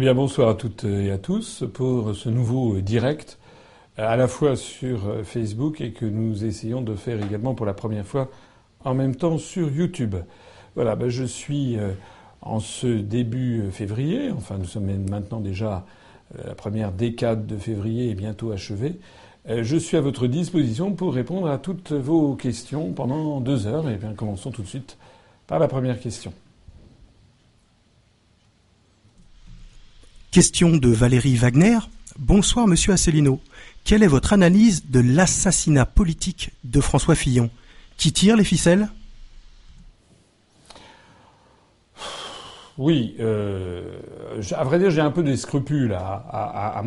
[0.00, 3.38] Eh bien, bonsoir à toutes et à tous pour ce nouveau direct,
[3.98, 8.06] à la fois sur Facebook et que nous essayons de faire également pour la première
[8.06, 8.30] fois
[8.82, 10.16] en même temps sur YouTube.
[10.74, 11.90] Voilà, ben je suis euh,
[12.40, 15.84] en ce début février, enfin nous sommes maintenant déjà
[16.34, 18.98] euh, la première décade de février est bientôt achevée.
[19.50, 23.86] Euh, je suis à votre disposition pour répondre à toutes vos questions pendant deux heures.
[23.86, 24.96] Et eh bien, commençons tout de suite
[25.46, 26.32] par la première question.
[30.30, 31.78] Question de Valérie Wagner.
[32.16, 33.40] Bonsoir Monsieur Asselineau.
[33.82, 37.50] Quelle est votre analyse de l'assassinat politique de François Fillon?
[37.96, 38.88] Qui tire les ficelles?
[42.78, 43.98] Oui, euh,
[44.52, 46.80] à vrai dire, j'ai un peu des scrupules à,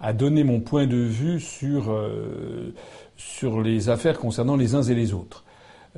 [0.00, 2.72] à, donner mon point de vue sur euh,
[3.18, 5.44] sur les affaires concernant les uns et les autres.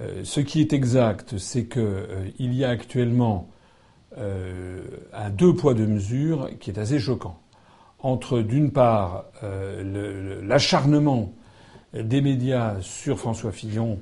[0.00, 2.08] Euh, ce qui est exact, c'est que
[2.40, 3.48] il y a actuellement
[4.18, 4.80] euh,
[5.12, 7.38] un deux poids deux mesures qui est assez choquant
[7.98, 11.32] entre d'une part euh, l'acharnement
[11.92, 13.98] des médias sur François Fillon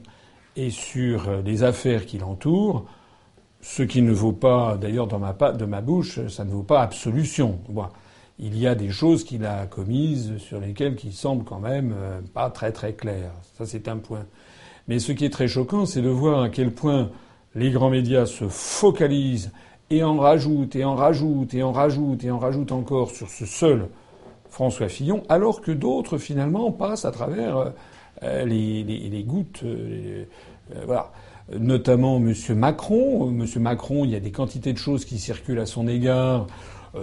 [0.55, 2.85] et sur euh, les affaires qui l'entourent,
[3.61, 6.83] ce qui ne vaut pas, d'ailleurs dans ma, de ma bouche, ça ne vaut pas
[6.83, 7.59] absolution.
[8.39, 11.95] il y a des choses qu'il a commises sur lesquelles qui semblent quand même
[12.35, 13.33] pas très très claires.
[13.57, 14.27] Ça c'est un point.
[14.87, 17.11] Mais ce qui est très choquant, c'est de voir à quel point
[17.55, 19.51] les grands médias se focalisent
[19.91, 23.47] et en rajoute, et en rajoute, et en rajoute, et en rajoute encore sur ce
[23.47, 23.89] seul
[24.49, 27.73] François Fillon, alors que d'autres finalement passent à travers
[28.23, 29.63] euh, les, gouttes.
[29.65, 30.25] Euh,
[30.75, 31.11] euh, voilà.
[31.59, 32.33] Notamment M.
[32.57, 33.29] Macron.
[33.31, 33.47] M.
[33.61, 36.47] Macron, il y a des quantités de choses qui circulent à son égard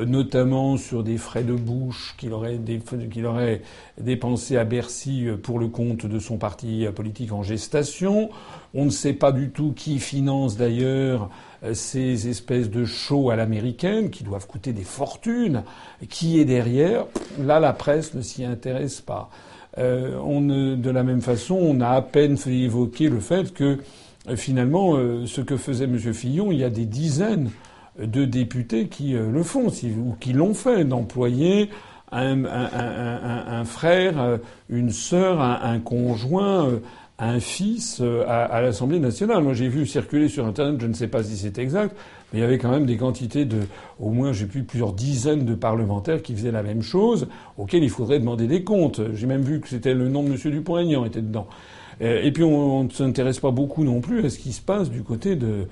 [0.07, 2.57] notamment sur des frais de bouche qu'il aurait,
[3.11, 3.61] qu'il aurait
[3.99, 8.29] dépensés à Bercy pour le compte de son parti politique en gestation.
[8.73, 11.27] On ne sait pas du tout qui finance d'ailleurs euh,
[11.73, 15.63] ces espèces de shows à l'américaine qui doivent coûter des fortunes.
[16.09, 17.05] Qui est derrière
[17.39, 19.29] Là, la presse ne s'y intéresse pas.
[19.77, 23.77] Euh, on de la même façon, on a à peine fait évoquer le fait que
[24.27, 24.95] euh, finalement,
[25.25, 25.97] ce que faisait M.
[26.13, 27.51] Fillon, il y a des dizaines
[27.99, 31.69] de députés qui le font, ou qui l'ont fait, d'employer
[32.11, 34.39] un, un, frère,
[34.69, 36.69] une sœur, un, conjoint,
[37.21, 39.43] un fils euh, à, l'Assemblée nationale.
[39.43, 41.95] Moi, j'ai vu circuler sur Internet, je ne sais pas si c'est exact,
[42.33, 43.59] mais il y avait quand même des quantités de,
[43.99, 47.27] au moins, j'ai vu plusieurs dizaines de parlementaires qui faisaient la même chose,
[47.57, 49.01] auxquels il faudrait demander des comptes.
[49.13, 50.51] J'ai même vu que c'était le nom de M.
[50.51, 51.47] Dupont-Aignan était dedans.
[52.01, 54.89] Euh, et puis, on ne s'intéresse pas beaucoup non plus à ce qui se passe
[54.89, 55.67] du côté de,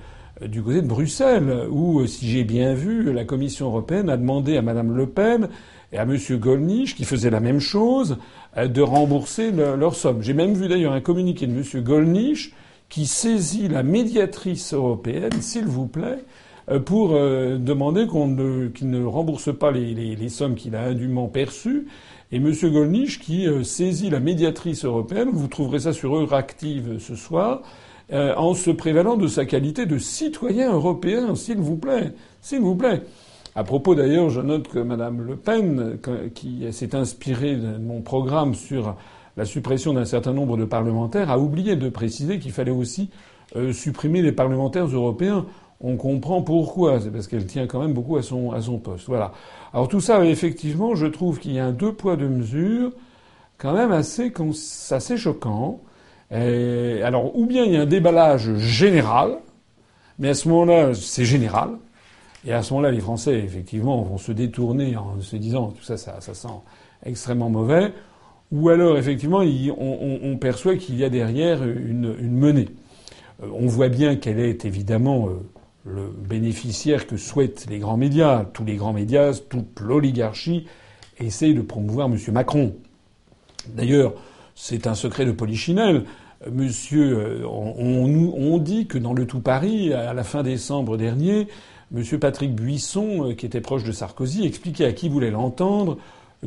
[0.46, 4.62] du côté de Bruxelles, où, si j'ai bien vu, la Commission européenne a demandé à
[4.62, 5.48] Mme Le Pen
[5.92, 6.16] et à M.
[6.38, 8.18] Gollnisch, qui faisait la même chose,
[8.56, 10.22] euh, de rembourser leur somme.
[10.22, 11.82] J'ai même vu d'ailleurs un communiqué de M.
[11.82, 12.52] Gollnisch
[12.88, 16.18] qui saisit la médiatrice européenne, s'il vous plaît,
[16.70, 20.82] euh, pour euh, demander qu'on ne, qu'il ne rembourse pas les, les, sommes qu'il a
[20.82, 21.86] indûment perçues.
[22.32, 22.52] Et M.
[22.62, 27.62] Gollnisch qui saisit la médiatrice européenne, vous trouverez ça sur Euractiv ce soir,
[28.12, 33.02] en se prévalant de sa qualité de citoyen européen, s'il vous plaît, s'il vous plaît.
[33.56, 35.98] À propos d'ailleurs, je note que Mme Le Pen,
[36.34, 38.94] qui s'est inspirée de mon programme sur
[39.36, 43.10] la suppression d'un certain nombre de parlementaires, a oublié de préciser qu'il fallait aussi
[43.56, 45.46] euh, supprimer les parlementaires européens.
[45.80, 47.00] On comprend pourquoi.
[47.00, 49.06] C'est parce qu'elle tient quand même beaucoup à son, à son poste.
[49.08, 49.32] Voilà.
[49.72, 52.92] Alors tout ça, effectivement, je trouve qu'il y a un deux poids deux mesures
[53.58, 54.32] quand même assez,
[54.90, 55.80] assez choquant.
[56.30, 59.38] alors, ou bien il y a un déballage général,
[60.18, 61.70] mais à ce moment-là, c'est général.
[62.46, 65.96] Et à ce moment-là, les Français, effectivement, vont se détourner en se disant tout ça,
[65.96, 66.48] ça, ça sent
[67.04, 67.92] extrêmement mauvais.
[68.52, 69.42] Ou alors, effectivement,
[69.78, 72.68] on, perçoit qu'il y a derrière une, une menée.
[73.42, 75.32] Euh, on voit bien quel est évidemment euh,
[75.84, 78.44] le bénéficiaire que souhaitent les grands médias.
[78.52, 80.66] Tous les grands médias, toute l'oligarchie
[81.18, 82.16] essaye de promouvoir M.
[82.32, 82.74] Macron.
[83.68, 84.14] D'ailleurs,
[84.54, 86.04] c'est un secret de Polichinelle.
[86.50, 91.46] Monsieur, euh, on, on, dit que dans le tout Paris, à la fin décembre dernier,
[91.94, 92.18] M.
[92.18, 95.98] Patrick Buisson, euh, qui était proche de Sarkozy, expliquait à qui voulait l'entendre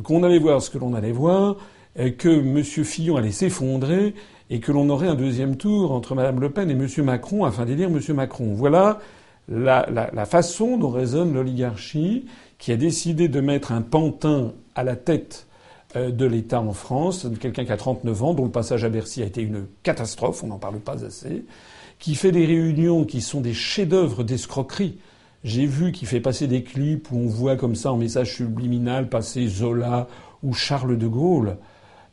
[0.02, 1.56] qu'on allait voir ce que l'on allait voir,
[1.94, 2.64] que M.
[2.64, 4.14] Fillon allait s'effondrer
[4.50, 6.88] et que l'on aurait un deuxième tour entre Mme Le Pen et M.
[7.04, 8.00] Macron afin d'élire M.
[8.14, 8.54] Macron.
[8.54, 8.98] Voilà
[9.48, 12.26] la, façon dont résonne l'oligarchie
[12.58, 15.46] qui a décidé de mettre un pantin à la tête
[15.96, 19.22] euh, de l'État en France, quelqu'un qui a 39 ans, dont le passage à Bercy
[19.22, 21.44] a été une catastrophe, on n'en parle pas assez,
[21.98, 24.98] qui fait des réunions qui sont des chefs-d'œuvre d'escroquerie
[25.44, 29.10] j'ai vu qu'il fait passer des clips où on voit comme ça en message subliminal
[29.10, 30.08] passer Zola
[30.42, 31.58] ou Charles de Gaulle.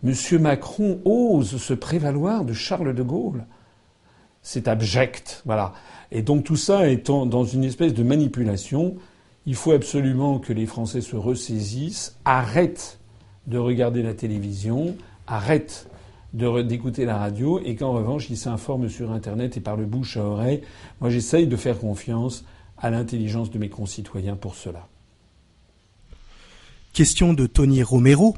[0.04, 3.46] Monsieur Macron ose se prévaloir de Charles de Gaulle.
[4.42, 5.74] C'est abject, voilà.
[6.12, 8.96] Et donc tout ça étant dans une espèce de manipulation
[9.46, 13.00] Il faut absolument que les Français se ressaisissent, arrêtent
[13.48, 14.96] de regarder la télévision,
[15.26, 15.88] arrêtent
[16.34, 20.24] d'écouter la radio et qu'en revanche ils s'informent sur Internet et par le bouche à
[20.24, 20.62] oreille.
[21.00, 22.44] Moi j'essaye de faire confiance
[22.82, 24.88] à l'intelligence de mes concitoyens pour cela.
[26.94, 28.36] Question de Tony Romero.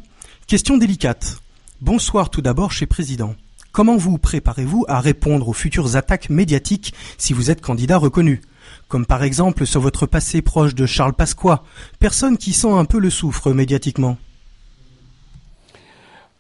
[0.48, 1.42] Question délicate.
[1.82, 3.36] Bonsoir tout d'abord chez Président.
[3.72, 8.42] Comment vous préparez-vous à répondre aux futures attaques médiatiques si vous êtes candidat reconnu?
[8.88, 11.64] Comme par exemple sur votre passé proche de Charles Pasqua,
[12.00, 14.18] personne qui sent un peu le souffre médiatiquement.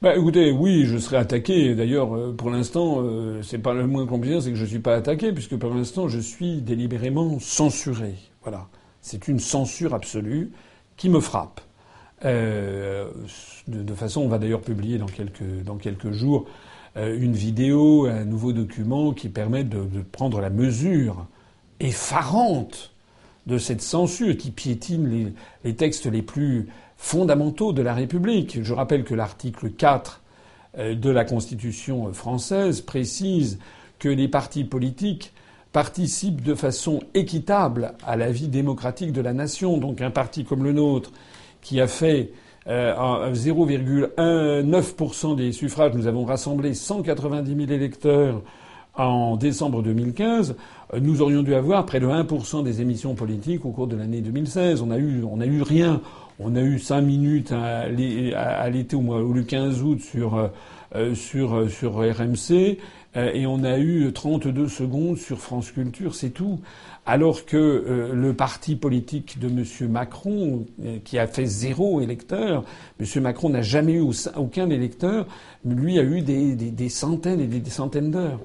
[0.03, 1.75] Bah, écoutez, oui, je serai attaqué.
[1.75, 4.95] D'ailleurs, euh, pour l'instant, euh, c'est pas le moins compliqué, c'est que je suis pas
[4.95, 8.15] attaqué, puisque pour l'instant, je suis délibérément censuré.
[8.41, 8.67] Voilà,
[9.00, 10.51] c'est une censure absolue
[10.97, 11.61] qui me frappe.
[12.25, 13.11] Euh,
[13.69, 16.47] de, façon, on va d'ailleurs publier dans quelques jours
[16.97, 21.27] une vidéo, un nouveau document qui permet de, prendre la mesure
[21.79, 22.91] effarante
[23.47, 25.33] de cette censure qui piétine
[25.63, 26.67] les textes les plus
[27.03, 28.63] fondamentaux de la République.
[28.63, 30.21] Je rappelle que l'article 4
[30.77, 33.59] euh, de la Constitution française précise
[34.00, 35.33] que les partis politiques
[35.73, 39.77] participent de façon équitable à la vie démocratique de la nation.
[39.77, 41.11] Donc un parti comme le nôtre,
[41.61, 42.31] qui a fait
[42.67, 48.41] 0,19% euh, des suffrages, nous avons rassemblé 190 000 électeurs
[48.95, 50.55] en décembre 2015,
[50.94, 54.21] euh, nous aurions dû avoir près de 1% des émissions politiques au cours de l'année
[54.21, 54.81] 2016.
[54.81, 56.01] On a eu, on eu rien.
[56.39, 60.47] On a eu cinq minutes à l'été ou le 15 août sur euh,
[60.95, 62.77] euh, sur euh, sur RMC
[63.15, 66.59] et on a eu 32 secondes sur France Culture, c'est tout.
[67.06, 69.91] Alors que le parti politique de M.
[69.91, 70.65] Macron,
[71.03, 72.63] qui a fait zéro électeur,
[73.00, 73.21] M.
[73.21, 74.06] Macron n'a jamais eu
[74.36, 75.27] aucun électeur,
[75.63, 78.39] lui a eu des, des centaines et des centaines d'heures.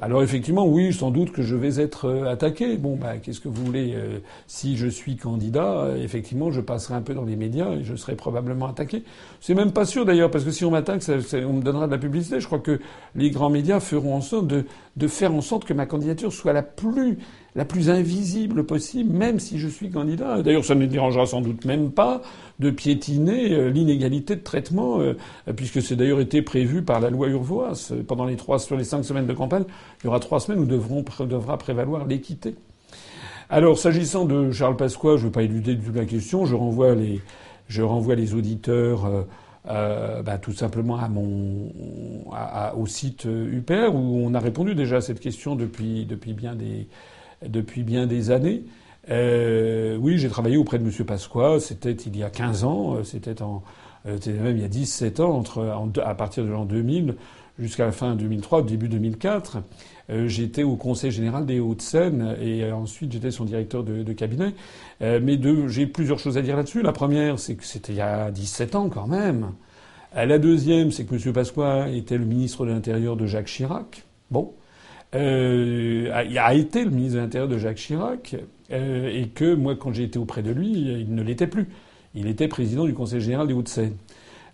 [0.00, 2.76] Alors effectivement, oui, sans doute que je vais être euh, attaqué.
[2.76, 6.94] Bon, bah, qu'est-ce que vous voulez euh, Si je suis candidat, euh, effectivement, je passerai
[6.94, 9.02] un peu dans les médias et je serai probablement attaqué.
[9.40, 11.98] C'est même pas sûr d'ailleurs, parce que si on m'attaque, on me donnera de la
[11.98, 12.38] publicité.
[12.38, 12.78] Je crois que
[13.16, 16.62] les grands médias feront en sorte de faire en sorte que ma candidature soit la
[16.62, 17.18] plus
[17.58, 20.42] la plus invisible possible, même si je suis candidat.
[20.42, 22.22] D'ailleurs, ça ne dérangera sans doute même pas
[22.60, 25.14] de piétiner euh, l'inégalité de traitement, euh,
[25.56, 27.92] puisque c'est d'ailleurs été prévu par la loi Urvoas.
[28.06, 29.64] Pendant les trois, sur les cinq semaines de campagne,
[30.00, 32.54] il y aura trois semaines où devra prévaloir l'équité.
[33.50, 36.46] Alors, s'agissant de Charles Pasqua, je ne veux pas éluder du tout la question.
[36.46, 37.20] Je renvoie les,
[37.66, 39.26] je renvoie les auditeurs.
[39.68, 41.72] Euh, bah, tout simplement à mon,
[42.76, 46.86] au site UPR où on a répondu déjà à cette question depuis, depuis bien des,
[47.46, 48.64] depuis bien des années.
[49.10, 51.04] Euh, oui, j'ai travaillé auprès de M.
[51.04, 51.60] Pasqua.
[51.60, 52.96] C'était il y a 15 ans.
[52.96, 53.02] Euh,
[54.06, 55.42] euh, c'était même il y a 17 ans,
[56.04, 57.16] à partir de l'an 2000
[57.58, 59.58] jusqu'à la fin 2003, début 2004.
[60.10, 64.54] Euh, j'étais au Conseil général des Hauts-de-Seine et ensuite j'étais son directeur de, cabinet.
[65.00, 65.38] Mais
[65.68, 66.82] j'ai plusieurs choses à dire là-dessus.
[66.82, 69.52] La première, c'est que c'était il y a 17 ans quand même.
[70.14, 71.32] La deuxième, c'est que M.
[71.32, 74.04] Pasqua était le ministre de l'Intérieur de Jacques Chirac.
[74.30, 74.52] Bon
[75.14, 78.36] euh, a été le ministre de l'Intérieur de Jacques Chirac,
[78.70, 81.68] euh, et que moi, quand j'ai été auprès de lui, il ne l'était plus.
[82.14, 83.96] Il était président du Conseil général des Hauts-de-Seine.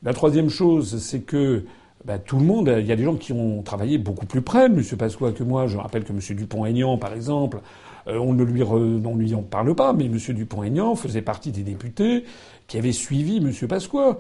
[0.03, 1.65] La troisième chose, c'est que
[2.05, 4.67] bah, tout le monde, il y a des gens qui ont travaillé beaucoup plus près
[4.67, 4.83] M.
[4.99, 5.67] Pasqua que moi.
[5.67, 6.21] Je rappelle que M.
[6.37, 7.61] Dupont-Aignan, par exemple,
[8.07, 10.19] euh, on ne lui, on lui en parle pas, mais M.
[10.19, 12.25] Dupont-Aignan faisait partie des députés
[12.67, 13.53] qui avaient suivi M.
[13.69, 14.19] Pasqua.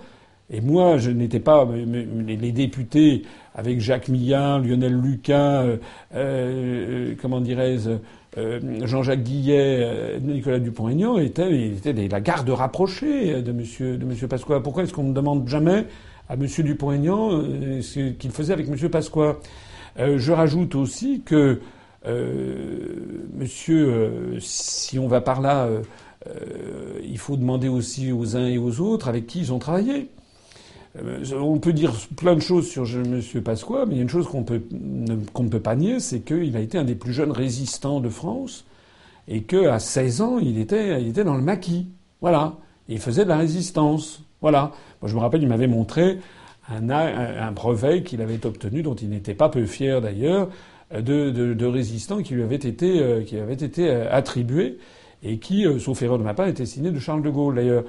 [0.51, 3.23] Et moi, je n'étais pas les députés
[3.55, 5.77] avec Jacques Millard, Lionel Lucas, euh,
[6.15, 7.91] euh, comment dirais-je,
[8.37, 14.61] euh, Jean-Jacques Guillet, Nicolas Dupont-Aignan étaient, étaient la garde rapprochée de Monsieur de Monsieur Pasqua.
[14.61, 15.87] Pourquoi est-ce qu'on ne demande jamais
[16.29, 17.43] à Monsieur Dupont-Aignan
[17.81, 19.39] ce qu'il faisait avec Monsieur Pasqua?
[19.97, 21.61] Je rajoute aussi que
[23.39, 25.69] Monsieur, si on va par là,
[27.03, 30.11] il faut demander aussi aux uns et aux autres avec qui ils ont travaillé.
[30.97, 33.21] Euh, on peut dire plein de choses sur M.
[33.43, 36.61] Pasqua, mais il y a une chose qu'on ne peut pas nier, c'est qu'il a
[36.61, 38.65] été un des plus jeunes résistants de France
[39.27, 41.89] et qu'à 16 ans, il était, il était dans le maquis.
[42.21, 42.55] Voilà.
[42.89, 44.23] il faisait de la résistance.
[44.41, 44.73] Voilà.
[45.03, 46.19] Moi, je me rappelle, il m'avait montré
[46.69, 50.49] un, brevet qu'il avait obtenu, dont il n'était pas peu fier d'ailleurs,
[50.95, 54.79] de, de, résistant qui lui avait été, euh, avait été euh, attribué
[55.23, 57.85] et qui, sauf erreur de ma part, était signé de Charles de Gaulle d'ailleurs.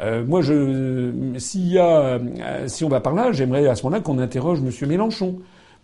[0.00, 3.84] Euh, moi, je, s'il y a, euh, si on va par là, j'aimerais à ce
[3.84, 4.88] moment-là qu'on interroge M.
[4.88, 5.36] Mélenchon.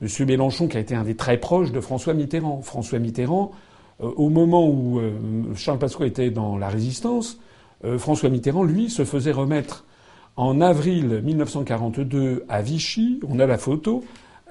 [0.02, 0.26] M.
[0.26, 2.62] Mélenchon, qui a été un des très proches de François Mitterrand.
[2.62, 3.52] François Mitterrand,
[4.02, 5.00] euh, au moment où
[5.55, 7.38] Charles Pasqua était dans la résistance,
[7.97, 9.87] François Mitterrand, lui, se faisait remettre
[10.37, 13.21] en avril 1942 à Vichy.
[13.29, 14.05] On a la photo.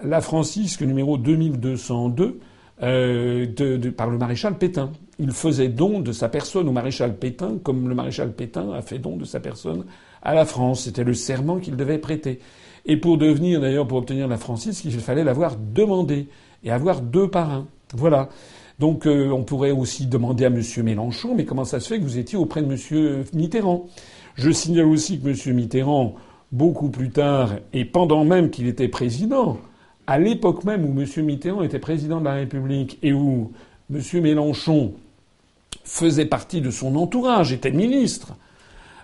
[0.03, 2.39] La Francisque numéro 2202
[2.81, 4.91] euh, de, par le maréchal Pétain.
[5.19, 8.99] Il faisait don de sa personne au maréchal Pétain, comme le maréchal Pétain a fait
[8.99, 9.83] don de sa personne
[10.21, 10.83] à la France.
[10.83, 12.39] C'était le serment qu'il devait prêter.
[12.85, 16.27] Et pour devenir, d'ailleurs, pour obtenir la francisque, il fallait l'avoir demandé
[16.63, 17.67] et avoir deux parrains.
[17.93, 18.29] Voilà.
[18.79, 20.61] Donc euh, on pourrait aussi demander à M.
[20.83, 23.25] Mélenchon, mais comment ça se fait que vous étiez auprès de M.
[23.33, 23.87] Mitterrand?
[24.35, 25.55] Je signale aussi que M.
[25.55, 26.15] Mitterrand,
[26.53, 29.57] beaucoup plus tard, et pendant même qu'il était président,
[30.07, 31.25] à l'époque même où M.
[31.25, 33.51] Mitterrand était président de la République et où
[33.93, 34.01] M.
[34.21, 34.93] Mélenchon
[35.89, 38.35] faisait partie de son entourage, était ministre,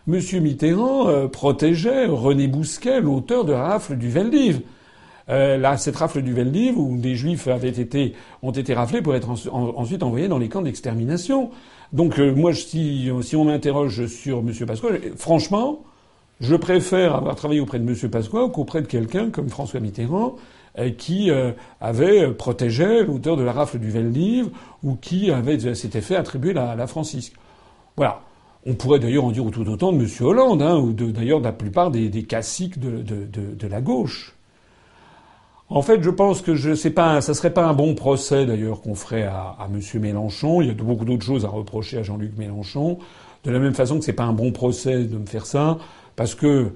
[0.07, 0.19] M.
[0.41, 4.61] Mitterrand euh, protégeait René Bousquet, l'auteur de Rafle du Veldiv.
[5.27, 8.13] Euh, là, cette rafle du Veldiv, où des juifs avaient été,
[8.43, 11.49] ont été raflés pour être ensuite envoyés dans les camps d'extermination.
[11.91, 14.53] Donc, euh, moi, si, si on m'interroge sur M.
[14.67, 15.81] Pasqua, franchement,
[16.39, 18.09] je préfère avoir travaillé auprès de M.
[18.11, 20.39] Pasqua qu'auprès de quelqu'un comme François Mitterrand, euh,
[20.97, 21.51] qui euh,
[21.81, 24.49] avait protégé l'auteur de la rafle du Veldiv
[24.83, 27.33] ou qui avait s'était fait attribuer la, la francisque.
[27.97, 28.21] Voilà.
[28.67, 30.07] On pourrait d'ailleurs en dire tout autant de M.
[30.21, 34.35] Hollande, hein, ou d'ailleurs de, la plupart des, des caciques de, de, de, la gauche.
[35.69, 38.81] En fait, je pense que je sais pas, ça serait pas un bon procès d'ailleurs
[38.81, 39.79] qu'on ferait à, à M.
[40.01, 40.61] Mélenchon.
[40.61, 42.97] Il y a beaucoup d'autres choses à reprocher à Jean-Luc Mélenchon.
[43.43, 45.77] De la même façon que c'est pas un bon procès de me faire ça,
[46.15, 46.71] parce que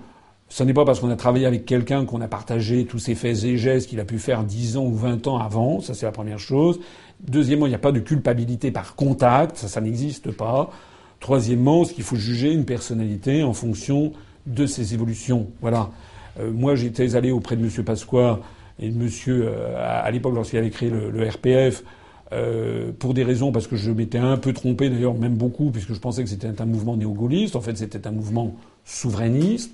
[0.50, 3.44] ce n'est pas parce qu'on a travaillé avec quelqu'un qu'on a partagé tous ses faits
[3.44, 5.80] et gestes qu'il a pu faire 10 ans ou 20 ans avant.
[5.80, 6.80] Ça, c'est la première chose.
[7.22, 9.58] Deuxièmement, il n'y a pas de culpabilité par contact.
[9.58, 10.72] Ça, ça n'existe pas.
[11.20, 14.12] Troisièmement, ce qu'il faut juger une personnalité en fonction
[14.48, 15.48] de ses évolutions.
[15.62, 15.92] Voilà.
[16.40, 17.84] Euh, moi, j'étais allé auprès de M.
[17.84, 18.40] Pasqua
[18.80, 19.10] et de M.
[19.28, 21.84] Euh, à l'époque, lorsqu'il avait créé le, RPF,
[22.32, 25.94] euh, pour des raisons, parce que je m'étais un peu trompé, d'ailleurs, même beaucoup, puisque
[25.94, 27.56] je pensais que c'était un mouvement néo-gaulliste.
[27.56, 29.74] En fait, c'était un mouvement souverainiste.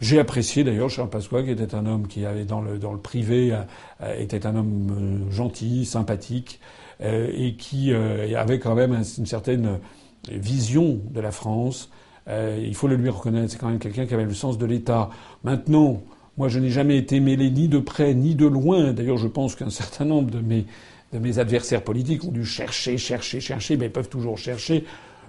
[0.00, 3.00] J'ai apprécié d'ailleurs Charles Pasqua, qui était un homme qui avait dans le, dans le
[3.00, 3.52] privé,
[4.00, 6.60] euh, était un homme euh, gentil, sympathique,
[7.00, 9.78] euh, et qui avait quand même une certaine
[10.28, 11.90] vision de la France.
[12.28, 15.10] il faut le lui reconnaître, c'est quand même quelqu'un qui avait le sens de l'État.
[15.42, 16.02] Maintenant,
[16.36, 18.92] moi, je n'ai jamais été mêlé ni de près ni de loin.
[18.92, 20.66] D'ailleurs, je pense qu'un certain nombre de mes,
[21.12, 24.84] de mes adversaires politiques ont dû chercher, chercher, chercher, mais peuvent toujours chercher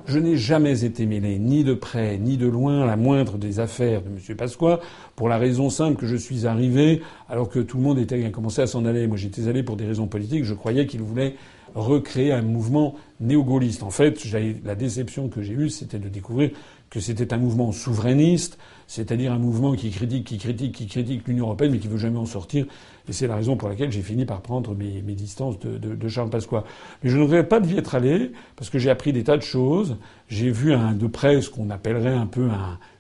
[0.10, 3.60] je n'ai jamais été mêlé, ni de près, ni de loin, à la moindre des
[3.60, 4.36] affaires de M.
[4.36, 4.80] Pasqua,
[5.16, 8.62] pour la raison simple que je suis arrivé alors que tout le monde était commencé
[8.62, 9.08] à s'en aller.
[9.08, 10.44] Moi, j'étais allé pour des raisons politiques.
[10.46, 11.36] Je croyais qu'il voulait
[11.76, 13.84] recréer un mouvement néo-gaulliste.
[13.84, 14.26] En fait,
[14.66, 16.52] la déception que j'ai eue, c'était de découvrir
[16.90, 21.46] que c'était un mouvement souverainiste, c'est-à-dire un mouvement qui critique, qui critique, qui critique l'Union
[21.46, 22.66] européenne, mais qui veut jamais en sortir.
[23.08, 26.64] Et c'est la raison pour laquelle j'ai fini par prendre mes, distances de, Charles Pasqua.
[27.04, 29.44] Mais je ne regrette pas d'y être allé, parce que j'ai appris des tas de
[29.44, 29.98] choses.
[30.28, 32.50] J'ai vu un, de près ce qu'on appellerait un peu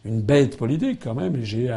[0.05, 1.71] une bête politique quand même, et j'ai,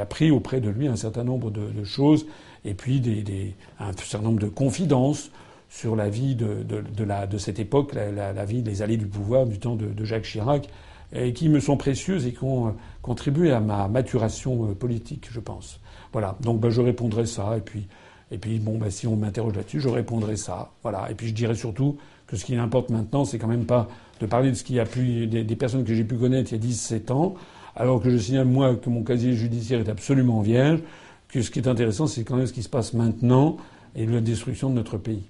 [0.00, 2.26] appris auprès de lui un certain nombre de, choses,
[2.64, 5.30] et puis des, un certain nombre de confidences
[5.68, 9.60] sur la vie de, la, de cette époque, la, vie des allées du pouvoir du
[9.60, 10.68] temps de Jacques Chirac
[11.12, 12.70] et qui me sont précieuses et qui ont euh,
[13.02, 15.80] contribué à ma maturation euh, politique, je pense.
[16.12, 16.36] Voilà.
[16.40, 17.56] Donc ben, je répondrai ça.
[17.56, 17.86] Et puis,
[18.30, 20.72] et puis bon, ben, si on m'interroge là-dessus, je répondrai ça.
[20.82, 21.10] Voilà.
[21.10, 23.88] Et puis je dirais surtout que ce qui importe maintenant, c'est quand même pas
[24.20, 26.58] de parler de ce qui a pu, des, personnes que j'ai pu connaître il y
[26.58, 27.34] a 17 ans,
[27.76, 30.80] alors que je signale moi que mon casier judiciaire est absolument vierge.
[31.28, 33.56] Que ce qui est intéressant, c'est quand même ce qui se passe maintenant
[33.96, 35.24] et la destruction de notre pays.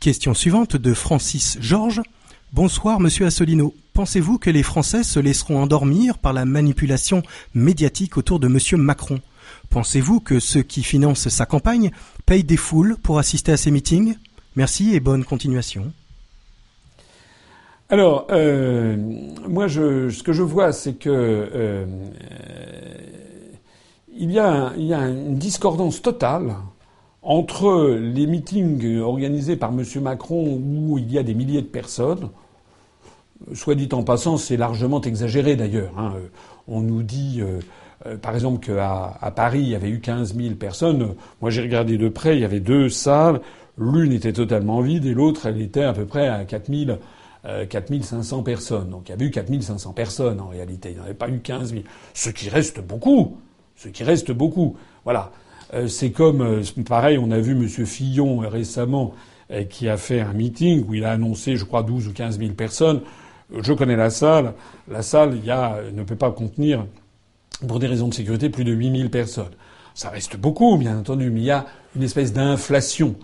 [0.00, 2.02] Question suivante de Francis Georges.
[2.54, 3.74] Bonsoir, monsieur Assolino.
[3.92, 7.22] Pensez-vous que les Français se laisseront endormir par la manipulation
[7.54, 9.20] médiatique autour de monsieur Macron?
[9.68, 11.90] Pensez-vous que ceux qui financent sa campagne
[12.24, 14.16] payent des foules pour assister à ses meetings?
[14.56, 15.92] Merci et bonne continuation.
[17.90, 18.96] Alors, euh,
[19.46, 21.84] moi, ce que je vois, c'est que euh,
[24.38, 26.56] a, il y a une discordance totale
[27.28, 29.84] entre les meetings organisés par M.
[30.00, 32.30] Macron où il y a des milliers de personnes,
[33.52, 35.92] soit dit en passant, c'est largement exagéré d'ailleurs.
[35.98, 36.14] Hein.
[36.68, 37.60] On nous dit, euh,
[38.06, 41.16] euh, par exemple, qu'à à Paris, il y avait eu 15 000 personnes.
[41.42, 43.42] Moi, j'ai regardé de près, il y avait deux salles.
[43.76, 46.98] L'une était totalement vide et l'autre, elle était à peu près à 4 000,
[47.68, 48.88] 4500 personnes.
[48.88, 50.88] Donc il y avait eu 4500 personnes en réalité.
[50.90, 51.82] Il n'y en avait pas eu 15 000.
[52.14, 53.36] Ce qui reste beaucoup.
[53.76, 54.76] Ce qui reste beaucoup.
[55.04, 55.30] Voilà.
[55.74, 57.68] Euh, c'est comme, euh, pareil, on a vu M.
[57.68, 59.14] Fillon euh, récemment
[59.70, 62.52] qui a fait un meeting où il a annoncé, je crois, 12 ou 15 000
[62.52, 63.00] personnes.
[63.62, 64.52] Je connais la salle.
[64.90, 66.84] La salle, y a, ne peut pas contenir,
[67.66, 69.54] pour des raisons de sécurité, plus de 8 000 personnes.
[69.94, 71.64] Ça reste beaucoup, bien entendu, mais il y a
[71.96, 73.14] une espèce d'inflation.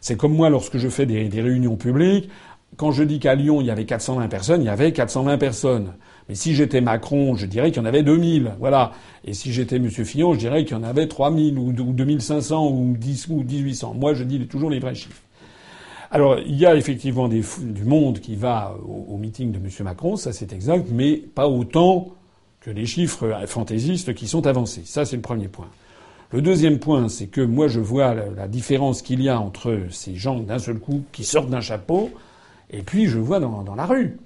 [0.00, 2.30] C'est comme moi lorsque je fais des, des réunions publiques.
[2.78, 5.92] quand je dis qu'à Lyon, il y avait 420 personnes, il y avait 420 personnes.
[6.28, 8.54] Mais si j'étais Macron, je dirais qu'il y en avait 2000.
[8.58, 8.92] Voilà.
[9.24, 9.90] Et si j'étais M.
[9.90, 13.94] Fillon, je dirais qu'il y en avait 3000 ou 2500 ou 10 ou 1800.
[13.94, 15.20] Moi, je dis toujours les vrais chiffres.
[16.10, 19.68] Alors, il y a effectivement du monde qui va au, meeting de M.
[19.80, 22.10] Macron, ça c'est exact, mais pas autant
[22.60, 24.82] que les chiffres fantaisistes qui sont avancés.
[24.84, 25.66] Ça, c'est le premier point.
[26.30, 30.14] Le deuxième point, c'est que moi, je vois la, différence qu'il y a entre ces
[30.14, 32.10] gens d'un seul coup qui sortent d'un chapeau,
[32.70, 34.16] et puis je vois dans la rue.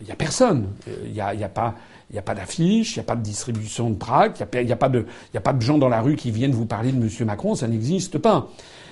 [0.00, 0.68] Il n'y a personne.
[1.04, 1.74] Il n'y a, y a, pas.
[2.12, 5.36] D'affiche, il n'y a pas de distribution de tract, il n'y a, pas de, il
[5.36, 7.26] a pas de gens dans la rue qui viennent vous parler de M.
[7.26, 8.48] Macron, ça n'existe pas.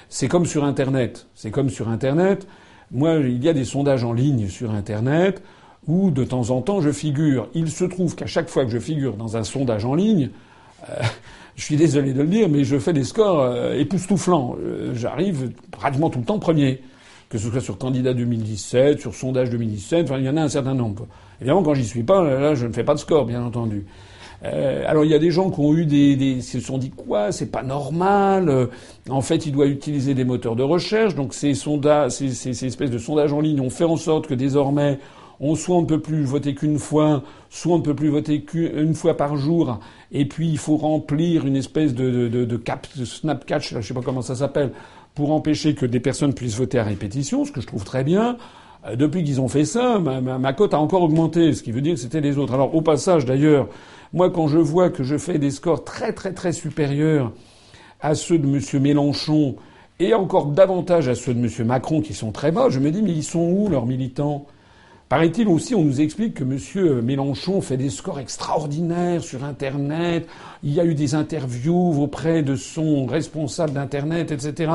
[0.08, 1.26] C'est comme sur Internet.
[1.34, 2.46] C'est comme sur Internet.
[2.90, 5.42] Moi, il y a des sondages en ligne sur Internet
[5.86, 7.48] où de temps en temps je figure.
[7.54, 10.30] Il se trouve qu'à chaque fois que je figure dans un sondage en ligne,
[10.88, 10.94] euh,
[11.56, 14.56] je suis désolé de le dire, mais je fais des scores euh, époustouflants.
[14.60, 16.82] Euh, j'arrive pratiquement tout le temps premier.
[17.28, 20.48] Que ce soit sur candidat 2017, sur sondage 2017, enfin, il y en a un
[20.48, 21.06] certain nombre.
[21.40, 23.84] Évidemment, quand j'y suis pas, là, je ne fais pas de score, bien entendu.
[24.44, 26.90] Euh, alors il y a des gens qui ont eu des, des se sont dit
[26.90, 28.48] quoi, c'est pas normal.
[28.48, 28.66] Euh,
[29.08, 31.14] en fait, il doit utiliser des moteurs de recherche.
[31.14, 34.34] Donc ces sondages, ces, ces, espèces de sondages en ligne ont fait en sorte que
[34.34, 34.98] désormais
[35.40, 38.42] on soit on ne peut plus voter qu'une fois, soit on ne peut plus voter
[38.42, 39.80] qu'une fois par jour,
[40.10, 43.92] et puis il faut remplir une espèce de, de, de, cap, de snapcatch, je sais
[43.92, 44.72] pas comment ça s'appelle,
[45.16, 48.36] pour empêcher que des personnes puissent voter à répétition, ce que je trouve très bien.
[48.86, 51.94] Euh, depuis qu'ils ont fait ça, ma, cote a encore augmenté, ce qui veut dire
[51.94, 52.54] que c'était les autres.
[52.54, 53.68] Alors au passage d'ailleurs,
[54.12, 57.32] moi, quand je vois que je fais des scores très très très supérieurs
[58.00, 58.82] à ceux de M.
[58.82, 59.56] Mélenchon
[59.98, 61.66] et encore davantage à ceux de M.
[61.66, 64.46] Macron qui sont très bas, je me dis mais ils sont où leurs militants?
[65.08, 67.00] Paraît-il aussi, on nous explique que M.
[67.00, 70.26] Mélenchon fait des scores extraordinaires sur Internet.
[70.64, 74.72] Il y a eu des interviews auprès de son responsable d'Internet, etc.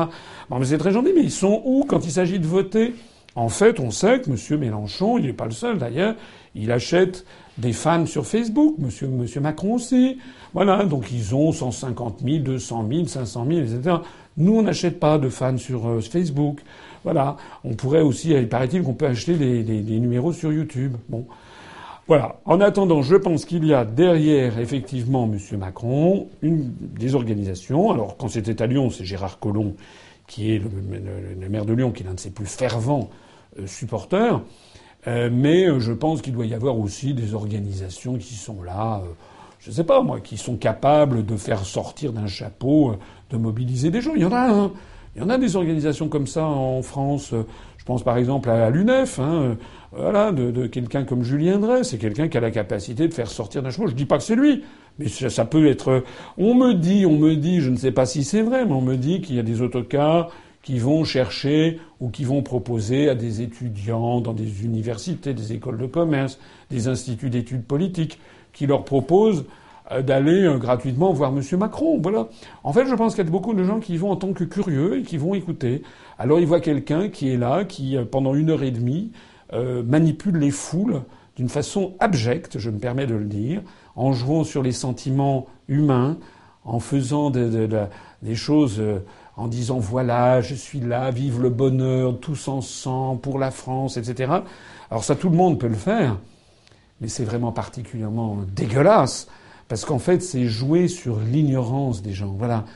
[0.48, 2.94] Bon, mais c'est très gentil, mais ils sont où quand il s'agit de voter?
[3.34, 4.58] En fait, on sait que M.
[4.58, 6.14] Mélenchon, il n'est pas le seul d'ailleurs,
[6.54, 7.26] il achète
[7.58, 10.16] des fans sur Facebook, monsieur, monsieur Macron aussi.
[10.54, 13.96] Voilà, donc ils ont 150 000, 200 000, 500 000, etc.
[14.38, 16.60] Nous, on n'achète pas de fans sur euh, Facebook.
[17.04, 17.36] Voilà.
[17.64, 20.96] On pourrait aussi, il paraît-il qu'on peut acheter des, numéros sur YouTube.
[21.08, 21.26] Bon.
[22.06, 22.36] Voilà.
[22.44, 27.90] En attendant, je pense qu'il y a derrière, effectivement, monsieur Macron, une, des organisations.
[27.90, 29.74] Alors, quand c'était à Lyon, c'est Gérard Collomb,
[30.26, 33.10] qui est le, maire de Lyon, qui est l'un de ses plus fervents
[33.58, 34.40] euh, supporters.
[35.06, 39.02] Euh, mais euh, je pense qu'il doit y avoir aussi des organisations qui sont là,
[39.58, 42.96] je ne sais pas moi, qui sont capables de faire sortir d'un chapeau,
[43.30, 44.12] de mobiliser des gens.
[44.14, 44.72] Il y en a, hein.
[45.14, 47.34] Il y en a des organisations comme ça en France.
[47.76, 49.56] Je pense par exemple à l'UNEF, hein,
[49.92, 51.84] voilà, de, quelqu'un comme Julien Drey.
[51.84, 53.88] C'est quelqu'un qui a la capacité de faire sortir d'un chapeau.
[53.88, 54.62] Je dis pas que c'est lui,
[54.98, 56.04] mais ça, ça, peut être.
[56.38, 58.80] On me dit, on me dit, je ne sais pas si c'est vrai, mais on
[58.80, 60.30] me dit qu'il y a des autocars
[60.62, 65.78] qui vont chercher ou qui vont proposer à des étudiants dans des universités, des écoles
[65.78, 66.38] de commerce,
[66.70, 68.18] des instituts d'études politiques,
[68.52, 69.61] qui leur proposent euh,
[70.00, 71.42] d'aller euh, gratuitement voir M.
[71.58, 71.98] Macron.
[72.02, 72.28] Voilà.
[72.64, 74.44] En fait, je pense qu'il y a beaucoup de gens qui vont en tant que
[74.44, 75.82] curieux et qui vont écouter.
[76.18, 79.12] Alors ils voient quelqu'un qui est là, qui euh, pendant une heure et demie
[79.84, 81.02] manipule les foules
[81.36, 83.60] d'une façon abjecte, je me permets de le dire,
[83.96, 86.16] en jouant sur les sentiments humains,
[86.64, 88.82] en faisant des choses
[89.36, 94.32] en disant voilà, je suis là, vive le bonheur, tous ensemble, pour la France, etc.
[94.90, 96.18] Alors ça, tout le monde peut le faire,
[97.00, 99.28] mais c'est vraiment particulièrement dégueulasse,
[99.72, 102.34] parce qu'en fait, c'est jouer sur l'ignorance des gens.
[102.36, 102.66] Voilà.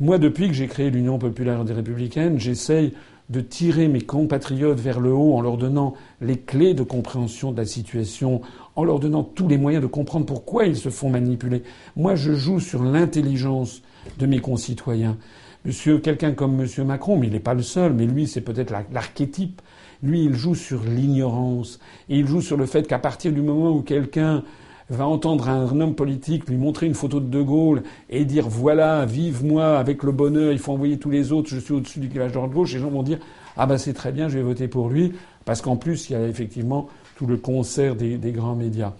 [0.00, 2.94] Moi, depuis que j'ai créé l'Union populaire des républicaines, j'essaye
[3.28, 5.92] de tirer mes compatriotes vers le haut en leur donnant
[6.22, 8.40] les clés de compréhension de la situation,
[8.74, 11.62] en leur donnant tous les moyens de comprendre pourquoi ils se font manipuler.
[11.94, 13.82] Moi, je joue sur l'intelligence
[14.18, 15.18] de mes concitoyens.
[15.66, 18.72] Monsieur, quelqu'un comme Monsieur Macron, mais il n'est pas le seul, mais lui, c'est peut-être
[18.94, 19.60] l'archétype.
[20.02, 21.80] Lui, il joue sur l'ignorance.
[22.08, 24.42] Et il joue sur le fait qu'à partir du moment où quelqu'un
[24.90, 29.04] va entendre un homme politique lui montrer une photo de De Gaulle et dire voilà,
[29.04, 32.08] vive moi avec le bonheur, il faut envoyer tous les autres, je suis au-dessus du
[32.08, 33.18] clivage de gauche, les gens vont dire
[33.56, 35.12] ah ben c'est très bien, je vais voter pour lui,
[35.44, 38.92] parce qu'en plus il y a effectivement tout le concert des grands médias.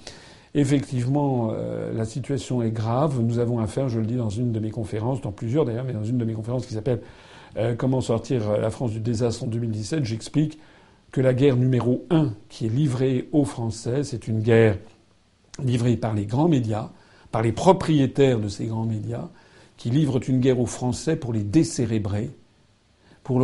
[0.57, 3.20] Effectivement, euh, la situation est grave.
[3.20, 5.92] Nous avons affaire, je le dis dans une de mes conférences, dans plusieurs d'ailleurs, mais
[5.92, 7.03] dans une de mes conférences qui s'appelle
[7.59, 10.59] euh, Comment sortir la France du désastre en 2017, j'explique
[11.12, 14.79] que la guerre numéro un qui est livrée aux Français, c'est une guerre
[15.62, 16.90] livrée par les grands médias,
[17.33, 19.29] par les propriétaires de ces grands médias,
[19.77, 22.31] qui livrent une guerre aux Français pour les décérébrer,
[23.23, 23.40] pour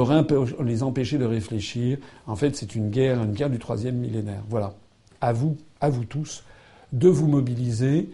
[0.62, 1.98] les empêcher de réfléchir.
[2.26, 4.42] En fait, c'est une guerre, une guerre du troisième millénaire.
[4.48, 4.74] Voilà.
[5.20, 6.44] À vous, à vous tous
[6.92, 8.10] de vous mobiliser.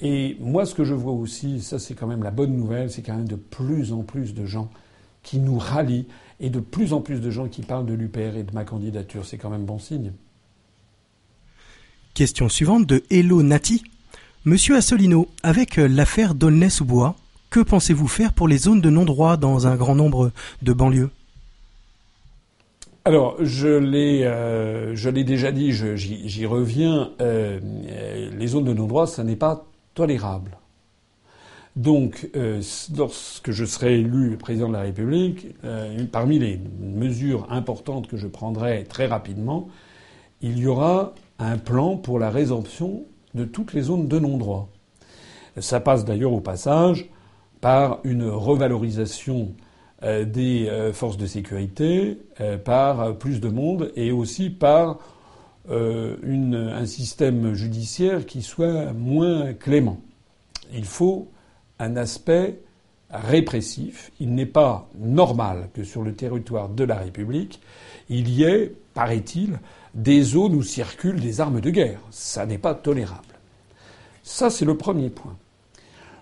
[0.00, 3.02] Et moi, ce que je vois aussi, ça c'est quand même la bonne nouvelle, c'est
[3.02, 4.70] quand même de plus en plus de gens
[5.22, 6.06] qui nous rallient
[6.40, 9.24] et de plus en plus de gens qui parlent de l'UPR et de ma candidature.
[9.24, 10.12] C'est quand même bon signe.
[12.14, 13.82] Question suivante de Hello Nati.
[14.44, 17.16] Monsieur Assolino, avec l'affaire d'Aulnay-sous-Bois,
[17.50, 20.30] que pensez-vous faire pour les zones de non-droit dans un grand nombre
[20.62, 21.10] de banlieues?
[23.04, 27.10] Alors, je l'ai, euh, je l'ai déjà dit, j'y reviens.
[27.20, 27.58] Euh,
[28.38, 30.56] les zones de non-droit, ça n'est pas tolérable.
[31.74, 32.62] Donc, euh,
[32.96, 35.48] lorsque je serai élu président de la République,
[36.12, 39.68] parmi les mesures importantes que je prendrai très rapidement,
[40.42, 44.68] il y aura un plan pour la résorption de toutes les zones de non-droit.
[45.58, 47.08] Ça passe d'ailleurs au passage
[47.60, 49.54] par une revalorisation
[50.02, 54.98] euh, des euh, forces de sécurité, euh, par plus de monde et aussi par
[55.70, 59.98] un système judiciaire qui soit moins clément.
[60.74, 61.30] Il faut
[61.78, 62.60] un aspect
[63.08, 64.10] répressif.
[64.20, 67.62] Il n'est pas normal que sur le territoire de la République,
[68.10, 69.58] il y ait, paraît-il,
[69.94, 72.00] des zones où circulent des armes de guerre.
[72.10, 73.22] Ça n'est pas tolérable.
[74.22, 75.36] Ça, c'est le premier point.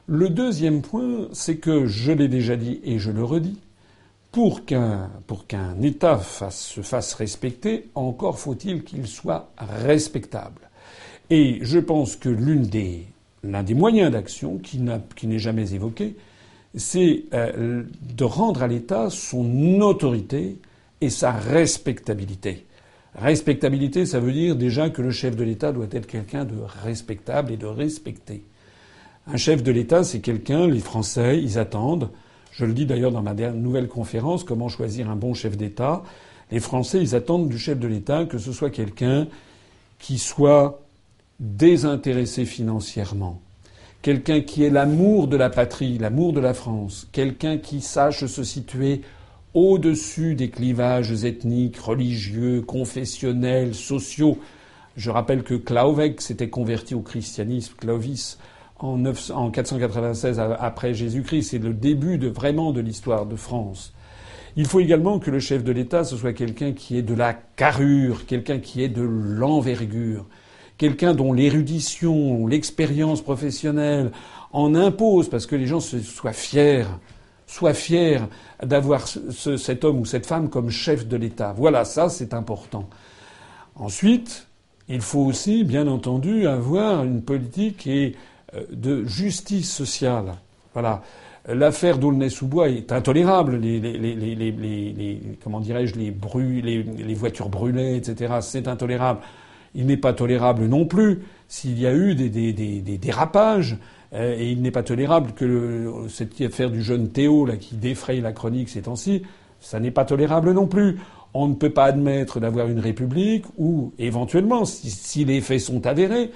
[0.06, 3.58] Le deuxième point, c'est que je l'ai déjà dit et je le redis,
[4.32, 5.10] pour qu'un
[5.46, 10.70] qu'un État se fasse respecter, encore faut-il qu'il soit respectable.
[11.30, 16.16] Et je pense que l'un des moyens d'action qui n'est jamais évoqué,
[16.74, 20.58] c'est euh, de rendre à l'État son autorité
[21.00, 22.66] et sa respectabilité.
[23.14, 27.52] Respectabilité, ça veut dire déjà que le chef de l'État doit être quelqu'un de respectable
[27.52, 28.42] et de respecté.
[29.26, 32.10] Un chef de l'État, c'est quelqu'un, les Français, ils attendent
[32.52, 36.02] je le dis d'ailleurs dans ma nouvelle conférence, comment choisir un bon chef d'État.
[36.50, 39.26] Les Français, ils attendent du chef de l'État que ce soit quelqu'un
[39.98, 40.82] qui soit
[41.40, 43.40] désintéressé financièrement,
[44.02, 48.44] quelqu'un qui ait l'amour de la patrie, l'amour de la France, quelqu'un qui sache se
[48.44, 49.00] situer
[49.54, 54.38] au-dessus des clivages ethniques, religieux, confessionnels, sociaux.
[54.96, 58.38] Je rappelle que Clauvec s'était converti au christianisme, Clovis,
[58.78, 61.42] en, 496 après Jésus-Christ.
[61.50, 63.92] C'est le début de, vraiment de l'histoire de France.
[64.56, 67.32] Il faut également que le chef de l'État, ce soit quelqu'un qui ait de la
[67.32, 70.26] carrure, quelqu'un qui ait de l'envergure,
[70.76, 74.12] quelqu'un dont l'érudition, l'expérience professionnelle
[74.52, 76.84] en impose, parce que les gens soient fiers,
[77.52, 78.18] soient fiers
[78.62, 81.52] d'avoir cet homme ou cette femme comme chef de l'État.
[81.54, 82.88] Voilà, ça c'est important.
[83.76, 84.46] Ensuite,
[84.88, 88.12] il faut aussi, bien entendu, avoir une politique euh,
[88.70, 90.36] de justice sociale.
[90.72, 91.02] Voilà.
[91.46, 93.56] L'affaire d'Aulnay-sous-Bois est intolérable.
[93.56, 96.14] Les, comment dirais-je, les,
[96.62, 98.34] les, voitures brûlées, etc.
[98.40, 99.20] C'est intolérable.
[99.74, 103.76] Il n'est pas tolérable non plus s'il y a eu des dérapages.
[104.14, 108.20] Euh, et il n'est pas tolérable que cette affaire du jeune Théo là, qui défraye
[108.20, 109.22] la chronique ces temps-ci,
[109.60, 110.98] ça n'est pas tolérable non plus.
[111.34, 116.30] On ne peut pas admettre d'avoir une république où, éventuellement, si, les faits sont avérés,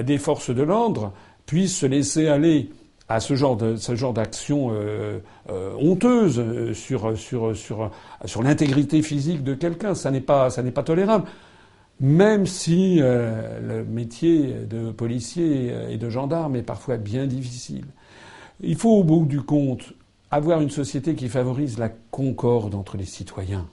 [0.00, 1.12] des forces de l'ordre
[1.46, 2.70] puisse se laisser aller
[3.08, 5.18] à ce genre d'action euh,
[5.50, 7.12] euh, honteuse sur
[8.42, 10.10] l'intégrité physique de quelqu'un, ça
[10.50, 11.24] ça n'est pas tolérable.
[12.00, 17.86] Même si le métier de policier et de gendarme est parfois bien difficile.
[18.60, 19.94] Il faut au bout du compte
[20.30, 23.66] avoir une société qui favorise la concorde entre les citoyens.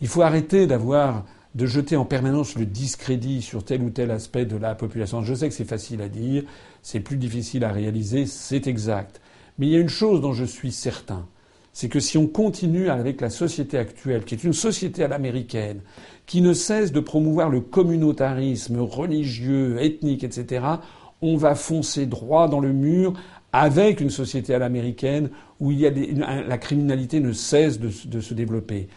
[0.00, 1.24] Il faut arrêter d'avoir
[1.54, 5.22] de jeter en permanence le discrédit sur tel ou tel aspect de la population.
[5.22, 6.44] Je sais que c'est facile à dire,
[6.82, 9.20] c'est plus difficile à réaliser, c'est exact.
[9.58, 11.26] Mais il y a une chose dont je suis certain,
[11.72, 15.80] c'est que si on continue avec la société actuelle, qui est une société à l'américaine,
[16.32, 20.64] qui ne cesse de promouvoir le communautarisme religieux, ethnique, etc.,
[21.20, 23.12] on va foncer droit dans le mur
[23.52, 25.28] avec une société à l'américaine
[25.60, 28.88] où la criminalité ne cesse de, de se développer.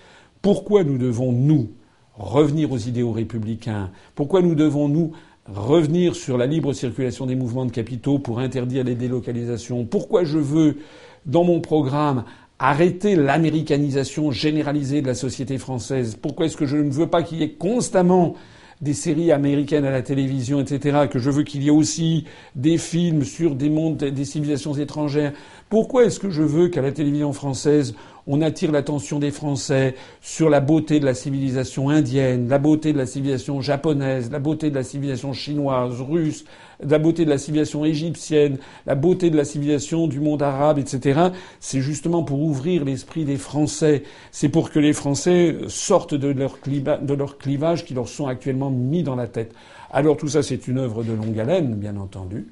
[0.42, 1.72] Pourquoi nous devons, nous,
[2.14, 3.92] revenir aux idéaux républicains?
[4.16, 5.12] Pourquoi nous devons, nous,
[5.46, 9.84] revenir sur la libre circulation des mouvements de capitaux pour interdire les délocalisations?
[9.84, 10.78] Pourquoi je veux,
[11.26, 12.24] dans mon programme,
[12.60, 17.40] arrêter l'américanisation généralisée de la société française Pourquoi est-ce que je ne veux pas qu'il
[17.40, 18.36] y ait constamment
[18.82, 22.78] des séries américaines à la télévision, etc., que je veux qu'il y ait aussi des
[22.78, 25.34] films sur des mondes, des civilisations étrangères?
[25.70, 27.96] Pourquoi est-ce que je veux qu'à la télévision française,
[28.28, 32.98] on attire l'attention des Français sur la beauté de la civilisation indienne, la beauté de
[32.98, 36.46] la civilisation japonaise, la beauté de la civilisation chinoise, russe,
[36.80, 41.30] la beauté de la civilisation égyptienne, la beauté de la civilisation du monde arabe, etc.
[41.60, 44.04] C'est justement pour ouvrir l'esprit des Français.
[44.32, 48.72] C'est pour que les Français sortent de leur, de leur clivage qui leur sont actuellement
[48.72, 49.54] mis dans la tête.
[49.92, 52.48] Alors tout ça, c'est une œuvre de longue haleine, bien entendu.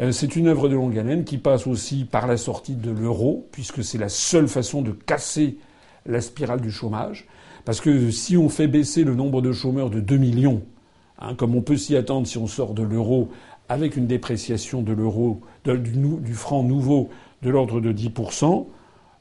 [0.00, 3.48] Euh, c'est une œuvre de longue haleine qui passe aussi par la sortie de l'euro,
[3.52, 5.58] puisque c'est la seule façon de casser
[6.06, 7.26] la spirale du chômage.
[7.64, 10.62] Parce que si on fait baisser le nombre de chômeurs de 2 millions,
[11.18, 13.28] hein, comme on peut s'y attendre si on sort de l'euro,
[13.68, 17.08] avec une dépréciation de l'euro, du, franc nouveau
[17.42, 18.66] de l'ordre de 10%,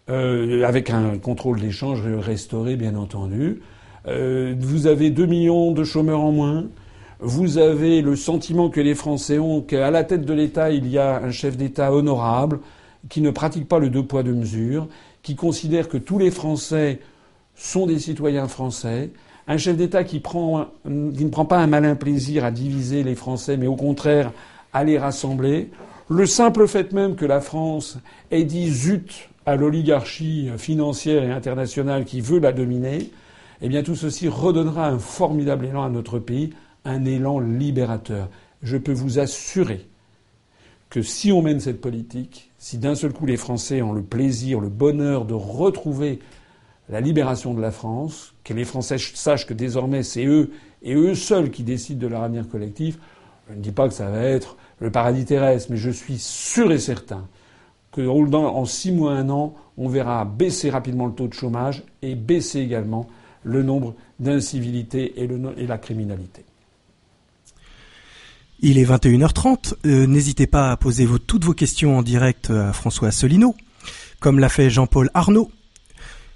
[0.10, 3.62] euh, avec un contrôle d'échange restauré, bien entendu,
[4.08, 6.66] euh, vous avez 2 millions de chômeurs en moins,
[7.22, 10.98] vous avez le sentiment que les Français ont qu'à la tête de l'État, il y
[10.98, 12.60] a un chef d'État honorable,
[13.10, 14.88] qui ne pratique pas le deux poids deux mesures,
[15.22, 17.00] qui considère que tous les Français
[17.56, 19.12] sont des citoyens français,
[19.48, 20.18] un chef d'État qui,
[20.86, 24.32] ne prend pas un malin plaisir à diviser les Français, mais au contraire
[24.74, 25.70] à les rassembler,
[26.10, 28.00] le simple fait même que la France
[28.32, 33.12] ait dit zut à l'oligarchie financière et internationale qui veut la dominer,
[33.62, 36.52] eh bien tout ceci redonnera un formidable élan à notre pays,
[36.86, 38.30] un élan libérateur.
[38.64, 39.88] Je peux vous assurer
[40.90, 44.60] que si on mène cette politique, si d'un seul coup les Français ont le plaisir,
[44.60, 46.20] le bonheur de retrouver
[46.90, 50.52] la libération de la France, que les Français sachent que désormais c'est eux
[50.84, 53.00] et eux seuls qui décident de leur avenir collectif,
[53.50, 56.72] je ne dis pas que ça va être le paradis terrestre, mais je suis sûr
[56.72, 57.28] et certain
[57.92, 62.16] que en six mois, un an, on verra baisser rapidement le taux de chômage et
[62.16, 63.08] baisser également
[63.44, 66.46] le nombre d'incivilités et, et la criminalité.
[68.64, 69.74] Il est 21h30.
[69.88, 73.56] Euh, n'hésitez pas à poser toutes vos questions en direct à François Asselineau,
[74.20, 75.50] comme l'a fait Jean-Paul Arnaud,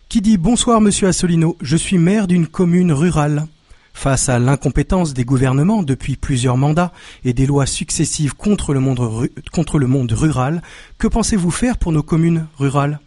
[0.10, 3.46] qui dit Bonsoir Monsieur Asselineau, je suis maire d'une commune rurale.
[3.94, 6.92] Face à l'incompétence des gouvernements depuis plusieurs mandats
[7.24, 10.64] et des lois successives contre le monde, rural,
[10.98, 13.00] que pensez-vous faire pour nos communes rurales?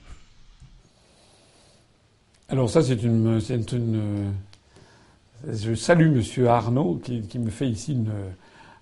[2.48, 4.32] Alors ça, c'est une, une,
[5.52, 8.12] Je salue Monsieur Arnaud qui me fait ici une,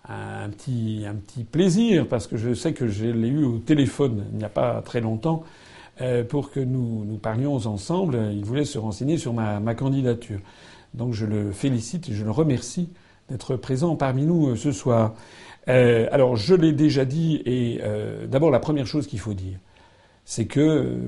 [0.08, 4.26] un petit, un petit plaisir parce que je sais que je l'ai eu au téléphone
[4.32, 5.44] il n'y a pas très longtemps
[6.02, 8.18] euh, pour que nous, nous parlions ensemble.
[8.32, 10.40] Il voulait se renseigner sur ma, ma candidature.
[10.92, 12.90] Donc je le félicite et je le remercie
[13.30, 15.14] d'être présent parmi nous euh, ce soir.
[15.68, 17.80] Euh, alors je l'ai déjà dit et
[18.28, 19.58] d'abord la première chose qu'il faut dire,
[20.24, 20.98] c'est que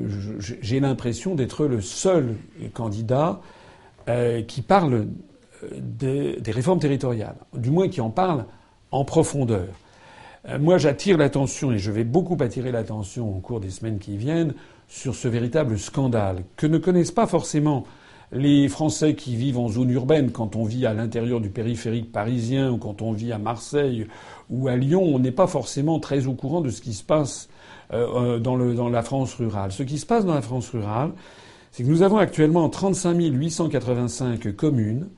[0.41, 2.35] j'ai l'impression d'être le seul
[2.73, 3.41] candidat
[4.49, 5.07] qui parle
[5.77, 8.47] des réformes territoriales, du moins qui en parle
[8.91, 9.69] en profondeur.
[10.49, 14.17] Euh, moi, j'attire l'attention, et je vais beaucoup attirer l'attention au cours des semaines qui
[14.17, 14.55] viennent,
[14.89, 17.85] sur ce véritable scandale que ne connaissent pas forcément
[18.33, 22.71] les Français qui vivent en zone urbaine, quand on vit à l'intérieur du périphérique parisien
[22.71, 24.07] ou quand on vit à Marseille
[24.51, 27.49] ou à Lyon, on n'est pas forcément très au courant de ce qui se passe
[27.93, 29.73] euh, euh, dans, la France rurale.
[29.73, 31.13] Ce qui se passe dans la France rurale,
[31.71, 35.09] c'est que nous avons actuellement 35 885 communes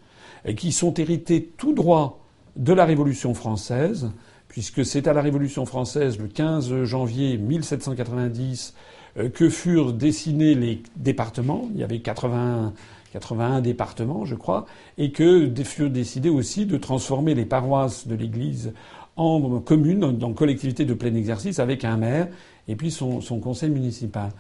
[0.57, 2.20] qui sont héritées tout droit
[2.61, 4.11] de la Révolution française,
[4.49, 8.75] puisque c'est à la Révolution française, le 15 janvier 1790,
[9.17, 11.69] euh, que furent dessinés les départements.
[11.75, 12.75] Il y avait 80,
[13.13, 14.67] 81 départements, je crois,
[14.99, 18.75] et que furent décidés aussi de transformer les paroisses de l'Église
[19.17, 22.29] en communes, en collectivités de plein exercice, avec un maire
[22.69, 24.31] et puis son, son conseil municipal.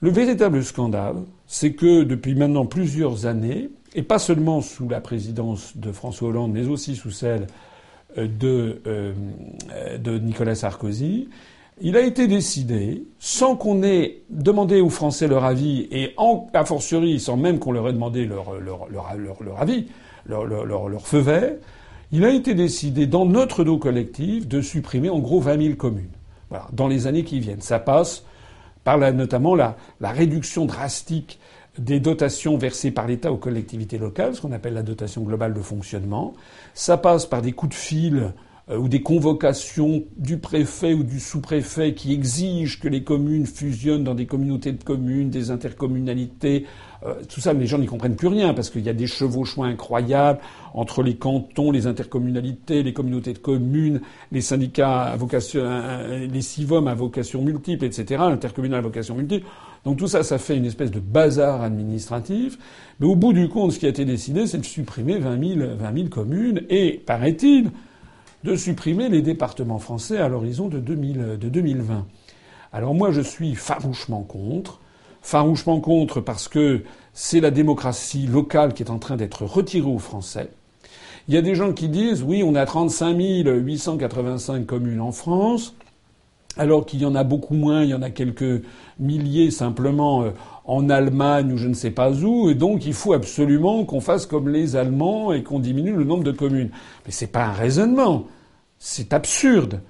[0.00, 5.76] Le véritable scandale, c'est que depuis maintenant plusieurs années, et pas seulement sous la présidence
[5.76, 7.46] de François Hollande, mais aussi sous celle
[8.18, 9.12] euh, de, euh,
[9.98, 11.28] de Nicolas Sarkozy,
[11.80, 16.64] il a été décidé, sans qu'on ait demandé aux Français leur avis, et en, a
[16.64, 19.86] fortiori sans même qu'on leur ait demandé leur, leur, leur, leur avis,
[20.26, 21.52] leur, feu vert,
[22.12, 26.12] il a été décidé dans notre dos collectif de supprimer en gros 20 000 communes.
[26.48, 27.60] Voilà, dans les années qui viennent.
[27.60, 28.24] Ça passe
[28.84, 31.40] par notamment la, la réduction drastique
[31.78, 35.60] des dotations versées par l'État aux collectivités locales, ce qu'on appelle la dotation globale de
[35.60, 36.34] fonctionnement.
[36.72, 38.32] Ça passe par des coups de fil
[38.70, 44.04] euh, ou des convocations du préfet ou du sous-préfet qui exigent que les communes fusionnent
[44.04, 46.66] dans des communautés de communes, des intercommunalités.
[47.06, 49.64] Euh, tout ça, les gens n'y comprennent plus rien parce qu'il y a des chevauchements
[49.64, 50.38] incroyables
[50.72, 54.00] entre les cantons, les intercommunalités, les communautés de communes,
[54.32, 59.46] les syndicats à vocation, euh, les CIVOM à vocation multiple, etc., intercommunal à vocation multiple.
[59.84, 62.58] Donc tout ça, ça fait une espèce de bazar administratif.
[63.00, 65.76] Mais au bout du compte, ce qui a été décidé, c'est de supprimer 20 000,
[65.76, 67.70] 20 000 communes et, paraît-il,
[68.44, 72.06] de supprimer les départements français à l'horizon de, de 2020.
[72.72, 74.80] Alors moi, je suis farouchement contre.
[75.24, 76.82] Farouchement contre parce que
[77.14, 80.50] c'est la démocratie locale qui est en train d'être retirée aux Français.
[81.28, 85.74] Il y a des gens qui disent oui, on a 35 885 communes en France,
[86.58, 88.64] alors qu'il y en a beaucoup moins, il y en a quelques
[89.00, 90.32] milliers simplement euh,
[90.66, 94.26] en Allemagne ou je ne sais pas où, et donc il faut absolument qu'on fasse
[94.26, 96.68] comme les Allemands et qu'on diminue le nombre de communes.
[97.06, 98.26] Mais c'est pas un raisonnement.
[98.78, 99.80] C'est absurde.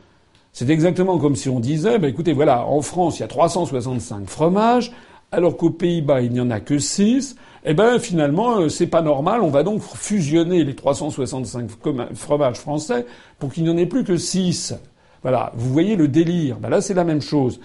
[0.52, 4.28] C'est exactement comme si on disait, bah, écoutez, voilà, en France, il y a 365
[4.28, 4.92] fromages,
[5.34, 7.36] alors qu'aux Pays-Bas, il n'y en a que 6.
[7.64, 9.40] Eh ben, finalement, euh, c'est pas normal.
[9.42, 11.70] On va donc fusionner les 365
[12.14, 13.06] fromages français
[13.38, 14.74] pour qu'il n'y en ait plus que 6.
[15.22, 15.52] Voilà.
[15.56, 16.58] Vous voyez le délire.
[16.58, 17.60] Ben là, c'est la même chose.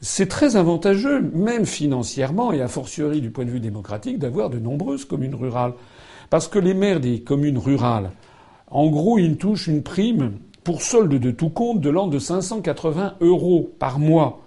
[0.00, 4.58] C'est très avantageux, même financièrement et a fortiori du point de vue démocratique, d'avoir de
[4.58, 5.72] nombreuses communes rurales.
[6.30, 8.10] Parce que les maires des communes rurales,
[8.70, 13.14] en gros, ils touchent une prime pour solde de tout compte de l'ordre de 580
[13.20, 14.43] euros par mois.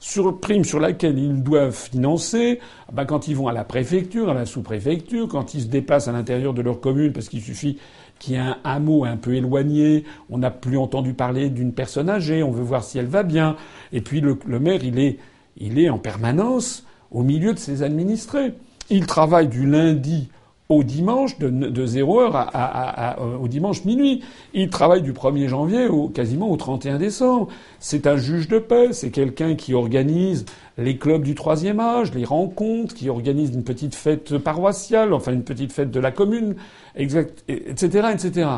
[0.00, 2.60] Sur prime sur laquelle ils doivent financer,
[2.92, 6.12] ben quand ils vont à la préfecture, à la sous-préfecture, quand ils se déplacent à
[6.12, 7.78] l'intérieur de leur commune, parce qu'il suffit
[8.20, 12.08] qu'il y ait un hameau un peu éloigné, on n'a plus entendu parler d'une personne
[12.08, 13.56] âgée, on veut voir si elle va bien.
[13.92, 15.18] Et puis le, le maire, il est,
[15.56, 18.54] il est en permanence au milieu de ses administrés.
[18.90, 20.28] Il travaille du lundi
[20.68, 24.22] au dimanche de, de 0 heure à, au dimanche minuit.
[24.52, 27.48] Il travaille du 1er janvier au, quasiment au 31 décembre.
[27.80, 30.44] C'est un juge de paix, c'est quelqu'un qui organise
[30.76, 35.44] les clubs du troisième âge, les rencontres, qui organise une petite fête paroissiale, enfin une
[35.44, 36.54] petite fête de la commune,
[36.96, 38.50] etc., etc.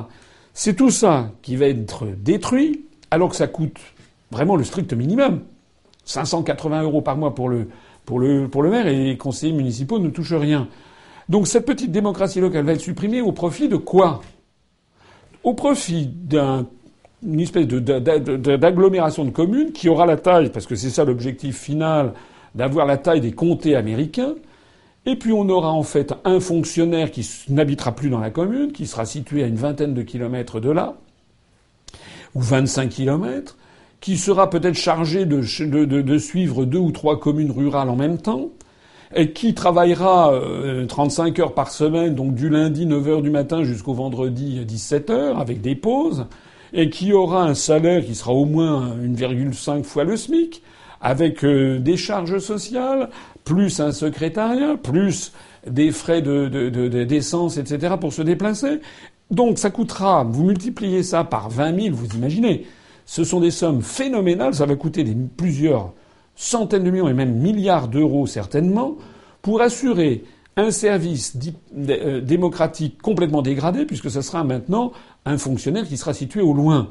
[0.53, 3.79] C'est tout ça qui va être détruit, alors que ça coûte
[4.33, 5.42] vraiment le strict minimum.
[6.05, 7.68] 580 euros par mois pour le,
[8.05, 10.68] pour le, pour le maire et les conseillers municipaux ne touchent rien.
[11.31, 14.21] Donc cette petite démocratie locale va être supprimée au profit de quoi?
[15.45, 16.66] Au profit d'une
[17.40, 22.14] espèce d'agglomération de communes qui aura la taille, parce que c'est ça l'objectif final,
[22.57, 24.35] d'avoir la taille des comtés américains.
[25.07, 28.88] Et puis on aura en fait un fonctionnaire qui n'habitera plus dans la commune, qui
[28.88, 30.97] sera situé à une vingtaine de kilomètres de là,
[32.35, 33.57] ou 25 kilomètres,
[34.01, 35.40] qui sera peut-être chargé de,
[35.85, 38.51] de, suivre deux ou trois communes rurales en même temps,
[39.14, 40.33] et qui travaillera
[40.88, 45.11] 35 euh, heures par semaine, donc du lundi 9 heures du matin jusqu'au vendredi 17
[45.11, 46.27] heures, avec des pauses,
[46.73, 50.62] et qui aura un salaire qui sera au moins 1,5 fois le SMIC,
[51.01, 53.09] avec euh, des charges sociales,
[53.44, 55.33] plus un secrétariat, plus
[55.66, 56.49] des frais de,
[57.05, 57.94] d'essence, etc.
[58.01, 58.81] pour se déplacer.
[59.31, 62.66] Donc ça coûtera, vous multipliez ça par 20 000, vous imaginez,
[63.07, 65.92] ce sont des sommes phénoménales, ça va coûter des, plusieurs
[66.40, 68.96] centaines de millions et même milliards d'euros certainement,
[69.42, 70.24] pour assurer
[70.57, 71.37] un service
[71.76, 74.92] euh, démocratique complètement dégradé, puisque ce sera maintenant
[75.26, 76.88] un fonctionnaire qui sera situé au loin.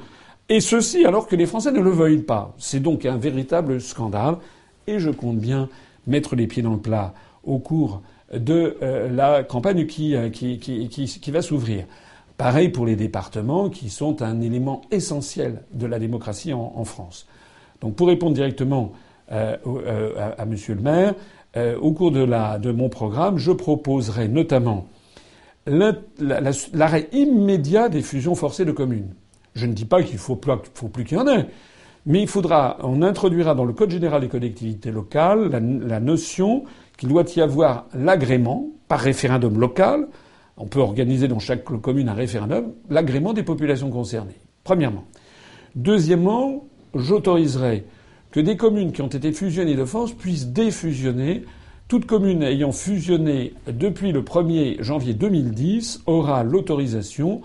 [0.49, 2.53] Et ceci alors que les Français ne le veuillent pas.
[2.59, 4.37] C'est donc un véritable scandale,
[4.85, 5.67] et je compte bien
[6.05, 11.31] mettre les pieds dans le plat au cours de euh, la campagne euh, qui, qui,
[11.31, 11.85] va s'ouvrir.
[12.37, 17.27] Pareil pour les départements, qui sont un élément essentiel de la démocratie en France.
[17.81, 18.93] Donc pour répondre directement
[19.31, 21.13] euh, euh, à, Monsieur le maire.
[21.55, 24.87] Euh, au cours de, mon programme, je proposerai notamment
[25.67, 29.13] l'arrêt immédiat des fusions forcées de communes.
[29.53, 30.39] Je ne dis pas qu'il faut,
[30.73, 31.45] faut plus qu'il y en ait,
[32.05, 32.25] mais
[32.81, 36.63] on introduira dans le Code général des collectivités locales la, la notion
[36.97, 40.07] qu'il doit y avoir l'agrément par référendum local.
[40.57, 44.39] On peut organiser dans chaque commune un référendum, l'agrément des populations concernées.
[44.63, 45.05] Premièrement.
[45.75, 46.65] Deuxièmement,
[46.95, 47.85] j'autoriserai
[48.31, 51.45] que des communes qui ont été fusionnées de force puissent défusionner.
[51.87, 57.41] Toute commune ayant fusionné depuis le 1er janvier 2010 aura l'autorisation,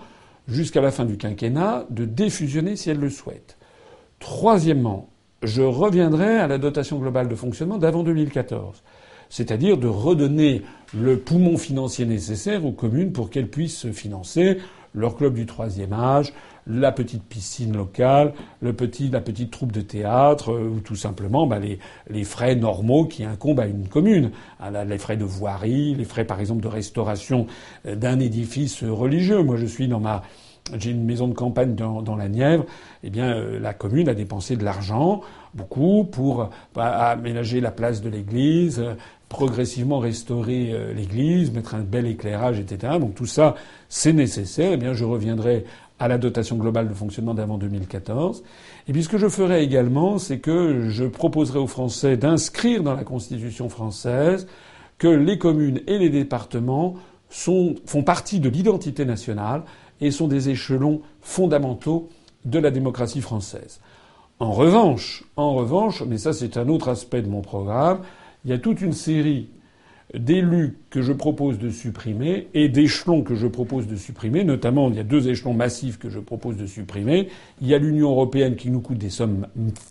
[0.47, 3.57] jusqu'à la fin du quinquennat, de défusionner si elle le souhaite.
[4.19, 5.09] Troisièmement,
[5.41, 8.83] je reviendrai à la dotation globale de fonctionnement d'avant 2014
[9.29, 10.61] c'est-à-dire de redonner
[10.93, 14.59] le poumon financier nécessaire aux communes pour qu'elles puissent se financer
[14.95, 16.33] leur club du troisième âge,
[16.67, 21.45] la petite piscine locale, le petit, la petite troupe de théâtre, euh, ou tout simplement
[21.45, 21.79] bah, les,
[22.09, 24.31] les, frais normaux qui incombent à une commune.
[24.59, 27.45] Ah, les frais de voirie, les frais par exemple de restauration
[27.85, 29.43] euh, d'un édifice religieux.
[29.43, 30.23] Moi je suis dans ma
[30.73, 32.65] j'ai une maison de campagne dans, dans la Nièvre,
[33.03, 35.21] eh bien, euh, la commune a dépensé de l'argent,
[35.53, 38.83] beaucoup, pour bah, aménager la place de l'église,
[39.29, 42.93] progressivement restaurer l'église, mettre un bel éclairage, etc.
[42.99, 43.55] Donc tout ça,
[43.89, 44.71] c'est nécessaire.
[44.73, 45.65] Eh bien, je reviendrai
[45.99, 48.43] à la dotation globale de fonctionnement d'avant 2014.
[48.87, 52.93] Et puis ce que je ferai également, c'est que je proposerai aux Français d'inscrire dans
[52.93, 54.47] la Constitution française
[54.97, 56.95] que les communes et les départements
[57.29, 59.63] sont, font partie de l'identité nationale
[60.01, 62.09] et sont des échelons fondamentaux
[62.43, 63.79] de la démocratie française.
[64.39, 67.99] En revanche, en revanche, mais ça c'est un autre aspect de mon programme,
[68.45, 69.49] il y a toute une série
[70.13, 74.43] d'élus que je propose de supprimer et d'échelons que je propose de supprimer.
[74.43, 77.29] Notamment, il y a deux échelons massifs que je propose de supprimer.
[77.61, 79.47] Il y a l'Union européenne qui nous coûte des sommes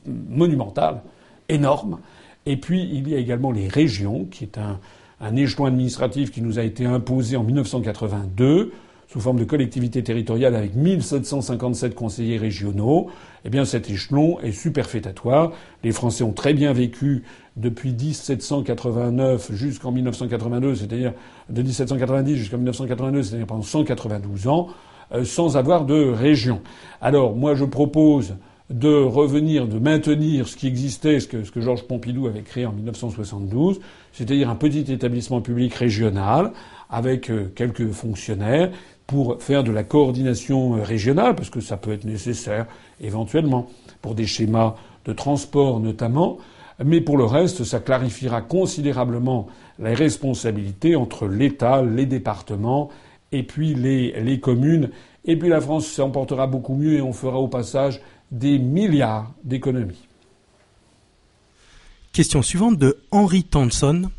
[0.06, 1.02] monumentales,
[1.48, 1.98] énormes.
[2.46, 4.78] Et puis, il y a également les régions, qui est un,
[5.36, 8.72] échelon administratif qui nous a été imposé en 1982
[9.14, 13.10] sous forme de collectivité territoriale avec 1757 conseillers régionaux,
[13.44, 15.52] eh bien cet échelon est superfétatoire.
[15.84, 17.22] Les Français ont très bien vécu
[17.56, 21.12] depuis 1789 jusqu'en 1982, c'est-à-dire
[21.48, 24.66] de 1790 jusqu'en 1982, c'est-à-dire pendant 192 ans,
[25.12, 26.60] euh, sans avoir de région.
[27.00, 28.34] Alors moi je propose
[28.68, 32.66] de revenir, de maintenir ce qui existait, ce que, ce que Georges Pompidou avait créé
[32.66, 33.78] en 1972,
[34.12, 36.50] c'est-à-dire un petit établissement public régional
[36.90, 38.70] avec euh, quelques fonctionnaires
[39.06, 42.66] pour faire de la coordination euh, régionale, parce que ça peut être nécessaire
[43.00, 43.68] éventuellement
[44.02, 44.74] pour des schémas
[45.04, 46.38] de transport notamment,
[46.84, 49.46] mais pour le reste, ça clarifiera considérablement
[49.78, 52.90] la responsabilité entre l'État, les départements
[53.32, 54.90] et puis les, les communes.
[55.24, 58.00] Et puis la France s'emportera beaucoup mieux et on fera au passage
[58.30, 60.08] des milliards d'économies.
[62.12, 64.10] Question suivante de Henry Thompson.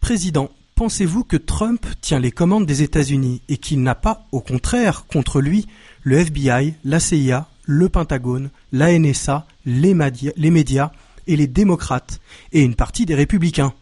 [0.00, 5.06] Président, pensez-vous que Trump tient les commandes des États-Unis et qu'il n'a pas, au contraire,
[5.12, 5.66] contre lui,
[6.04, 10.92] le FBI, la CIA, le Pentagone, la NSA, les, médias
[11.26, 12.20] et les démocrates,
[12.52, 13.72] et une partie des républicains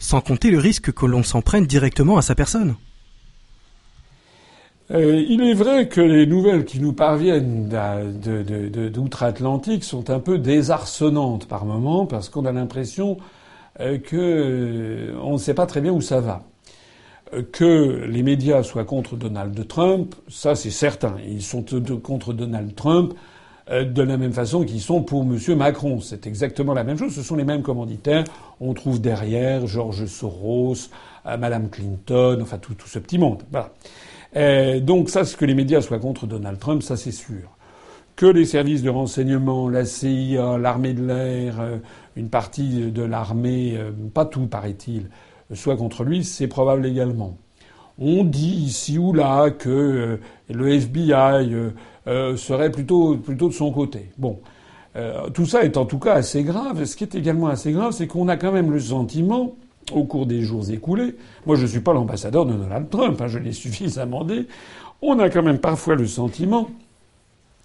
[0.00, 2.74] Sans compter le risque que l'on s'en prenne directement à sa personne?
[4.90, 7.68] Euh, il est vrai que les nouvelles qui nous parviennent
[8.92, 13.35] d'outre-Atlantique sont un peu désarçonnantes par moments parce qu'on a l'impression euh,
[13.78, 16.44] que euh, on ne sait pas très bien où ça va.
[17.34, 21.16] Euh, que les médias soient contre Donald Trump, ça c'est certain.
[21.26, 21.64] Ils sont
[22.02, 23.14] contre Donald Trump
[23.68, 25.56] de la même façon qu'ils sont pour M.
[25.56, 26.00] Macron.
[26.00, 27.12] C'est exactement la même chose.
[27.12, 28.22] Ce sont les mêmes commanditaires.
[28.60, 30.76] On trouve derrière George Soros,
[31.24, 33.42] Madame Clinton, enfin tout, tout ce petit monde.
[34.84, 37.56] Donc ça, ce que les médias soient contre Donald Trump, ça c'est sûr
[38.16, 41.76] que les services de renseignement, la CIA, l'armée de l'air, euh,
[42.16, 45.10] une partie de l'armée, euh, pas tout paraît-il,
[45.52, 47.36] soit contre lui, c'est probable également.
[47.98, 50.16] On dit ici ou là que euh,
[50.48, 51.52] le FBI
[52.36, 54.10] serait plutôt, de son côté.
[54.16, 54.40] Bon.
[55.34, 56.84] tout ça est en tout cas assez grave.
[56.84, 59.56] Ce qui est également assez grave, c'est qu'on a quand même le sentiment,
[59.92, 63.28] au cours des jours écoulés, moi je ne suis pas l'ambassadeur de Donald Trump, hein,
[63.28, 64.46] je l'ai suffisamment dit,
[65.02, 66.68] on a quand même parfois le sentiment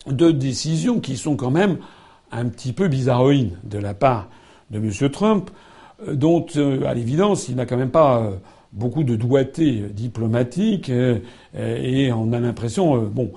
[0.07, 1.77] de décisions qui sont quand même
[2.31, 4.29] un petit peu bizarroïdes de la part
[4.71, 5.09] de M.
[5.11, 5.49] Trump,
[6.07, 8.31] euh, dont, euh, à l'évidence, il n'a quand même pas euh,
[8.71, 13.33] beaucoup de doigté diplomatique, et on a l'impression, bon,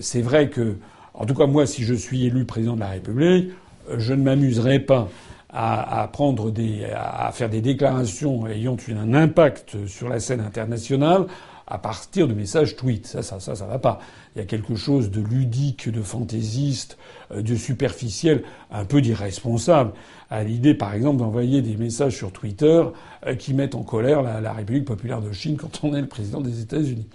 [0.00, 0.76] c'est vrai que,
[1.12, 3.50] en tout cas moi, si je suis élu président de la République,
[3.98, 5.10] je ne m'amuserai pas
[5.50, 11.26] à, prendre des, à faire des déclarations ayant un impact sur la scène internationale
[11.68, 13.06] à partir de messages tweets.
[13.06, 14.00] Ça, ça, ça, ça va pas.
[14.34, 16.98] Il y a quelque chose de ludique, de fantaisiste,
[17.30, 19.92] euh, de superficiel, un peu d'irresponsable
[20.30, 22.82] à l'idée, par exemple, d'envoyer des messages sur Twitter
[23.26, 26.40] euh, qui mettent en colère la, République populaire de Chine quand on est le président
[26.40, 27.06] des États-Unis.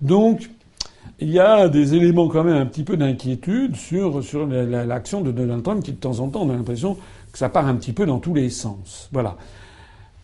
[0.00, 0.50] Donc,
[1.20, 5.32] il y a des éléments quand même un petit peu d'inquiétude sur, sur l'action de
[5.32, 6.96] Donald Trump qui, de temps en temps, on a l'impression
[7.32, 9.08] que ça part un petit peu dans tous les sens.
[9.12, 9.36] Voilà.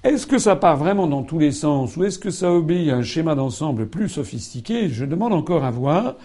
[0.05, 2.97] Est-ce que ça part vraiment dans tous les sens ou est-ce que ça obéit à
[2.97, 4.91] un schéma d'ensemble plus sophistiqué?
[4.91, 6.17] Je demande encore à voir.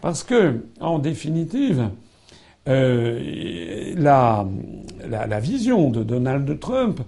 [0.00, 1.90] Parce que, en définitive,
[2.68, 4.46] euh, la,
[5.08, 7.00] la, vision de Donald Trump,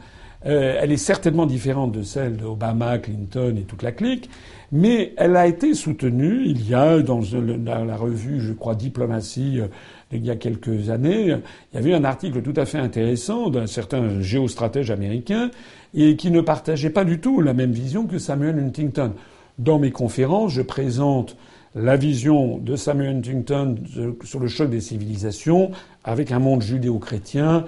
[0.46, 4.28] euh, elle est certainement différente de celle d'Obama, Clinton et toute la clique,
[4.72, 6.46] mais elle a été soutenue.
[6.46, 7.20] Il y a dans
[7.64, 9.68] la, revue, je crois, Diplomatie, euh,
[10.10, 11.36] il y a quelques années,
[11.72, 15.50] il y avait un article tout à fait intéressant d'un certain géostratège américain
[15.94, 19.12] et qui ne partageait pas du tout la même vision que Samuel Huntington.
[19.58, 21.36] Dans mes conférences, je présente
[21.74, 23.76] la vision de Samuel Huntington
[24.24, 25.70] sur le choc des civilisations
[26.04, 27.64] avec un monde judéo-chrétien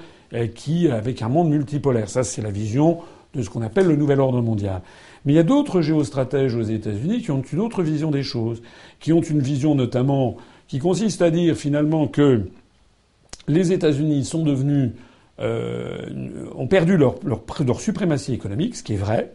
[0.54, 2.08] qui avec un monde multipolaire.
[2.08, 2.98] Ça, c'est la vision
[3.34, 4.82] de ce qu'on appelle le nouvel ordre mondial.
[5.24, 8.62] Mais il y a d'autres géostratèges aux États-Unis qui ont une autre vision des choses,
[9.00, 12.42] qui ont une vision notamment qui consiste à dire finalement que
[13.48, 14.92] les États-Unis sont devenus
[15.40, 16.08] euh,
[16.54, 19.32] ont perdu leur, leur, leur suprématie économique, ce qui est vrai,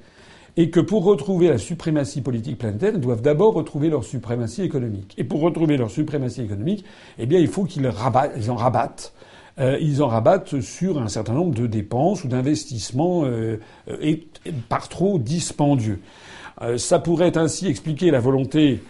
[0.58, 5.14] et que pour retrouver la suprématie politique planétaire, ils doivent d'abord retrouver leur suprématie économique.
[5.18, 6.86] Et pour retrouver leur suprématie économique,
[7.18, 7.92] eh bien, il faut qu'ils
[8.38, 9.14] ils en rabattent.
[9.58, 13.58] Euh, ils en rabattent sur un certain nombre de dépenses ou d'investissements euh,
[14.02, 14.28] et,
[14.68, 16.00] par trop dispendieux.
[16.62, 18.82] Euh, ça pourrait ainsi expliquer la volonté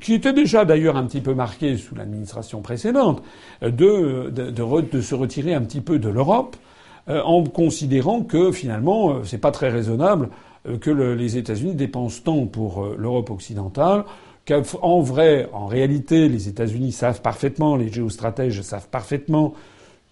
[0.00, 3.22] qui était déjà d'ailleurs un petit peu marquée sous l'administration précédente,
[3.62, 6.56] de, de, de, de, se retirer un petit peu de l'Europe,
[7.06, 10.30] en considérant que finalement c'est pas très raisonnable
[10.66, 14.04] euh, que les États-Unis dépensent tant pour euh, l'Europe occidentale
[14.46, 19.54] qu'en vrai, en réalité, les États-Unis savent parfaitement, les géostratèges savent parfaitement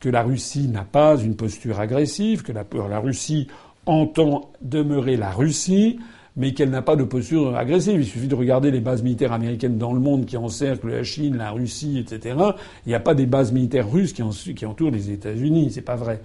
[0.01, 2.64] que la Russie n'a pas une posture agressive, que la,
[2.99, 3.49] Russie
[3.85, 5.99] entend demeurer la Russie,
[6.37, 8.01] mais qu'elle n'a pas de posture agressive.
[8.01, 11.37] Il suffit de regarder les bases militaires américaines dans le monde qui encerclent la Chine,
[11.37, 12.37] la Russie, etc.
[12.87, 15.70] Il n'y a pas des bases militaires russes qui, entourent les États-Unis.
[15.72, 16.20] C'est pas vrai.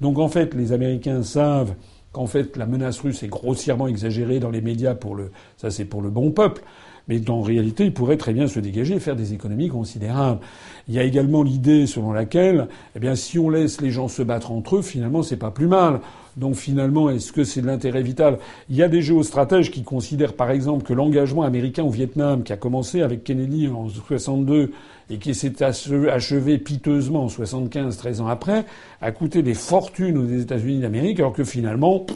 [0.00, 1.74] Donc en fait, les Américains savent
[2.12, 5.86] qu'en fait la menace russe est grossièrement exagérée dans les médias pour le ça c'est
[5.86, 6.62] pour le bon peuple
[7.08, 10.40] mais en réalité, ils pourraient très bien se dégager et faire des économies considérables.
[10.88, 14.22] Il y a également l'idée selon laquelle, eh bien, si on laisse les gens se
[14.22, 16.00] battre entre eux, finalement, c'est pas plus mal.
[16.36, 18.38] Donc finalement, est-ce que c'est de l'intérêt vital?
[18.70, 22.52] Il y a des géostratèges qui considèrent, par exemple, que l'engagement américain au Vietnam, qui
[22.52, 24.72] a commencé avec Kennedy en 62
[25.10, 28.64] et qui s'est achevé piteusement en 75, 13 ans après,
[29.00, 32.06] a coûté des fortunes aux États-Unis d'Amérique, alors que finalement,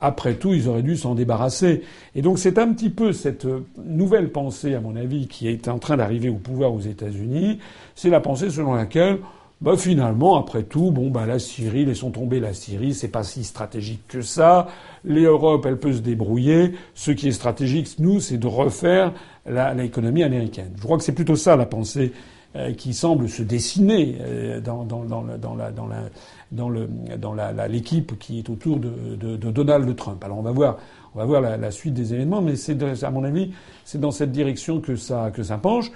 [0.00, 1.82] après tout, ils auraient dû s'en débarrasser.
[2.14, 5.66] Et donc c'est un petit peu cette euh, nouvelle pensée, à mon avis, qui est
[5.66, 7.58] en train d'arriver au pouvoir aux États-Unis.
[7.96, 9.18] C'est la pensée selon laquelle,
[9.60, 13.42] bah, finalement, après tout, bon, bah, la Syrie, laissons tomber la Syrie, c'est pas si
[13.42, 14.68] stratégique que ça.
[15.04, 16.74] L'Europe, elle peut se débrouiller.
[16.94, 19.12] Ce qui est stratégique, nous, c'est de refaire
[19.46, 20.72] l'économie américaine.
[20.76, 22.12] Je crois que c'est plutôt ça la pensée
[22.56, 26.02] euh, qui semble se dessiner euh, dans, dans, dans, la, dans la
[26.50, 26.88] dans le
[27.18, 27.34] dans
[27.68, 30.24] l'équipe qui est autour de, de, de, Donald Trump.
[30.24, 30.78] Alors on va voir
[31.14, 33.52] on va voir la, la suite des événements, mais c'est à mon avis
[33.84, 35.90] c'est dans cette direction que ça que ça penche.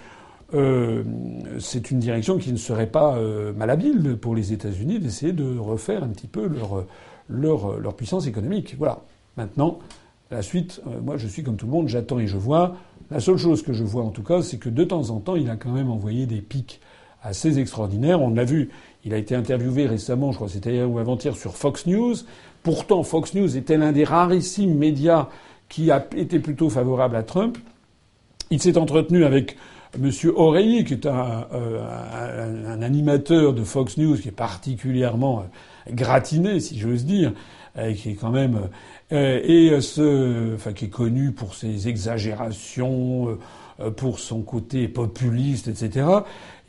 [0.55, 1.03] Euh,
[1.59, 6.05] c'est une direction qui ne serait pas euh, malhabile pour les États-Unis d'essayer de refaire
[6.05, 6.85] un petit peu leur
[7.29, 8.75] leur leur puissance économique.
[8.79, 9.03] Voilà.
[9.37, 9.79] Maintenant,
[10.31, 12.77] la suite, euh, moi je suis comme tout le monde, j'attends et je vois.
[13.11, 15.37] La seule chose que je vois en tout cas, c'est que de temps en temps,
[15.37, 16.81] il a quand même envoyé des pics
[17.23, 18.21] assez extraordinaires.
[18.21, 18.71] On l'a vu,
[19.05, 22.15] il a été interviewé récemment, je crois c'était hier ou avant-hier, sur Fox News.
[22.63, 25.29] Pourtant, Fox News était l'un des rarissimes médias
[25.69, 27.59] qui a été plutôt favorable à Trump.
[28.51, 29.57] Il s'est entretenu avec
[29.95, 30.11] M.
[30.35, 36.79] Oreilly, qui est euh, un, animateur de Fox News qui est particulièrement euh, gratiné, si
[36.79, 37.33] j'ose dire,
[37.77, 38.69] euh, qui est quand même
[39.11, 43.37] et ce, enfin, qui est connu pour ses exagérations,
[43.99, 46.07] pour son côté populiste, etc.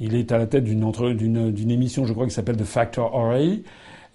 [0.02, 3.64] Il est à la tête d'une émission, je crois, qui s'appelle The Factor Oreilly.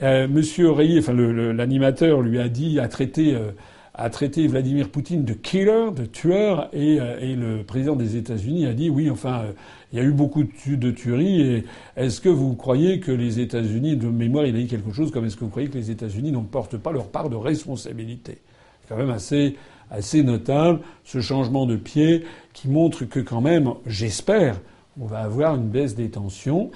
[0.03, 3.51] Euh, Monsieur Oreilly, enfin l'animateur, lui a dit, a traité, euh,
[3.99, 8.67] a traité Vladimir Poutine de killer, de tueur, et, euh, et le président des États-Unis
[8.67, 9.53] a dit, oui, enfin, euh,
[9.93, 11.65] il y a eu beaucoup de, de tueries, et
[11.97, 15.25] est-ce que vous croyez que les États-Unis, de mémoire, il a dit quelque chose comme,
[15.25, 18.39] est-ce que vous croyez que les États-Unis n'en portent pas leur part de responsabilité?
[18.81, 19.57] C'est quand même assez,
[19.91, 24.61] assez notable, ce changement de pied, qui montre que quand même, j'espère,
[25.01, 26.71] on va avoir une baisse des tensions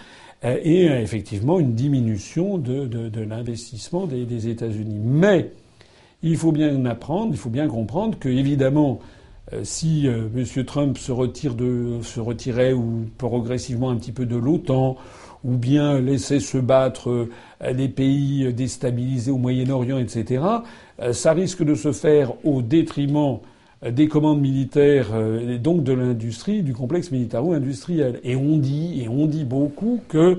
[0.44, 4.98] euh, et effectivement une diminution de, l'investissement des, États-Unis.
[5.00, 5.52] Mais
[6.22, 9.00] il faut bien apprendre, il faut bien comprendre que évidemment,
[9.52, 10.64] euh, si M.
[10.64, 11.54] Trump se retire
[12.16, 12.74] retirait
[13.18, 14.96] progressivement un petit peu de l'OTAN,
[15.44, 17.28] ou bien laisser se battre
[17.60, 20.40] les pays déstabilisés au Moyen-Orient, etc.,
[21.10, 23.40] ça risque de se faire au détriment
[23.90, 28.20] des commandes militaires euh, et donc de l'industrie, du complexe militaro-industriel.
[28.22, 30.38] Et on dit, et on dit beaucoup que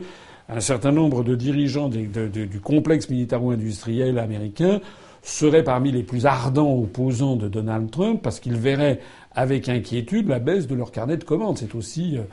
[0.49, 4.81] un certain nombre de dirigeants du complexe militaro-industriel américain
[5.23, 8.99] seraient parmi les plus ardents opposants de Donald Trump parce qu'ils verraient
[9.31, 11.57] avec inquiétude la baisse de leur carnet de commandes.
[11.57, 12.23] C'est aussi, euh,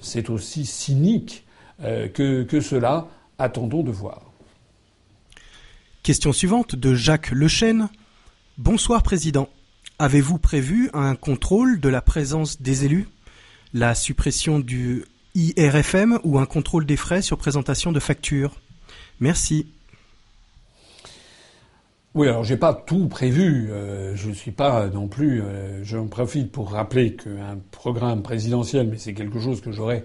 [0.00, 1.44] c'est aussi cynique
[1.82, 3.06] euh, que, que cela.
[3.38, 4.22] Attendons de voir.
[6.02, 7.88] Question suivante de Jacques Lechêne.
[8.56, 9.48] Bonsoir Président.
[10.00, 13.06] Avez-vous prévu un contrôle de la présence des élus?
[13.74, 18.56] La suppression du IRFM ou un contrôle des frais sur présentation de factures?
[19.20, 19.66] Merci.
[22.18, 23.70] Oui, alors j'ai pas tout prévu.
[23.70, 25.40] Euh, je ne suis pas non plus.
[25.40, 30.02] Euh, J'en profite pour rappeler qu'un programme présidentiel, mais c'est quelque chose que j'aurai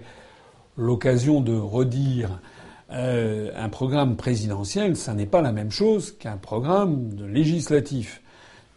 [0.76, 2.40] l'occasion de redire.
[2.92, 8.22] Euh, un programme présidentiel, ça n'est pas la même chose qu'un programme législatif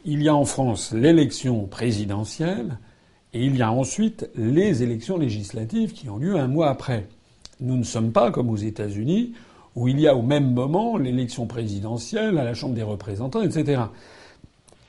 [0.04, 2.80] il y a en France l'élection présidentielle
[3.34, 7.08] et il y a ensuite les élections législatives qui ont lieu un mois après.
[7.60, 9.34] Nous ne sommes pas comme aux États-Unis
[9.78, 13.84] où il y a au même moment l'élection présidentielle à la Chambre des représentants, etc.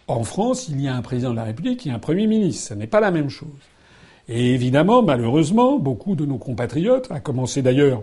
[0.06, 2.68] En France, il y a un président de la République et un Premier ministre.
[2.68, 3.50] Ce n'est pas la même chose.
[4.30, 8.02] Et évidemment, malheureusement, beaucoup de nos compatriotes, à commencer d'ailleurs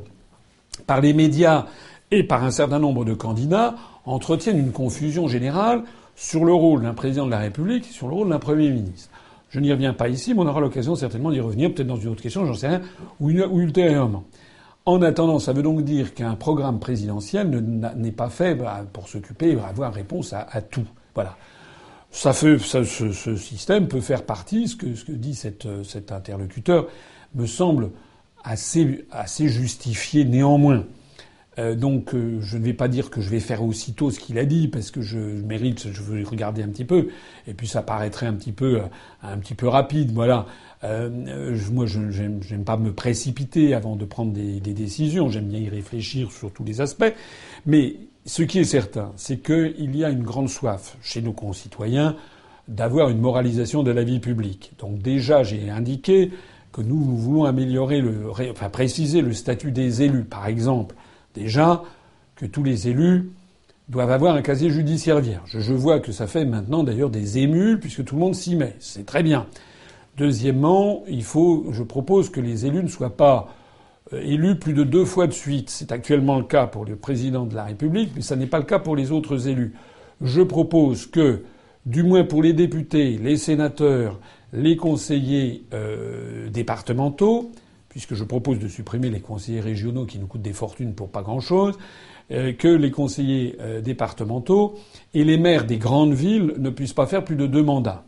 [0.86, 1.66] par les médias
[2.12, 3.74] et par un certain nombre de candidats,
[4.06, 5.82] entretiennent une confusion générale
[6.16, 9.10] sur le rôle d'un président de la République et sur le rôle d'un Premier ministre.
[9.50, 12.10] Je n'y reviens pas ici, mais on aura l'occasion certainement d'y revenir, peut-être dans une
[12.10, 12.82] autre question, j'en sais rien,
[13.20, 14.24] ou, ultérieurement.
[14.86, 19.58] En attendant, ça veut donc dire qu'un programme présidentiel n'est pas fait bah, pour s'occuper,
[19.60, 20.86] avoir réponse à, tout.
[21.16, 21.36] Voilà.
[22.12, 22.58] Ça ce,
[23.36, 26.88] système peut faire partie, ce que, dit cet interlocuteur
[27.34, 27.90] me semble
[28.44, 30.84] assez justifié néanmoins.
[31.58, 34.38] Euh, donc euh, je ne vais pas dire que je vais faire aussitôt ce qu'il
[34.40, 37.08] a dit parce que je mérite, je veux regarder un petit peu
[37.48, 38.82] et puis ça paraîtrait un petit peu
[39.24, 40.46] un petit peu rapide, voilà.
[40.84, 45.30] moi, je n'aime pas me précipiter avant de prendre des, des décisions.
[45.30, 47.14] J'aime bien y réfléchir sur tous les aspects.
[47.66, 47.96] Mais
[48.26, 52.16] ce qui est certain, c'est qu'il y a une grande soif chez nos concitoyens
[52.68, 54.74] d'avoir une moralisation de la vie publique.
[54.80, 56.32] Donc déjà, j'ai indiqué
[56.72, 60.24] que nous, voulons améliorer le, enfin préciser le statut des élus.
[60.24, 60.96] Par exemple,
[61.36, 61.84] déjà
[62.36, 63.32] que tous les élus
[63.90, 65.22] doivent avoir un casier judiciaire.
[65.46, 68.76] Je vois que ça fait maintenant d'ailleurs des émules puisque tout le monde s'y met.
[68.80, 69.46] C'est très bien.
[70.18, 73.50] Deuxièmement, je propose que les élus ne soient pas
[74.14, 75.70] euh, élus plus de deux fois de suite.
[75.70, 78.66] C'est actuellement le cas pour le président de la République, mais ça n'est pas le
[78.66, 79.74] cas pour les autres élus.
[80.22, 81.44] Je propose que
[81.86, 84.20] du moins pour les députés, les sénateurs,
[84.54, 87.52] les conseillers euh, départementaux,
[87.96, 91.22] puisque je propose de supprimer les conseillers régionaux qui nous coûtent des fortunes pour pas
[91.22, 91.78] grand-chose,
[92.30, 94.76] euh, que les conseillers euh, départementaux
[95.14, 98.04] et les maires des grandes villes ne puissent pas faire plus de deux mandats.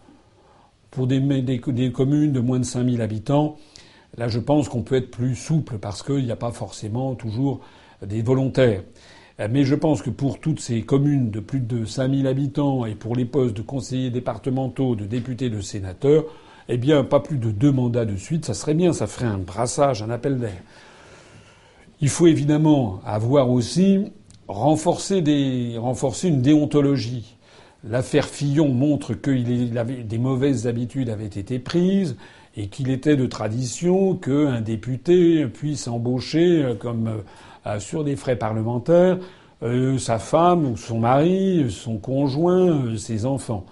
[0.91, 1.21] Pour des,
[1.93, 3.55] communes de moins de 5000 habitants,
[4.17, 7.61] là je pense qu'on peut être plus souple parce qu'il n'y a pas forcément toujours
[8.05, 8.83] des volontaires.
[9.39, 12.95] Euh, mais je pense que pour toutes ces communes de plus de 5000 habitants et
[12.95, 16.25] pour les postes de conseillers départementaux, de députés, de sénateurs,
[16.69, 19.37] eh bien, pas plus de deux mandats de suite, ça serait bien, ça ferait un
[19.37, 20.61] brassage, un appel d'air.
[22.01, 24.11] Il faut évidemment avoir aussi
[24.47, 25.23] renforcé
[25.77, 27.35] renforcer une déontologie.
[27.83, 32.17] L'affaire Fillon montre que des mauvaises habitudes avaient été prises
[32.57, 37.17] et qu'il était de tradition qu'un député puisse embaucher euh, comme euh,
[37.67, 39.19] euh, sur des frais parlementaires
[39.97, 43.65] sa femme ou son mari, son conjoint, ses enfants.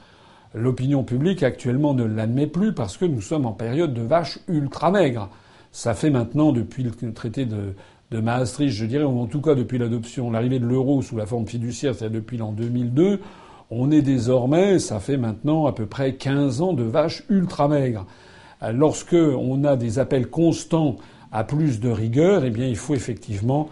[0.56, 4.90] L'opinion publique actuellement ne l'admet plus parce que nous sommes en période de vache ultra
[4.90, 5.30] maigre.
[5.72, 7.76] Ça fait maintenant depuis le traité de,
[8.12, 11.26] de Maastricht, je dirais, ou en tout cas depuis l'adoption, l'arrivée de l'euro sous la
[11.26, 13.20] forme fiduciaire, c'est-à-dire depuis l'an 2002,
[13.70, 18.06] on est désormais, ça fait maintenant à peu près 15 ans de vache ultra maigre.
[18.74, 20.96] Lorsque on a des appels constants
[21.32, 23.70] à plus de rigueur, eh bien, il faut effectivement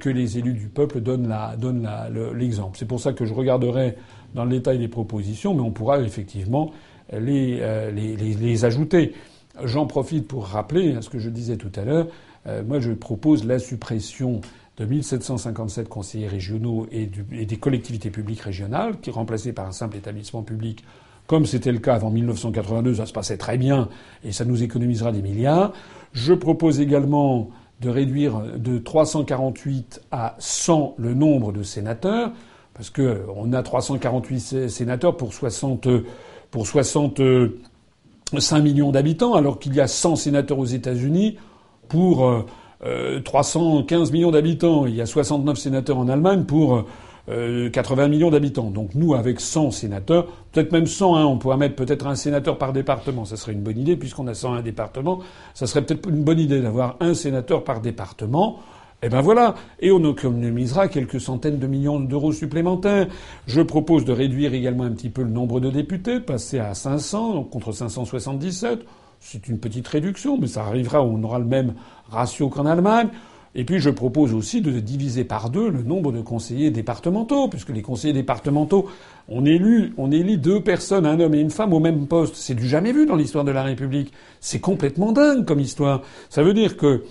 [0.00, 1.32] que les élus du peuple donnent
[2.34, 2.76] l'exemple.
[2.78, 3.96] C'est pour ça que je regarderai
[4.34, 6.72] dans le détail les propositions, mais on pourra effectivement
[7.12, 9.14] les, euh, les, les, ajouter.
[9.62, 12.08] J'en profite pour rappeler ce que je disais tout à l'heure.
[12.46, 14.40] Euh, moi, je propose la suppression
[14.76, 19.72] de 1757 conseillers régionaux et, et, des collectivités publiques régionales, qui est remplacé par un
[19.72, 20.84] simple établissement public,
[21.26, 22.96] comme c'était le cas avant 1982.
[22.96, 23.88] Ça se passait très bien
[24.24, 25.72] et ça nous économisera des milliards.
[26.12, 32.32] Je propose également de réduire de 348 à 100 le nombre de sénateurs,
[32.74, 35.88] parce que on a 348 sénateurs pour 60
[36.50, 41.36] pour 65 millions d'habitants, alors qu'il y a 100 sénateurs aux États-Unis
[41.88, 42.44] pour
[43.24, 44.86] 315 euh, millions d'habitants.
[44.86, 46.84] Il y a 69 sénateurs en Allemagne pour
[47.26, 48.70] 80 euh, millions d'habitants.
[48.70, 52.58] Donc nous, avec 100 sénateurs, peut-être même 100, hein, on pourrait mettre peut-être un sénateur
[52.58, 53.24] par département.
[53.24, 55.20] Ça serait une bonne idée, puisqu'on a 101 départements.
[55.54, 58.60] Ça serait peut-être une bonne idée d'avoir un sénateur par département.
[59.06, 63.06] Eh ben voilà, et on économisera quelques centaines de millions d'euros supplémentaires.
[63.46, 67.34] Je propose de réduire également un petit peu le nombre de députés, passer à 500
[67.34, 68.78] donc contre 577.
[69.20, 71.74] C'est une petite réduction, mais ça arrivera, on aura le même
[72.08, 73.08] ratio qu'en Allemagne.
[73.54, 77.74] Et puis je propose aussi de diviser par deux le nombre de conseillers départementaux, puisque
[77.74, 78.88] les conseillers départementaux,
[79.28, 82.36] on élit, on élit deux personnes, un homme et une femme au même poste.
[82.36, 84.14] C'est du jamais vu dans l'histoire de la République.
[84.40, 86.00] C'est complètement dingue comme histoire.
[86.30, 87.04] Ça veut dire que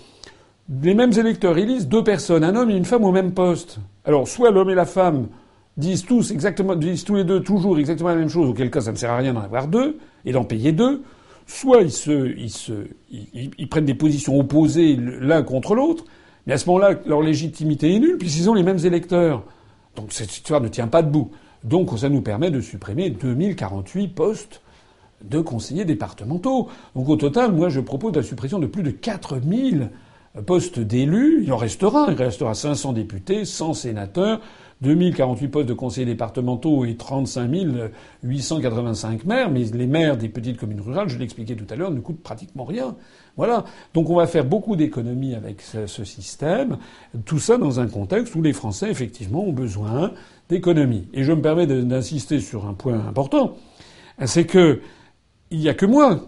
[0.70, 3.80] les mêmes électeurs élisent deux personnes, un homme et une femme au même poste.
[4.06, 5.28] Alors soit l'homme et la femme
[5.78, 8.92] disent tous exactement, disent tous les deux toujours exactement la même chose, auquel cas ça
[8.92, 11.04] ne sert à rien d'en avoir deux et d'en payer deux.
[11.46, 16.06] Soit ils se, ils prennent des positions opposées l'un contre l'autre.
[16.46, 19.44] Mais à ce moment-là, leur légitimité est nulle, puisqu'ils ont les mêmes électeurs.
[19.96, 21.32] Donc cette histoire ne tient pas debout.
[21.64, 24.62] Donc ça nous permet de supprimer 2048 postes
[25.24, 26.70] de conseillers départementaux.
[26.96, 29.90] Donc au total, moi je propose la suppression de plus de 4000
[30.42, 31.44] postes d'élus.
[31.44, 32.08] Il en restera.
[32.10, 34.42] Il restera 500 députés, 100 sénateurs,
[34.82, 37.50] 2048 postes de conseillers départementaux et 35
[38.24, 39.52] 885 maires.
[39.52, 42.66] Mais les maires des petites communes rurales, je l'expliquais tout à l'heure, ne coûtent pratiquement
[42.66, 42.96] rien.
[43.38, 43.66] Voilà.
[43.94, 46.78] Donc on va faire beaucoup d'économies avec ce, système.
[47.26, 50.12] Tout ça dans un contexte où les Français, effectivement, ont besoin
[50.50, 51.08] d'économies.
[51.14, 53.56] Et je me permets d'insister sur un point important.
[54.26, 54.82] C'est que
[55.50, 56.20] il n'y a que moi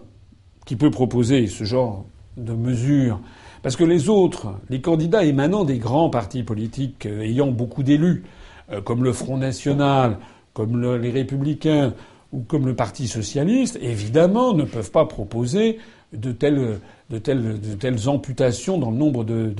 [0.66, 3.20] qui peux proposer ce genre de mesures.
[3.66, 8.22] Parce que les autres, les candidats émanant des grands partis politiques euh, ayant beaucoup d'élus,
[8.70, 10.18] euh, comme le Front National,
[10.54, 11.92] comme les Républicains
[12.32, 15.80] ou comme le Parti socialiste, évidemment, ne peuvent pas proposer
[16.12, 16.78] de telles,
[17.10, 19.50] de telles, de telles amputations dans le nombre de,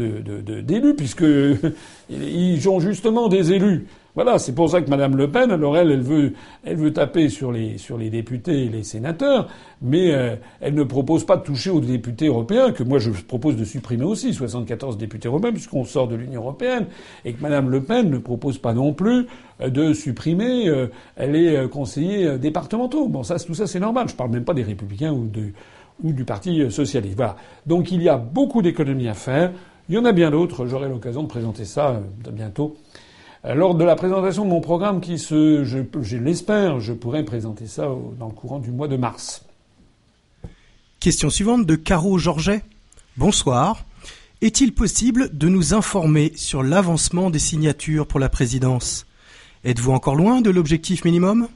[0.61, 1.25] d'élus, puisque
[2.11, 3.87] ils ont justement des élus
[4.17, 6.33] voilà, c'est pour ça que Madame Le Pen, alors elle, elle veut,
[6.65, 9.47] elle veut taper sur les, sur les députés et les sénateurs,
[9.83, 13.57] mais euh, elle ne propose pas de toucher aux députés européens, que moi je propose
[13.57, 16.87] de supprimer aussi, 74 députés européens, puisqu'on sort de l'Union européenne,
[17.27, 19.27] et que Madame Le Pen ne propose pas non plus
[19.61, 20.87] euh, de supprimer euh,
[21.19, 23.09] les conseillers départementaux.
[23.09, 24.09] Bon, ça, tout ça, c'est normal.
[24.09, 25.53] Je parle même pas des républicains ou, de,
[26.03, 27.17] ou du Parti socialiste.
[27.17, 27.37] Voilà.
[27.67, 29.53] Donc il y a beaucoup d'économies à faire.
[29.89, 30.67] Il y en a bien d'autres.
[30.67, 32.01] J'aurai l'occasion de présenter ça
[32.33, 32.77] bientôt
[33.55, 37.89] lors de la présentation de mon programme qui se, je, l'espère, je pourrai présenter ça
[38.19, 39.45] dans le courant du mois de mars.
[40.99, 42.63] Question suivante de Caro Georget.
[43.17, 43.85] Bonsoir.
[44.43, 49.07] Est-il possible de nous informer sur l'avancement des signatures pour la présidence?
[49.65, 51.49] Êtes-vous encore loin de l'objectif minimum?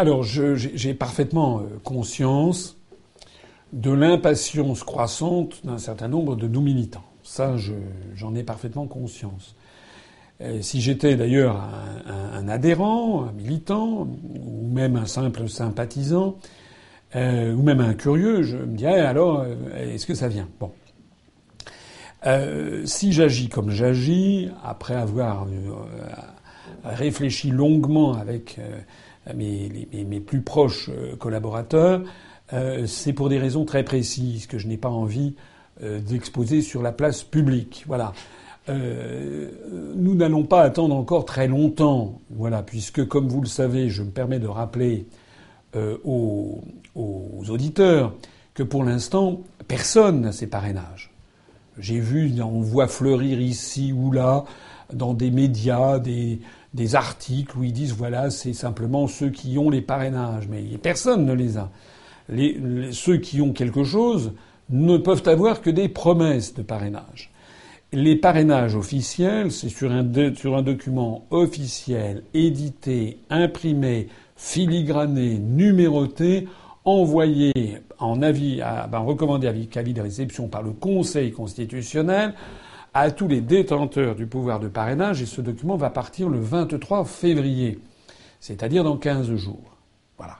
[0.00, 2.78] Alors, j'ai parfaitement euh, conscience
[3.74, 7.04] de l'impatience croissante d'un certain nombre de nous militants.
[7.22, 7.56] Ça,
[8.14, 9.54] j'en ai parfaitement conscience.
[10.62, 11.62] si j'étais d'ailleurs
[12.06, 14.08] un, adhérent, un militant,
[14.46, 16.38] ou même un simple sympathisant,
[17.14, 20.48] euh, ou même un curieux, je me dirais alors, euh, est-ce que ça vient?
[20.58, 20.72] Bon.
[22.24, 25.46] Euh, si j'agis comme j'agis, après avoir
[26.84, 28.58] réfléchi longuement avec
[29.34, 32.02] mes, plus proches collaborateurs,
[32.86, 35.34] c'est pour des raisons très précises que je n'ai pas envie
[35.82, 37.84] euh, d'exposer sur la place publique.
[37.86, 38.12] Voilà.
[38.68, 39.48] Euh,
[39.96, 44.10] nous n'allons pas attendre encore très longtemps, voilà, puisque comme vous le savez, je me
[44.10, 45.06] permets de rappeler
[45.76, 46.60] euh, aux,
[47.48, 48.12] auditeurs
[48.52, 51.14] que pour l'instant, personne n'a ses parrainages.
[51.78, 54.44] J'ai vu, on voit fleurir ici ou là,
[54.92, 56.40] dans des médias, des,
[56.74, 61.24] des articles où ils disent voilà, c'est simplement ceux qui ont les parrainages, mais personne
[61.24, 61.70] ne les a.
[62.28, 62.58] Les,
[62.92, 64.32] ceux qui ont quelque chose
[64.68, 67.30] ne peuvent avoir que des promesses de parrainage.
[67.92, 70.06] Les parrainages officiels, c'est sur un,
[70.36, 74.06] sur un document officiel, édité, imprimé,
[74.36, 76.46] filigrané, numéroté,
[76.84, 77.52] envoyé
[77.98, 82.34] en avis, à, ben, recommandé à avis de réception par le Conseil constitutionnel
[82.94, 87.04] à tous les détenteurs du pouvoir de parrainage et ce document va partir le 23
[87.04, 87.78] février,
[88.40, 89.76] c'est-à-dire dans 15 jours.
[90.18, 90.38] Voilà.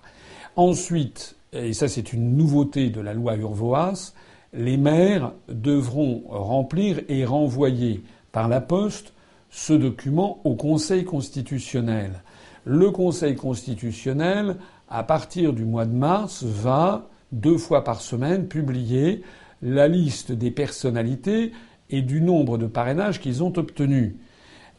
[0.57, 4.13] Ensuite, et ça c'est une nouveauté de la loi Urvoas,
[4.53, 9.13] les maires devront remplir et renvoyer par la poste
[9.51, 12.23] ce document au Conseil constitutionnel.
[12.65, 14.57] Le Conseil constitutionnel,
[14.89, 19.23] à partir du mois de mars, va deux fois par semaine publier
[19.63, 21.53] la liste des personnalités
[21.91, 24.15] et du nombre de parrainages qu'ils ont obtenus.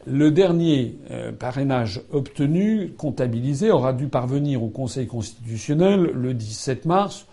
[0.06, 7.26] Le dernier euh, parrainage obtenu, comptabilisé, aura dû parvenir au Conseil constitutionnel le 17 mars.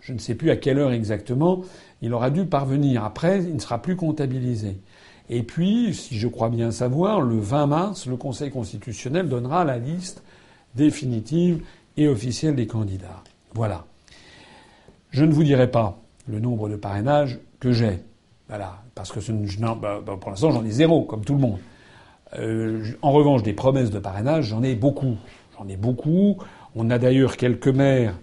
[0.00, 1.62] Je ne sais plus à quelle heure exactement,
[2.02, 3.04] il aura dû parvenir.
[3.04, 4.78] Après, il ne sera plus comptabilisé.
[5.28, 9.78] Et puis, si je crois bien savoir, le 20 mars, le Conseil constitutionnel donnera la
[9.78, 10.22] liste
[10.74, 11.62] définitive
[11.96, 13.22] et officielle des candidats.
[13.54, 13.86] Voilà.
[15.10, 18.00] Je ne vous dirai pas le nombre de parrainages que j'ai.
[18.48, 18.82] Voilà.
[18.96, 19.20] Parce que
[19.74, 21.58] bah, bah, pour l'instant, j'en ai zéro, comme tout le monde.
[22.38, 25.16] Euh, en revanche, des promesses de parrainage, j'en ai beaucoup.
[25.56, 26.38] J'en ai beaucoup.
[26.74, 28.14] On a d'ailleurs quelques maires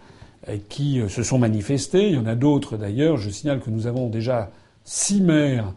[0.50, 2.10] euh, qui euh, se sont manifestés.
[2.10, 3.18] Il y en a d'autres d'ailleurs.
[3.18, 4.50] Je signale que nous avons déjà
[4.84, 5.72] six maires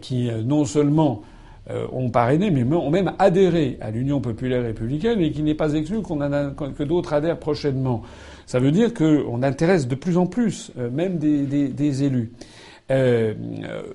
[0.00, 1.22] qui non seulement
[1.92, 6.02] ont parrainé, mais ont même adhéré à l'Union populaire républicaine et qu'il n'est pas exclu
[6.02, 8.02] qu'on que d'autres adhèrent prochainement.
[8.46, 12.30] Ça veut dire qu'on intéresse de plus en plus, même des élus.
[12.90, 13.34] Euh,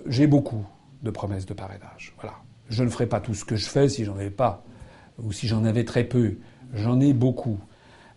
[0.08, 0.66] J'ai beaucoup
[1.04, 2.14] de promesses de parrainage.
[2.20, 2.36] Voilà.
[2.70, 4.64] Je ne ferai pas tout ce que je fais si j'en avais pas,
[5.22, 6.36] ou si j'en avais très peu.
[6.74, 7.60] J'en ai beaucoup.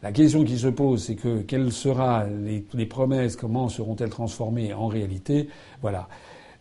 [0.03, 2.25] La question qui se pose, c'est que quelles seront
[2.73, 5.49] les, promesses, comment seront-elles transformées en réalité
[5.83, 6.09] Voilà.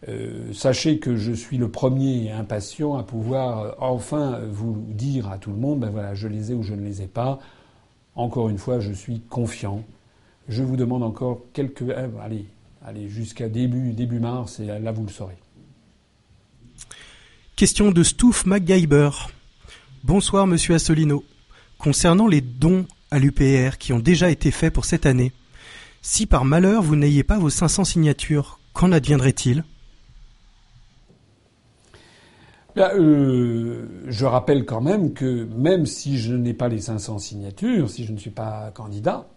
[0.07, 5.37] Euh, sachez que je suis le premier impatient à pouvoir euh, enfin vous dire à
[5.37, 7.39] tout le monde, ben voilà, je les ai ou je ne les ai pas.
[8.15, 9.83] Encore une fois, je suis confiant.
[10.47, 12.45] Je vous demande encore quelques, euh, allez,
[12.85, 15.37] allez jusqu'à début début mars et là vous le saurez.
[17.55, 19.09] Question de Stouff MacGyver.
[20.03, 21.23] Bonsoir Monsieur Assolino.
[21.77, 25.33] Concernant les dons à l'UPR qui ont déjà été faits pour cette année.
[26.01, 29.63] Si par malheur vous n'ayez pas vos 500 signatures, qu'en adviendrait-il?
[32.77, 38.05] Euh, je rappelle quand même que même si je n'ai pas les 500 signatures, si
[38.05, 39.27] je ne suis pas candidat,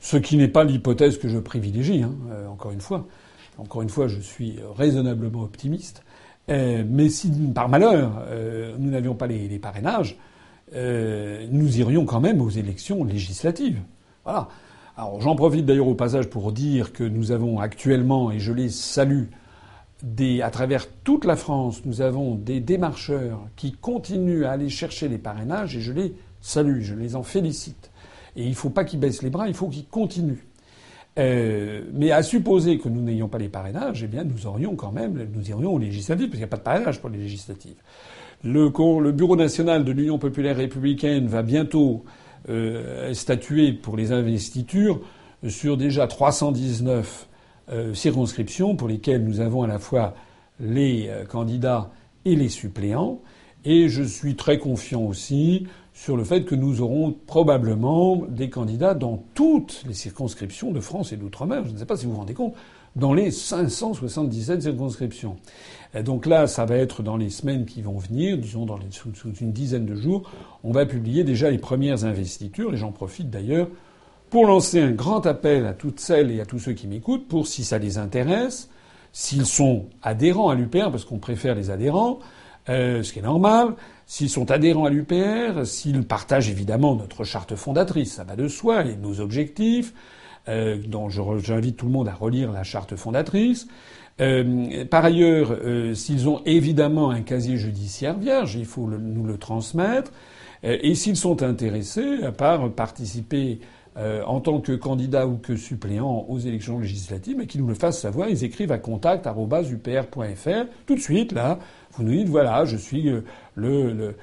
[0.00, 3.06] ce qui n'est pas l'hypothèse que je privilégie, hein, euh, encore une fois,
[3.58, 6.02] encore une fois, je suis raisonnablement optimiste.
[6.48, 8.24] Euh, mais si par malheur
[8.78, 10.16] nous n'avions pas les parrainages,
[10.74, 13.80] euh, nous irions quand même aux élections législatives.
[14.24, 14.48] Voilà.
[14.96, 18.68] Alors j'en profite d'ailleurs au passage pour dire que nous avons actuellement, et je les
[18.68, 19.24] salue,
[20.02, 25.08] des, à travers toute la France, nous avons des démarcheurs qui continuent à aller chercher
[25.08, 27.89] les parrainages et je les salue, je les en félicite.
[28.36, 30.44] Et il ne faut pas qu'ils baissent les bras, il faut qu'ils continuent.
[31.18, 34.92] Euh, mais à supposer que nous n'ayons pas les parrainages, eh bien nous aurions quand
[34.92, 37.76] même, nous irions aux législatives, parce qu'il n'y a pas de parrainage pour les législatives.
[38.42, 38.70] Le,
[39.10, 42.04] Bureau national de l'Union populaire républicaine va bientôt
[42.48, 45.00] euh, statuer pour les investitures
[45.46, 47.28] sur déjà 319
[47.70, 50.14] euh, circonscriptions pour lesquelles nous avons à la fois
[50.58, 51.90] les candidats
[52.24, 53.20] et les suppléants.
[53.64, 55.66] Et je suis très confiant aussi
[56.02, 61.12] sur le fait que nous aurons probablement des candidats dans toutes les circonscriptions de France
[61.12, 61.62] et d'outre-mer.
[61.66, 62.54] Je ne sais pas si vous vous rendez compte,
[62.96, 65.36] dans les 577 circonscriptions.
[66.02, 69.52] donc là, ça va être dans les semaines qui vont venir, disons dans sous, une
[69.52, 70.22] dizaine de jours,
[70.64, 73.68] on va publier déjà les premières investitures, et j'en profite d'ailleurs
[74.30, 77.46] pour lancer un grand appel à toutes celles et à tous ceux qui m'écoutent, pour
[77.46, 78.70] si ça les intéresse,
[79.12, 82.20] s'ils sont adhérents à l'UPR, parce qu'on préfère les adhérents,
[82.68, 83.74] euh, ce qui est normal,
[84.06, 88.84] s'ils sont adhérents à l'UPR, s'ils partagent évidemment notre charte fondatrice, ça va de soi,
[88.84, 89.94] et nos objectifs,
[90.48, 93.66] euh, dont j'invite tout le monde à relire la charte fondatrice.
[94.20, 95.56] Euh, par ailleurs,
[95.94, 100.12] s'ils ont évidemment un casier judiciaire vierge, il faut nous le transmettre.
[100.62, 103.60] Et s'ils sont intéressés à part participer
[104.00, 107.74] euh, en tant que candidat ou que suppléant aux élections législatives, mais qu'ils nous le
[107.74, 108.30] fassent savoir.
[108.30, 111.58] Ils écrivent à contact@upr.fr tout de suite là.
[111.92, 114.14] Vous nous dites voilà, je suis euh,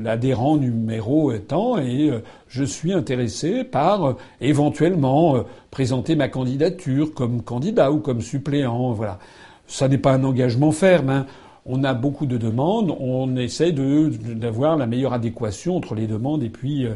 [0.00, 7.92] l'adhérent numéro tant et euh, je suis intéressé par éventuellement présenter ma candidature comme candidat
[7.92, 8.92] ou comme suppléant.
[8.92, 9.18] Voilà,
[9.66, 11.10] ça n'est pas un engagement ferme.
[11.10, 11.26] Hein.
[11.66, 16.48] On a beaucoup de demandes, on essaie d'avoir la meilleure adéquation entre les demandes et
[16.48, 16.86] puis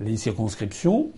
[0.00, 1.10] les circonscriptions.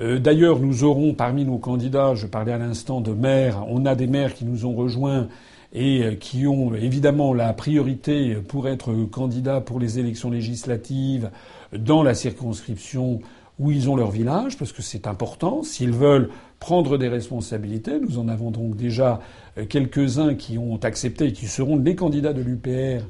[0.00, 3.96] Euh, d'ailleurs, nous aurons parmi nos candidats, je parlais à l'instant de maires, on a
[3.96, 5.26] des maires qui nous ont rejoints
[5.72, 11.30] et euh, qui ont évidemment la priorité pour être candidats pour les élections législatives
[11.76, 13.20] dans la circonscription
[13.58, 15.64] où ils ont leur village, parce que c'est important.
[15.64, 16.30] S'ils veulent
[16.60, 19.18] prendre des responsabilités, nous en avons donc déjà
[19.58, 23.04] euh, quelques-uns qui ont accepté et qui seront les candidats de l'UPR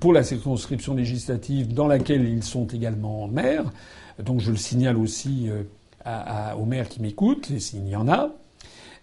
[0.00, 3.70] pour la circonscription législative dans laquelle ils sont également maires.
[4.24, 5.50] Donc je le signale aussi
[6.06, 8.30] aux maires qui m'écoutent, s'il y en a.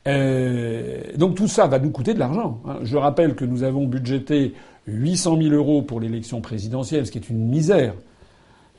[0.08, 2.62] Euh, donc tout ça va nous coûter de l'argent.
[2.66, 2.80] Hein.
[2.84, 4.54] Je rappelle que nous avons budgété
[4.88, 7.93] 800 000 euros pour l'élection présidentielle, ce qui est une misère.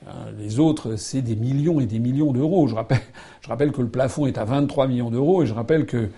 [0.08, 2.66] Euh, les autres, c'est des millions et des millions d'euros.
[2.66, 6.08] Je rappelle, que le plafond est à 23 millions d'euros et je rappelle que,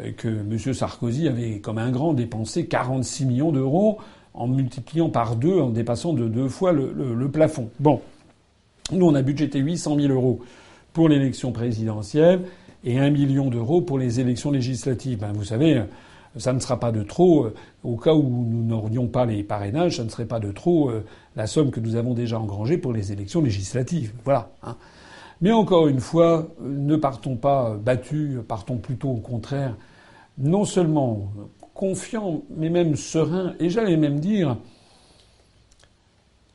[0.00, 0.74] euh, M.
[0.74, 3.98] Sarkozy avait, comme un grand, dépensé 46 millions d'euros
[4.34, 7.70] en multipliant par deux, en dépassant de deux fois le, le plafond.
[7.78, 8.00] Bon.
[8.90, 10.40] Nous, on a budgété 800 000 euros
[10.98, 12.40] pour l'élection présidentielle
[12.82, 15.20] et un million d'euros pour les élections législatives.
[15.20, 15.84] Ben, vous savez,
[16.36, 17.44] ça ne sera pas de trop.
[17.44, 20.90] Euh, au cas où nous n'aurions pas les parrainages, ça ne serait pas de trop
[20.90, 21.04] euh,
[21.36, 24.12] la somme que nous avons déjà engrangée pour les élections législatives.
[24.24, 24.50] Voilà.
[24.64, 24.74] Hein.
[25.40, 29.76] Mais encore une fois, ne partons pas battus, partons plutôt au contraire,
[30.36, 31.30] non seulement
[31.74, 34.56] confiants, mais même sereins, et j'allais même dire,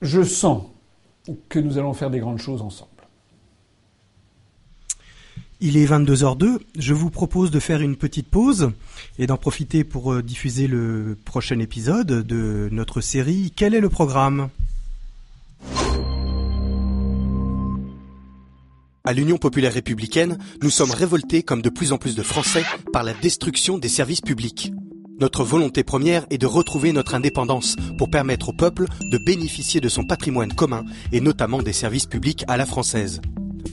[0.02, 0.64] je sens
[1.48, 2.90] que nous allons faire des grandes choses ensemble.
[5.66, 6.60] Il est 22h02.
[6.78, 8.72] Je vous propose de faire une petite pause
[9.18, 13.88] et d'en profiter pour euh, diffuser le prochain épisode de notre série Quel est le
[13.88, 14.50] programme?
[19.06, 23.04] À l'Union populaire républicaine, nous sommes révoltés comme de plus en plus de Français par
[23.04, 24.74] la destruction des services publics.
[25.22, 29.88] Notre volonté première est de retrouver notre indépendance pour permettre au peuple de bénéficier de
[29.88, 30.84] son patrimoine commun
[31.14, 33.22] et notamment des services publics à la française.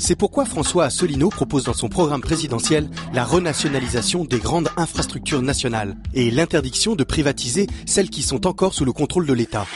[0.01, 5.95] C'est pourquoi François Asselineau propose dans son programme présidentiel la renationalisation des grandes infrastructures nationales
[6.15, 9.67] et l'interdiction de privatiser celles qui sont encore sous le contrôle de l'État.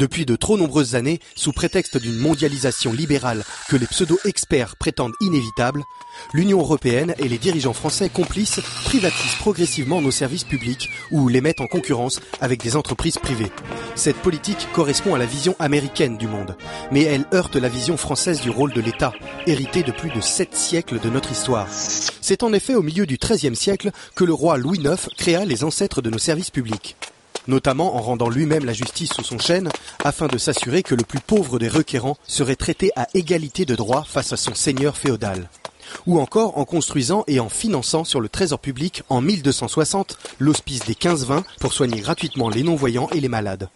[0.00, 5.84] Depuis de trop nombreuses années, sous prétexte d'une mondialisation libérale que les pseudo-experts prétendent inévitable,
[6.32, 11.60] l'Union européenne et les dirigeants français complices privatisent progressivement nos services publics ou les mettent
[11.60, 13.52] en concurrence avec des entreprises privées.
[13.94, 16.56] Cette politique correspond à la vision américaine du monde,
[16.90, 19.12] mais elle heurte la vision française du rôle de l'État,
[19.46, 21.68] hérité de plus de sept siècles de notre histoire.
[21.68, 25.62] C'est en effet au milieu du XIIIe siècle que le roi Louis IX créa les
[25.62, 26.96] ancêtres de nos services publics
[27.46, 29.68] notamment en rendant lui-même la justice sous son chêne,
[30.04, 34.04] afin de s'assurer que le plus pauvre des requérants serait traité à égalité de droit
[34.04, 35.48] face à son seigneur féodal.
[36.06, 40.94] Ou encore en construisant et en finançant sur le trésor public en 1260 l'hospice des
[40.94, 43.68] 15-20 pour soigner gratuitement les non-voyants et les malades.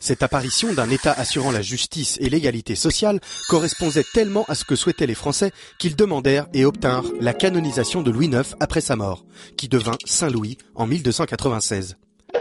[0.00, 4.76] Cette apparition d'un État assurant la justice et l'égalité sociale correspondait tellement à ce que
[4.76, 9.24] souhaitaient les Français qu'ils demandèrent et obtinrent la canonisation de Louis IX après sa mort,
[9.56, 11.96] qui devint Saint Louis en 1296.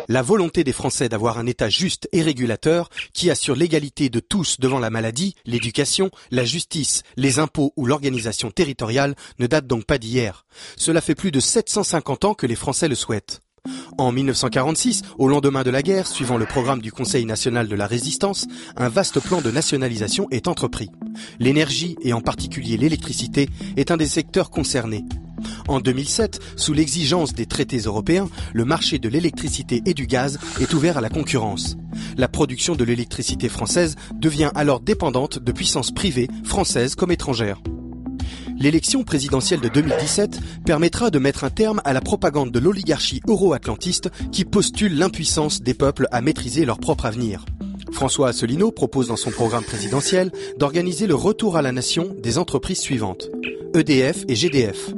[0.10, 4.58] La volonté des Français d'avoir un État juste et régulateur qui assure l'égalité de tous
[4.60, 9.98] devant la maladie, l'éducation, la justice, les impôts ou l'organisation territoriale ne date donc pas
[9.98, 10.46] d'hier.
[10.78, 13.42] Cela fait plus de 750 ans que les Français le souhaitent.
[13.98, 17.88] En 1946, au lendemain de la guerre, suivant le programme du Conseil national de la
[17.88, 20.90] résistance, un vaste plan de nationalisation est entrepris.
[21.40, 25.04] L'énergie, et en particulier l'électricité, est un des secteurs concernés.
[25.68, 30.74] En 2007, sous l'exigence des traités européens, le marché de l'électricité et du gaz est
[30.74, 31.78] ouvert à la concurrence.
[32.18, 37.62] La production de l'électricité française devient alors dépendante de puissances privées, françaises comme étrangères.
[38.60, 44.10] L'élection présidentielle de 2017 permettra de mettre un terme à la propagande de l'oligarchie euro-atlantiste
[44.32, 47.46] qui postule l'impuissance des peuples à maîtriser leur propre avenir.
[47.92, 52.80] François Asselineau propose dans son programme présidentiel d'organiser le retour à la nation des entreprises
[52.80, 53.30] suivantes.
[53.76, 54.92] EDF et GDF,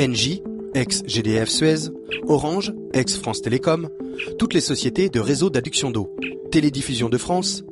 [0.00, 0.40] NJ,
[0.72, 1.90] ex-GDF Suez,
[2.26, 3.90] Orange, ex-France Télécom,
[4.38, 6.16] toutes les sociétés de réseau d'adduction d'eau,
[6.50, 7.62] Télédiffusion de France,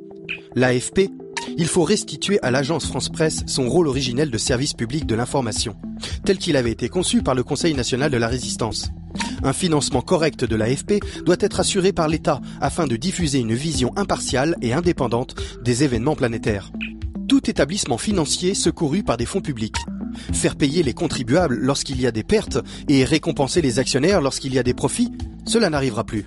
[0.53, 1.09] l'AFP,
[1.57, 5.75] il faut restituer à l'agence France Presse son rôle originel de service public de l'information,
[6.23, 8.91] tel qu'il avait été conçu par le Conseil national de la résistance.
[9.41, 13.91] Un financement correct de l'AFP doit être assuré par l'État afin de diffuser une vision
[13.95, 16.71] impartiale et indépendante des événements planétaires.
[17.29, 19.77] Tout établissement financier secouru par des fonds publics.
[20.33, 22.57] Faire payer les contribuables lorsqu'il y a des pertes
[22.87, 25.11] et récompenser les actionnaires lorsqu'il y a des profits,
[25.45, 26.25] cela n'arrivera plus.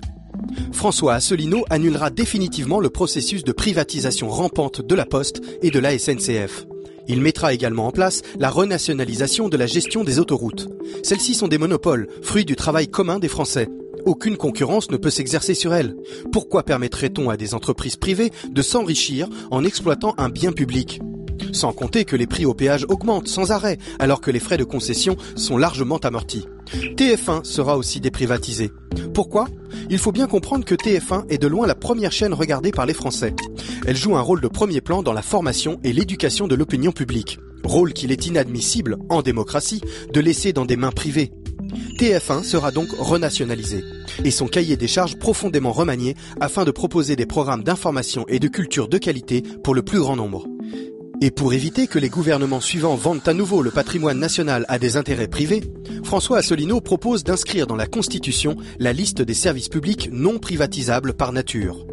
[0.71, 5.99] François Asselineau annulera définitivement le processus de privatisation rampante de la Poste et de la
[5.99, 6.65] SNCF.
[7.09, 10.69] Il mettra également en place la renationalisation de la gestion des autoroutes.
[11.03, 13.67] Celles-ci sont des monopoles, fruits du travail commun des Français.
[14.05, 15.95] Aucune concurrence ne peut s'exercer sur elles.
[16.31, 20.99] Pourquoi permettrait-on à des entreprises privées de s'enrichir en exploitant un bien public?
[21.53, 24.63] Sans compter que les prix au péage augmentent sans arrêt, alors que les frais de
[24.63, 26.45] concession sont largement amortis.
[26.97, 28.71] TF1 sera aussi déprivatisé.
[29.13, 29.47] Pourquoi?
[29.89, 32.93] Il faut bien comprendre que TF1 est de loin la première chaîne regardée par les
[32.93, 33.33] Français.
[33.85, 37.39] Elle joue un rôle de premier plan dans la formation et l'éducation de l'opinion publique.
[37.63, 39.81] Rôle qu'il est inadmissible, en démocratie,
[40.11, 41.31] de laisser dans des mains privées.
[41.97, 43.83] TF1 sera donc renationalisé
[44.23, 48.47] et son cahier des charges profondément remanié afin de proposer des programmes d'information et de
[48.47, 50.47] culture de qualité pour le plus grand nombre.
[51.21, 54.97] Et pour éviter que les gouvernements suivants vendent à nouveau le patrimoine national à des
[54.97, 55.63] intérêts privés,
[56.03, 61.31] François Asselineau propose d'inscrire dans la Constitution la liste des services publics non privatisables par
[61.31, 61.85] nature.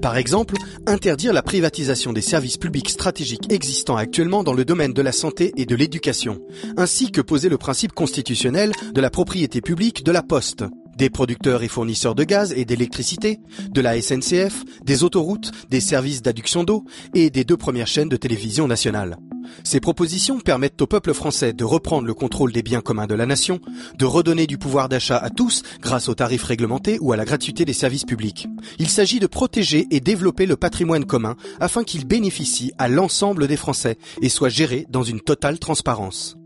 [0.00, 0.54] Par exemple,
[0.86, 5.52] interdire la privatisation des services publics stratégiques existants actuellement dans le domaine de la santé
[5.56, 6.40] et de l'éducation,
[6.76, 10.64] ainsi que poser le principe constitutionnel de la propriété publique de la poste,
[10.98, 13.38] des producteurs et fournisseurs de gaz et d'électricité,
[13.70, 16.84] de la SNCF, des autoroutes, des services d'adduction d'eau
[17.14, 19.16] et des deux premières chaînes de télévision nationale.
[19.64, 23.26] Ces propositions permettent au peuple français de reprendre le contrôle des biens communs de la
[23.26, 23.60] nation,
[23.96, 27.64] de redonner du pouvoir d'achat à tous grâce aux tarifs réglementés ou à la gratuité
[27.64, 28.46] des services publics.
[28.78, 33.56] Il s'agit de protéger et développer le patrimoine commun afin qu'il bénéficie à l'ensemble des
[33.56, 36.37] Français et soit géré dans une totale transparence.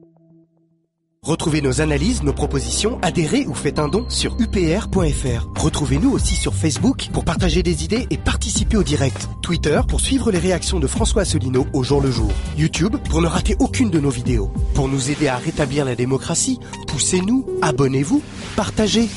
[1.25, 5.47] Retrouvez nos analyses, nos propositions, adhérez ou faites un don sur upr.fr.
[5.55, 9.29] Retrouvez-nous aussi sur Facebook pour partager des idées et participer au direct.
[9.41, 12.33] Twitter pour suivre les réactions de François Asselineau au jour le jour.
[12.59, 14.53] YouTube pour ne rater aucune de nos vidéos.
[14.75, 16.59] Pour nous aider à rétablir la démocratie,
[16.89, 18.21] poussez-nous, abonnez-vous,
[18.57, 19.09] partagez.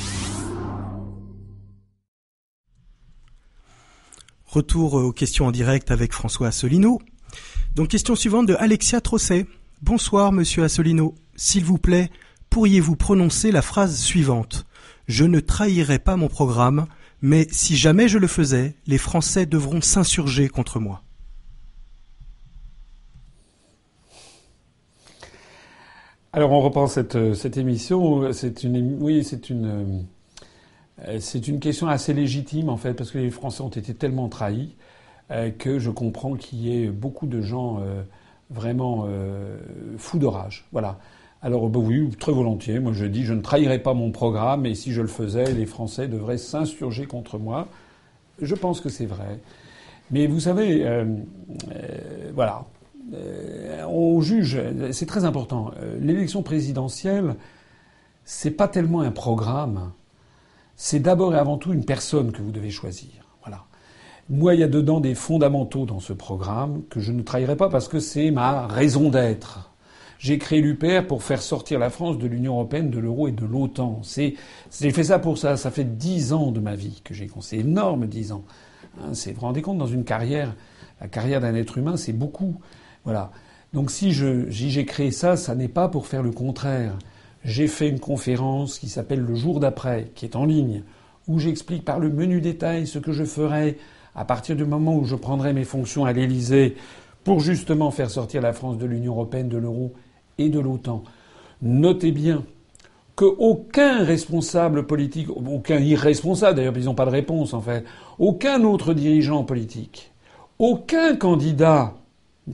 [4.45, 7.01] Retour aux questions en direct avec François Asselineau.
[7.73, 9.47] Donc question suivante de Alexia Trosset.
[9.81, 11.15] Bonsoir monsieur Asselineau.
[11.35, 12.09] S'il vous plaît,
[12.49, 14.65] pourriez-vous prononcer la phrase suivante?
[15.07, 16.87] Je ne trahirai pas mon programme,
[17.21, 21.01] mais si jamais je le faisais, les Français devront s'insurger contre moi.
[26.31, 27.15] Alors on reprend cette,
[27.57, 28.33] émission.
[28.33, 30.05] C'est une, oui, c'est une,
[31.07, 34.27] euh, c'est une question assez légitime en fait, parce que les Français ont été tellement
[34.27, 34.75] trahis
[35.31, 38.03] euh, que je comprends qu'il y ait beaucoup de gens euh,
[38.49, 39.07] vraiment
[39.97, 40.65] fous de rage.
[40.71, 40.99] Voilà.
[41.45, 42.79] Alors bah oui, très volontiers.
[42.79, 45.67] Moi je dis je ne trahirai pas mon programme et si je le faisais, les
[45.67, 47.67] Français devraient s'insurger contre moi.
[48.41, 49.39] Je pense que c'est vrai.
[50.09, 51.05] Mais vous savez, euh,
[51.71, 52.65] euh, voilà,
[53.13, 54.59] euh, on juge,
[54.91, 55.69] c'est très important.
[55.99, 57.35] L'élection présidentielle,
[58.23, 59.91] c'est pas tellement un programme,
[60.75, 63.11] c'est d'abord et avant tout une personne que vous devez choisir.
[63.43, 63.65] Voilà.
[64.31, 67.69] Moi, il y a dedans des fondamentaux dans ce programme que je ne trahirai pas
[67.69, 69.74] parce que c'est ma raison d'être.
[70.25, 73.45] J'ai créé l'UPR pour faire sortir la France de l'Union européenne, de l'euro et de
[73.45, 74.01] l'OTAN.
[74.03, 74.33] J'ai
[74.89, 75.55] fait ça pour ça.
[75.55, 77.29] Ça fait dix ans de ma vie que j'ai.
[77.41, 78.43] C'est énorme, dix ans.
[78.99, 80.55] Hein, vous vous rendez compte, dans une carrière,
[80.99, 82.59] la carrière d'un être humain, c'est beaucoup.
[83.03, 83.29] Voilà.
[83.71, 86.97] Donc si j'ai créé ça, ça n'est pas pour faire le contraire.
[87.43, 90.81] J'ai fait une conférence qui s'appelle Le jour d'après, qui est en ligne,
[91.27, 93.77] où j'explique par le menu détail ce que je ferai
[94.15, 96.77] à partir du moment où je prendrai mes fonctions à l'Élysée
[97.23, 99.93] pour justement faire sortir la France de l'Union européenne, de l'euro
[100.37, 101.03] et de l'OTAN.
[101.61, 102.43] Notez bien
[103.15, 107.85] qu'aucun responsable politique, aucun irresponsable d'ailleurs, ils n'ont pas de réponse en fait,
[108.19, 110.11] aucun autre dirigeant politique,
[110.59, 111.93] aucun candidat,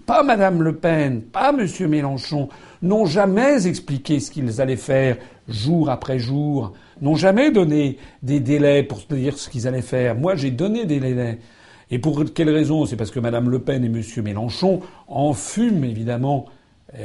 [0.05, 2.47] pas Madame Le Pen, pas Monsieur Mélenchon,
[2.81, 5.17] n'ont jamais expliqué ce qu'ils allaient faire
[5.47, 10.15] jour après jour, n'ont jamais donné des délais pour dire ce qu'ils allaient faire.
[10.15, 11.39] Moi, j'ai donné des délais.
[11.89, 12.85] Et pour quelle raison?
[12.85, 16.45] C'est parce que Madame Le Pen et Monsieur Mélenchon en fument évidemment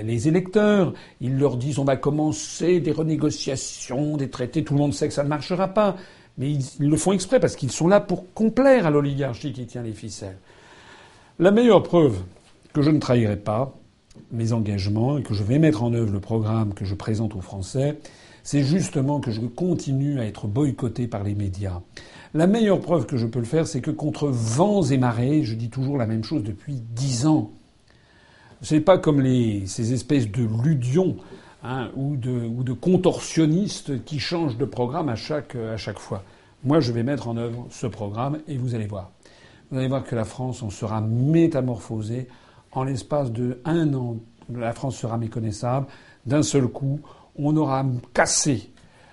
[0.03, 0.93] les électeurs.
[1.21, 4.65] Ils leur disent on va commencer des renégociations, des traités.
[4.65, 5.97] Tout le monde sait que ça ne marchera pas.
[6.39, 9.83] Mais ils, le font exprès parce qu'ils sont là pour complaire à l'oligarchie qui tient
[9.83, 10.39] les ficelles.
[11.39, 12.19] La meilleure preuve
[12.73, 13.75] que je ne trahirai pas
[14.33, 17.41] mes engagements et que je vais mettre en œuvre le programme que je présente aux
[17.41, 17.99] Français,
[18.43, 21.81] c'est justement que je continue à être boycotté par les médias.
[22.35, 25.55] La meilleure preuve que je peux le faire, c'est que contre vents et marées, je
[25.55, 27.51] dis toujours la même chose depuis dix ans.
[28.69, 31.15] C'est pas comme les, ces espèces de ludions
[31.63, 36.25] hein, ou, de, ou de contorsionnistes qui changent de programme à chaque, à chaque fois.
[36.65, 39.13] Moi, je vais mettre en œuvre ce programme et vous allez voir.
[39.71, 42.27] Vous allez voir que la France en sera métamorphosée
[42.73, 44.17] en l'espace de un an.
[44.53, 45.87] La France sera méconnaissable.
[46.27, 46.99] D'un seul coup,
[47.37, 48.73] on aura cassé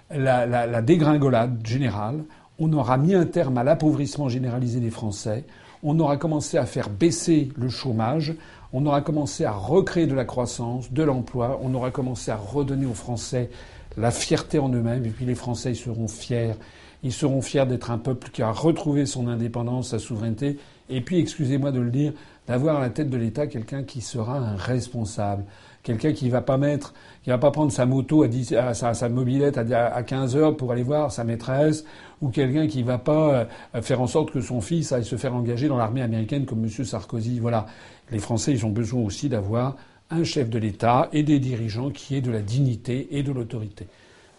[0.10, 2.24] la dégringolade générale.
[2.58, 5.45] On aura mis un terme à l'appauvrissement généralisé des Français.
[5.84, 8.34] On aura commencé à faire baisser le chômage
[8.74, 12.86] on aura commencé à recréer de la croissance, de l'emploi, on aura commencé à redonner
[12.86, 13.49] aux Français
[13.97, 16.55] la fierté en eux-mêmes, et puis les Français seront fiers.
[17.03, 20.57] Ils seront fiers d'être un peuple qui a retrouvé son indépendance, sa souveraineté,
[20.89, 22.13] et puis, excusez-moi de le dire,
[22.47, 25.45] d'avoir à la tête de l'État quelqu'un qui sera un responsable,
[25.82, 26.93] quelqu'un qui va pas mettre,
[27.24, 31.11] qui va pas prendre sa moto à, sa, mobilette à, 15 heures pour aller voir
[31.11, 31.86] sa maîtresse,
[32.24, 35.36] ou quelqu'un qui va pas euh, faire en sorte que son fils aille se faire
[35.36, 36.69] engager dans l'armée américaine comme M.
[36.69, 37.39] Sarkozy.
[37.39, 37.65] Voilà.
[38.11, 39.76] Les Français, ils ont besoin aussi d'avoir
[40.09, 43.88] un chef de l'État et des dirigeants qui aient de la dignité et de l'autorité.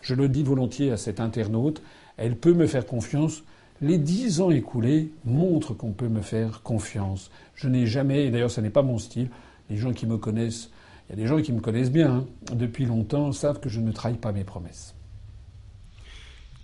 [0.01, 1.83] Je le dis volontiers à cet internaute,
[2.17, 3.43] elle peut me faire confiance.
[3.83, 7.31] Les dix ans écoulés montrent qu'on peut me faire confiance.
[7.55, 9.29] Je n'ai jamais, et d'ailleurs ce n'est pas mon style,
[9.69, 10.71] les gens qui me connaissent,
[11.09, 13.81] il y a des gens qui me connaissent bien hein, depuis longtemps, savent que je
[13.81, 14.94] ne trahis pas mes promesses.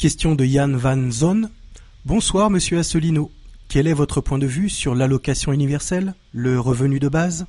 [0.01, 1.51] Question de Yann Van Zon.
[2.07, 3.31] Bonsoir, monsieur Asselineau.
[3.69, 7.45] Quel est votre point de vue sur l'allocation universelle, le revenu de base?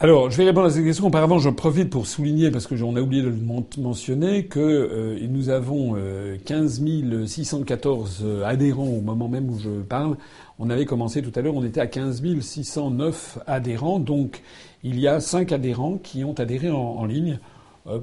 [0.00, 1.06] Alors, je vais répondre à cette question.
[1.06, 3.38] Auparavant, je profite pour souligner, parce que on a oublié de le
[3.78, 5.96] mentionner, que euh, nous avons
[6.44, 10.18] 15 euh, 614 euh, adhérents au moment même où je parle.
[10.58, 13.98] On avait commencé tout à l'heure, on était à 15 609 adhérents.
[13.98, 14.42] Donc,
[14.82, 17.38] il y a 5 adhérents qui ont adhéré en, ligne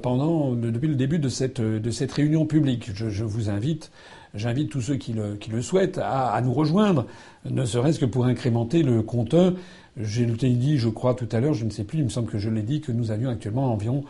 [0.02, 2.90] pendant depuis le début de cette, de cette réunion publique.
[2.94, 3.90] Je, je vous invite
[4.34, 7.06] J'invite tous ceux qui le, qui le souhaitent à, nous rejoindre,
[7.44, 9.52] ne serait-ce que pour incrémenter le compteur.
[9.98, 12.38] J'ai dit, je crois tout à l'heure, je ne sais plus, il me semble que
[12.38, 14.04] je l'ai dit, que nous avions actuellement environ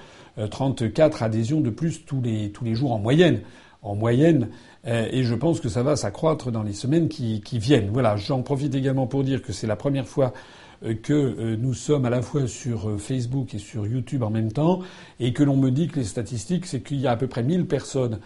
[0.49, 3.41] 34 euh, adhésions de plus tous les, tous les jours en moyenne.
[3.83, 4.51] En moyenne,
[4.87, 7.91] euh, et je pense que ça va s'accroître dans les semaines qui, qui viennent.
[7.93, 10.62] Voilà, j'en profite également pour dire que c'est la première fois euh,
[11.03, 14.81] que nous sommes à la fois sur Facebook et sur YouTube en même temps,
[15.21, 17.43] et que l'on me dit que les statistiques, c'est qu'il y a à peu près
[17.43, 18.19] 1000 personnes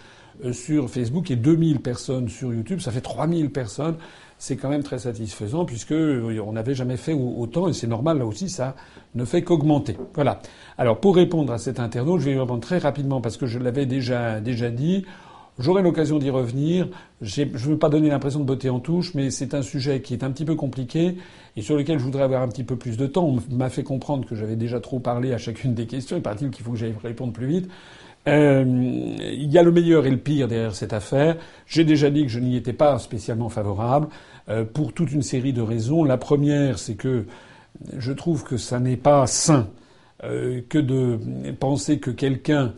[0.45, 2.81] euh, sur Facebook et 2000 personnes sur YouTube.
[2.81, 3.97] Ça fait 3000 personnes.
[4.39, 8.19] C'est quand même très satisfaisant puisque euh, on n'avait jamais fait autant et c'est normal
[8.19, 8.75] là aussi ça
[9.15, 9.97] ne fait qu'augmenter.
[10.15, 10.43] Voilà.
[10.77, 13.87] Alors pour répondre à cet internaute, je vais répondre très rapidement parce que je l'avais
[13.87, 15.07] déjà déjà dit.
[15.59, 16.89] J'aurai l'occasion d'y revenir.
[17.23, 20.13] Je ne veux pas donner l'impression de botter en touche, mais c'est un sujet qui
[20.13, 21.17] est un petit peu compliqué
[21.57, 23.25] et sur lequel je voudrais avoir un petit peu plus de temps.
[23.25, 26.17] On m'a fait comprendre que j'avais déjà trop parlé à chacune des questions.
[26.17, 27.71] Il paraît-il qu'il faut que j'aille répondre plus vite.
[28.29, 31.37] Euh, il y a le meilleur et le pire derrière cette affaire.
[31.67, 34.09] J'ai déjà dit que je n'y étais pas spécialement favorable
[34.49, 36.05] euh, pour toute une série de raisons.
[36.05, 37.25] La première, c'est que
[37.97, 39.69] je trouve que ça n'est pas sain
[40.25, 41.19] euh, que de
[41.59, 42.75] penser que quelqu'un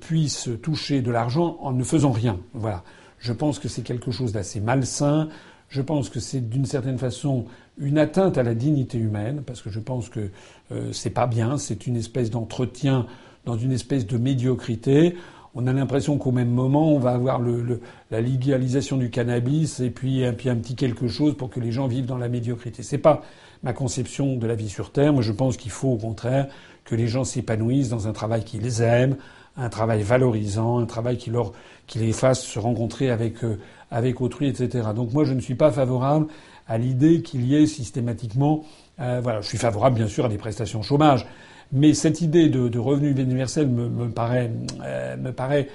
[0.00, 2.38] puisse toucher de l'argent en ne faisant rien.
[2.54, 2.82] Voilà.
[3.18, 5.28] Je pense que c'est quelque chose d'assez malsain.
[5.68, 7.46] Je pense que c'est d'une certaine façon
[7.78, 10.30] une atteinte à la dignité humaine, parce que je pense que
[10.72, 11.58] euh, c'est pas bien.
[11.58, 13.06] C'est une espèce d'entretien
[13.44, 15.16] dans une espèce de médiocrité.
[15.54, 17.80] on a l'impression qu'au même moment, on va avoir le,
[18.10, 22.06] la légalisation du cannabis et puis, un petit quelque chose pour que les gens vivent
[22.06, 22.82] dans la médiocrité.
[22.82, 23.22] C'est pas
[23.62, 25.12] ma conception de la vie sur Terre.
[25.12, 26.48] Moi, je pense qu'il faut au contraire
[26.84, 29.16] que les gens s'épanouissent dans un travail qu'ils aiment,
[29.56, 31.52] un travail valorisant, un travail qui, leur,
[31.86, 33.58] qui les fasse se rencontrer avec, euh,
[33.90, 34.88] avec autrui, etc.
[34.94, 36.26] Donc moi, je ne suis pas favorable
[36.68, 38.64] à l'idée qu'il y ait systématiquement,
[39.00, 41.26] euh, voilà, je suis favorable bien sûr à des prestations chômage,
[41.72, 44.50] mais cette idée de, de revenu universel me, me paraît,
[44.82, 45.68] euh, me paraît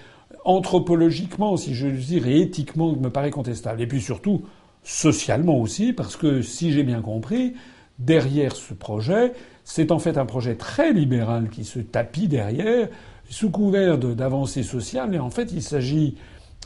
[0.44, 3.82] anthropologiquement, si je veux dire, et éthiquement, me paraît contestable.
[3.82, 4.44] Et puis surtout,
[4.84, 7.54] socialement aussi, parce que si j'ai bien compris,
[8.00, 9.34] derrière ce projet,
[9.64, 12.90] c'est en fait un projet très libéral qui se tapit derrière,
[13.32, 16.16] sous couvert d'avancées sociales, et en fait il s'agit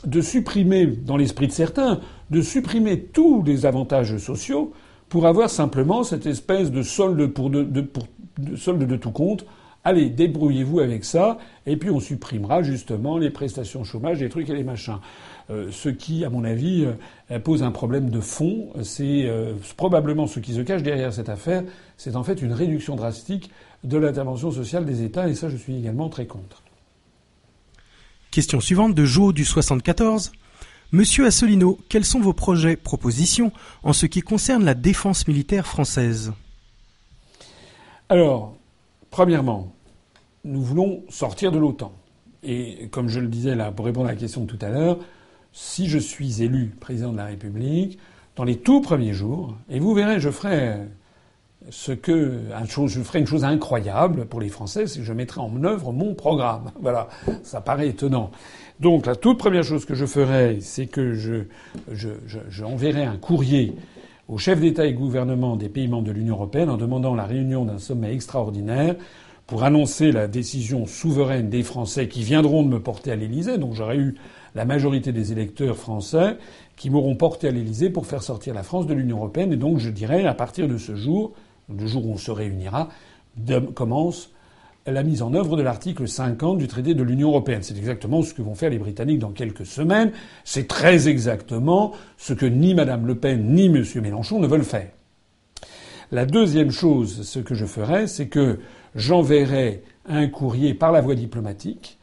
[0.04, 4.72] de supprimer, dans l'esprit de certains, de supprimer tous les avantages sociaux
[5.08, 9.46] pour avoir simplement cette espèce de solde pour de, de solde de tout compte.
[9.84, 14.54] Allez, débrouillez-vous avec ça, et puis on supprimera justement les prestations chômage, les trucs et
[14.54, 14.98] les machins.
[15.48, 16.84] Euh, ce qui, à mon avis,
[17.30, 18.70] euh, pose un problème de fond.
[18.82, 21.62] C'est euh, probablement ce qui se cache derrière cette affaire.
[21.96, 23.52] C'est en fait une réduction drastique
[23.86, 26.62] de l'intervention sociale des États, et ça, je suis également très contre.
[28.32, 30.32] Question suivante de Jo du 74.
[30.92, 33.52] Monsieur Assolino, quels sont vos projets, propositions
[33.82, 36.32] en ce qui concerne la défense militaire française?
[38.08, 38.56] Alors,
[39.10, 39.72] premièrement,
[40.44, 41.92] nous voulons sortir de l'OTAN.
[42.42, 44.98] Et comme je le disais là, pour répondre à la question de tout à l'heure,
[45.52, 47.98] si je suis élu président de la République,
[48.34, 50.86] dans les tout premiers jours, et vous verrez, je ferai
[51.70, 52.40] ce que,
[52.86, 56.14] je ferai une chose incroyable pour les Français, c'est que je mettrai en œuvre mon
[56.14, 56.70] programme.
[56.80, 57.08] Voilà,
[57.42, 58.30] ça paraît étonnant.
[58.80, 61.44] Donc la toute première chose que je ferai, c'est que je,
[61.90, 63.74] je, je, un courrier
[64.28, 67.64] aux chefs d'État et gouvernement des pays membres de l'Union européenne en demandant la réunion
[67.64, 68.94] d'un sommet extraordinaire
[69.46, 73.58] pour annoncer la décision souveraine des Français qui viendront de me porter à l'Élysée.
[73.58, 74.16] Donc j'aurai eu
[74.54, 76.36] la majorité des électeurs français
[76.76, 79.52] qui m'auront porté à l'Élysée pour faire sortir la France de l'Union européenne.
[79.52, 81.32] Et donc je dirais, à partir de ce jour,
[81.74, 82.88] le jour où on se réunira,
[83.74, 84.30] commence
[84.86, 87.62] la mise en œuvre de l'article 50 du traité de l'Union européenne.
[87.62, 90.12] C'est exactement ce que vont faire les Britanniques dans quelques semaines.
[90.44, 93.84] C'est très exactement ce que ni Mme Le Pen ni M.
[93.96, 94.88] Mélenchon ne veulent faire.
[96.12, 98.60] La deuxième chose, ce que je ferai, c'est que
[98.94, 101.98] j'enverrai un courrier par la voie diplomatique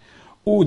[0.46, 0.66] au,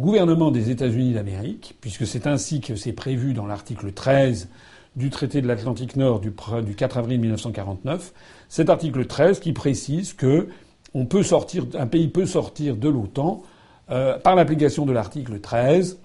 [0.00, 4.48] gouvernement des États-Unis d'Amérique, puisque c'est ainsi que c'est prévu dans l'article 13
[4.96, 8.12] du traité de l'Atlantique Nord du, 4 avril 1949,
[8.48, 10.48] cet article 13 qui précise que
[10.94, 13.42] on peut sortir, un pays peut sortir de l'OTAN
[13.90, 15.98] euh, par l'application de l'article 13,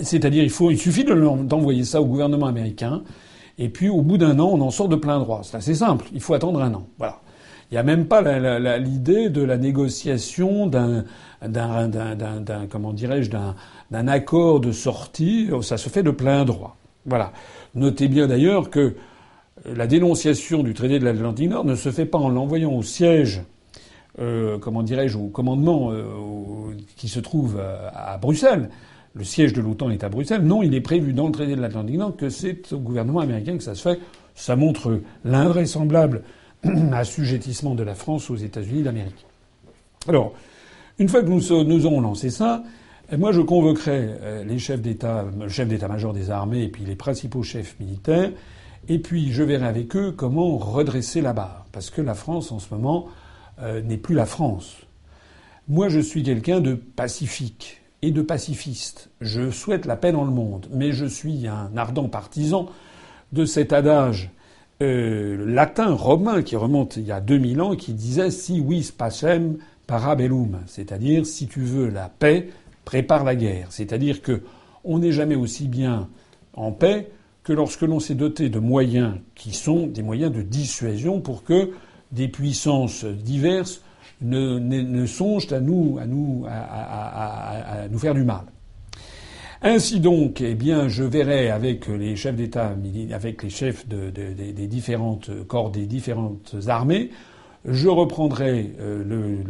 [0.00, 3.02] c'est-à-dire il, il suffit d'envoyer ça au gouvernement américain,
[3.58, 5.40] et puis au bout d'un an, on en sort de plein droit.
[5.42, 6.86] C'est assez simple, il faut attendre un an.
[6.98, 7.20] Voilà.
[7.70, 8.22] Il n'y a même pas
[8.78, 11.04] l'idée de la négociation d'un,
[12.70, 15.50] comment dirais-je, d'un, accord de sortie.
[15.60, 16.77] Ça se fait de plein droit.
[17.08, 17.32] Voilà.
[17.74, 18.94] Notez bien d'ailleurs que
[19.64, 23.42] la dénonciation du traité de l'Atlantique Nord ne se fait pas en l'envoyant au siège,
[24.20, 26.04] euh, comment dirais-je, au commandement euh,
[26.96, 28.70] qui se trouve à, Bruxelles.
[29.14, 30.42] Le siège de l'OTAN est à Bruxelles.
[30.42, 33.56] Non, il est prévu dans le traité de l'Atlantique Nord que c'est au gouvernement américain
[33.56, 34.00] que ça se fait.
[34.34, 36.22] Ça montre l'invraisemblable
[36.92, 39.26] assujettissement de la France aux États-Unis d'Amérique.
[40.06, 40.34] Alors,
[40.98, 42.62] une fois que nous, nous aurons lancé ça,
[43.16, 46.96] moi je convoquerai euh, les chefs d'État, le chef d'état-major des armées et puis les
[46.96, 48.30] principaux chefs militaires,
[48.88, 51.66] et puis je verrai avec eux comment redresser la barre.
[51.72, 53.06] Parce que la France en ce moment
[53.60, 54.76] euh, n'est plus la France.
[55.68, 59.10] Moi je suis quelqu'un de pacifique et de pacifiste.
[59.20, 62.66] Je souhaite la paix dans le monde, mais je suis un ardent partisan
[63.32, 64.30] de cet adage
[64.80, 69.56] euh, latin romain qui remonte il y a 2000 ans qui disait si vis pacem
[69.86, 72.50] parabellum, c'est-à-dire si tu veux la paix,
[72.88, 73.66] prépare la guerre.
[73.68, 74.40] C'est-à-dire que
[74.82, 76.08] on n'est jamais aussi bien
[76.54, 77.10] en paix
[77.42, 81.72] que lorsque l'on s'est doté de moyens qui sont des moyens de dissuasion pour que
[82.12, 83.82] des puissances diverses
[84.22, 88.46] ne, songent à nous, à nous, à, nous faire du mal.
[89.60, 92.74] Ainsi donc, eh bien, je verrai avec les chefs d'État,
[93.12, 97.10] avec les chefs de, des différentes corps des différentes armées,
[97.64, 99.42] je reprendrai euh,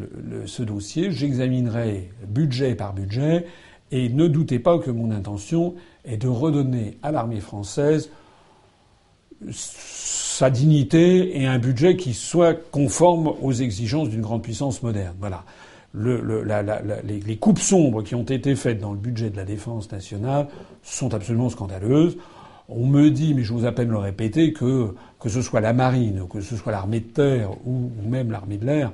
[0.47, 3.47] ce dossier, j'examinerai budget par budget,
[3.91, 5.75] et ne doutez pas que mon intention
[6.05, 8.11] est de redonner à l'armée française
[9.51, 15.15] sa dignité et un budget qui soit conforme aux exigences d'une grande puissance moderne.
[15.21, 15.45] Voilà
[15.95, 20.49] les, coupes sombres qui ont été faites dans le budget de la défense nationale
[20.83, 22.17] sont absolument scandaleuses.
[22.69, 26.27] On me dit, mais je vous appelle le répéter, que que ce soit la marine,
[26.31, 28.93] que ce soit l'armée de terre ou, même l'armée de l'air,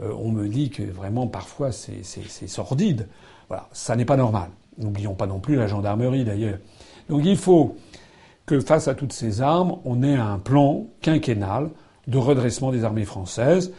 [0.00, 2.02] on me dit que vraiment parfois c'est
[2.48, 3.06] sordide.
[3.48, 4.50] Voilà, ça n'est pas normal.
[4.78, 6.58] N'oublions pas non plus la gendarmerie d'ailleurs.
[7.08, 7.76] Donc il faut
[8.46, 11.70] que face à toutes ces armes, on ait un plan quinquennal
[12.08, 13.72] de redressement des armées françaises,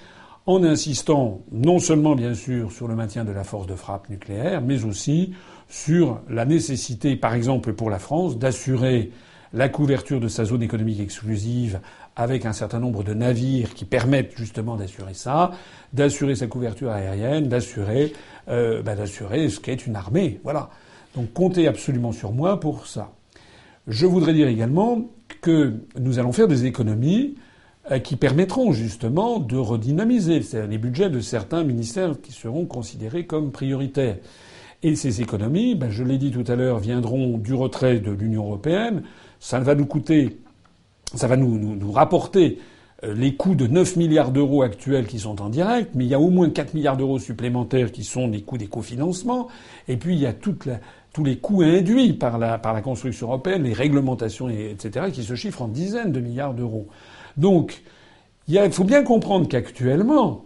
[0.45, 4.61] en insistant non seulement bien sûr sur le maintien de la force de frappe nucléaire,
[4.61, 5.33] mais aussi
[5.67, 9.11] sur la nécessité, par exemple pour la France, d'assurer
[9.53, 11.79] la couverture de sa zone économique exclusive
[12.15, 15.51] avec un certain nombre de navires qui permettent justement d'assurer ça,
[15.93, 18.13] d'assurer sa couverture aérienne, d'assurer,
[18.49, 20.39] euh, bah, d'assurer ce qu'est une armée.
[20.43, 20.69] Voilà.
[21.15, 23.13] Donc comptez absolument sur moi pour ça.
[23.87, 25.11] Je voudrais dire également
[25.41, 27.35] que nous allons faire des économies
[27.91, 33.51] euh, qui permettront justement de redynamiser les budgets de certains ministères qui seront considérés comme
[33.51, 34.17] prioritaires.
[34.83, 38.43] Et ces économies, ben je l'ai dit tout à l'heure, viendront du retrait de l'Union
[38.43, 39.03] européenne.
[39.43, 40.37] Ça va nous coûter,
[41.15, 42.59] ça va nous, rapporter
[43.03, 46.13] euh, les coûts de 9 milliards d'euros actuels qui sont en direct, mais il y
[46.13, 49.49] a au moins 4 milliards d'euros supplémentaires qui sont les coûts des cofinancements,
[49.89, 50.55] et puis il y a tous
[51.25, 55.63] les coûts induits par la, par la construction européenne, les réglementations, etc., qui se chiffrent
[55.63, 56.87] en dizaines de milliards d'euros.
[57.35, 57.83] Donc,
[58.47, 60.45] il faut bien comprendre qu'actuellement,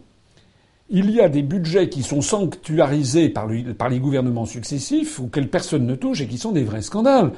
[0.90, 3.48] il y a des budgets qui sont sanctuarisés par,
[3.78, 7.34] par les gouvernements successifs, auxquels personne ne touche et qui sont des vrais scandales.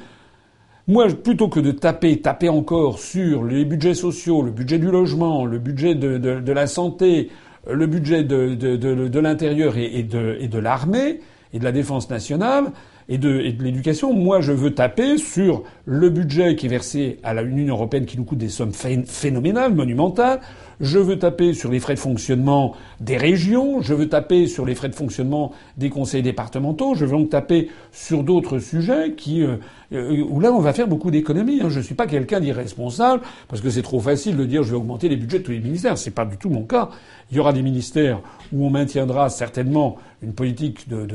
[0.90, 5.46] Moi, plutôt que de taper, taper encore sur les budgets sociaux, le budget du logement,
[5.46, 7.28] le budget de, la santé,
[7.70, 11.20] le budget de, l'intérieur et, et de l'armée
[11.52, 12.72] et de la défense nationale,
[13.08, 14.14] et de, l'éducation.
[14.14, 18.24] Moi, je veux taper sur le budget qui est versé à l'Union européenne qui nous
[18.24, 20.40] coûte des sommes phénoménales, monumentales.
[20.80, 23.82] Je veux taper sur les frais de fonctionnement des régions.
[23.82, 26.94] Je veux taper sur les frais de fonctionnement des conseils départementaux.
[26.94, 29.56] Je veux donc taper sur d'autres sujets qui, euh,
[29.92, 31.60] euh, où là, on va faire beaucoup d'économies.
[31.62, 31.68] Hein.
[31.68, 34.76] Je ne suis pas quelqu'un d'irresponsable parce que c'est trop facile de dire je vais
[34.76, 35.98] augmenter les budgets de tous les ministères.
[35.98, 36.88] C'est pas du tout mon cas.
[37.30, 38.20] Il y aura des ministères
[38.50, 41.06] où on maintiendra certainement une politique de,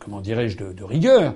[0.00, 1.34] comment dirais-je, de, rigueur.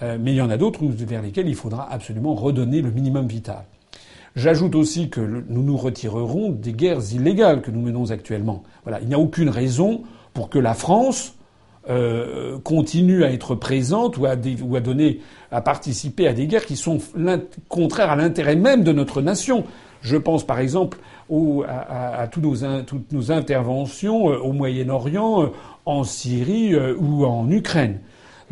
[0.00, 3.26] Euh, mais il y en a d'autres vers lesquels il faudra absolument redonner le minimum
[3.26, 3.64] vital.
[4.34, 8.62] J'ajoute aussi que nous nous retirerons des guerres illégales que nous menons actuellement.
[8.84, 10.02] Voilà, il n'y a aucune raison
[10.32, 11.34] pour que la France
[11.90, 16.98] euh, continue à être présente ou à, donner, à participer à des guerres qui sont
[17.68, 19.64] contraires à l'intérêt même de notre nation.
[20.00, 20.98] Je pense par exemple
[21.68, 25.46] à, à, toutes nos interventions euh, au Moyen-Orient, euh,
[25.84, 27.98] en Syrie ou en Ukraine.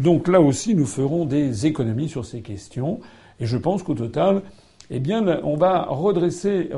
[0.01, 2.99] Donc là aussi, nous ferons des économies sur ces questions.
[3.39, 4.43] Et je pense qu'au total,
[4.91, 6.69] eh bien, on va redresser,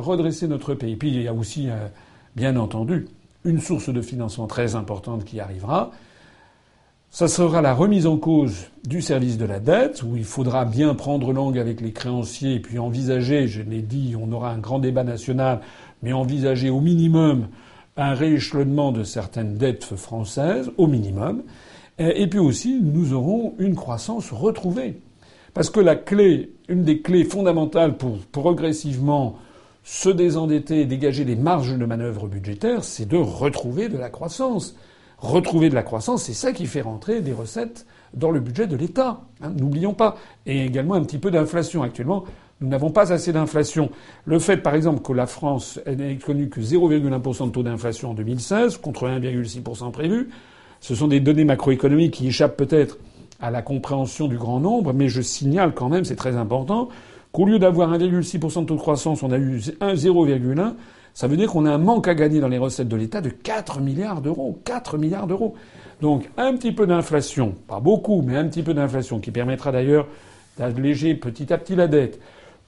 [0.46, 0.96] notre pays.
[0.96, 1.88] Puis il y a aussi, euh,
[2.36, 3.06] bien entendu,
[3.44, 5.90] une source de financement très importante qui arrivera.
[7.10, 10.94] Ça sera la remise en cause du service de la dette, où il faudra bien
[10.94, 14.78] prendre langue avec les créanciers et puis envisager, je l'ai dit, on aura un grand
[14.78, 15.60] débat national,
[16.02, 17.48] mais envisager au minimum
[17.96, 21.42] un rééchelonnement de certaines dettes françaises, au minimum.
[21.98, 24.98] Et puis aussi, nous aurons une croissance retrouvée.
[25.54, 29.36] Parce que la clé, une des clés fondamentales pour progressivement
[29.84, 34.76] se désendetter et dégager des marges de manœuvre budgétaires, c'est de retrouver de la croissance.
[35.18, 38.76] Retrouver de la croissance, c'est ça qui fait rentrer des recettes dans le budget de
[38.76, 39.20] l'État.
[39.40, 40.16] Hein, n'oublions pas.
[40.46, 41.82] Et également un petit peu d'inflation.
[41.82, 42.24] Actuellement,
[42.60, 43.90] nous n'avons pas assez d'inflation.
[44.24, 48.14] Le fait, par exemple, que la France n'ait connu que 0,1% de taux d'inflation en
[48.14, 50.30] 2016 contre 1,6% prévu,
[50.80, 52.98] ce sont des données macroéconomiques qui échappent peut-être
[53.42, 56.88] à la compréhension du grand nombre, mais je signale quand même, c'est très important,
[57.32, 60.74] qu'au lieu d'avoir 1,6% de taux de croissance, on a eu 0,1.
[61.12, 63.28] Ça veut dire qu'on a un manque à gagner dans les recettes de l'État de
[63.28, 64.58] 4 milliards d'euros.
[64.64, 65.54] 4 milliards d'euros.
[66.00, 70.06] Donc un petit peu d'inflation, pas beaucoup, mais un petit peu d'inflation, qui permettra d'ailleurs
[70.56, 72.20] d'alléger petit à petit la dette,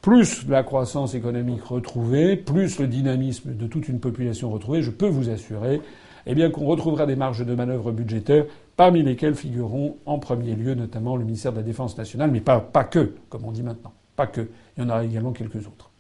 [0.03, 5.09] plus la croissance économique retrouvée, plus le dynamisme de toute une population retrouvée, je peux
[5.09, 5.81] vous assurer
[6.27, 8.45] eh bien qu'on retrouvera des marges de manœuvre budgétaires
[8.77, 12.61] parmi lesquelles figureront en premier lieu notamment le ministère de la Défense nationale, mais pas,
[12.61, 13.93] pas que, comme on dit maintenant.
[14.17, 14.49] Pas que.
[14.77, 15.91] Il y en aura également quelques autres.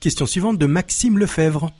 [0.00, 1.70] Question suivante de Maxime Lefebvre.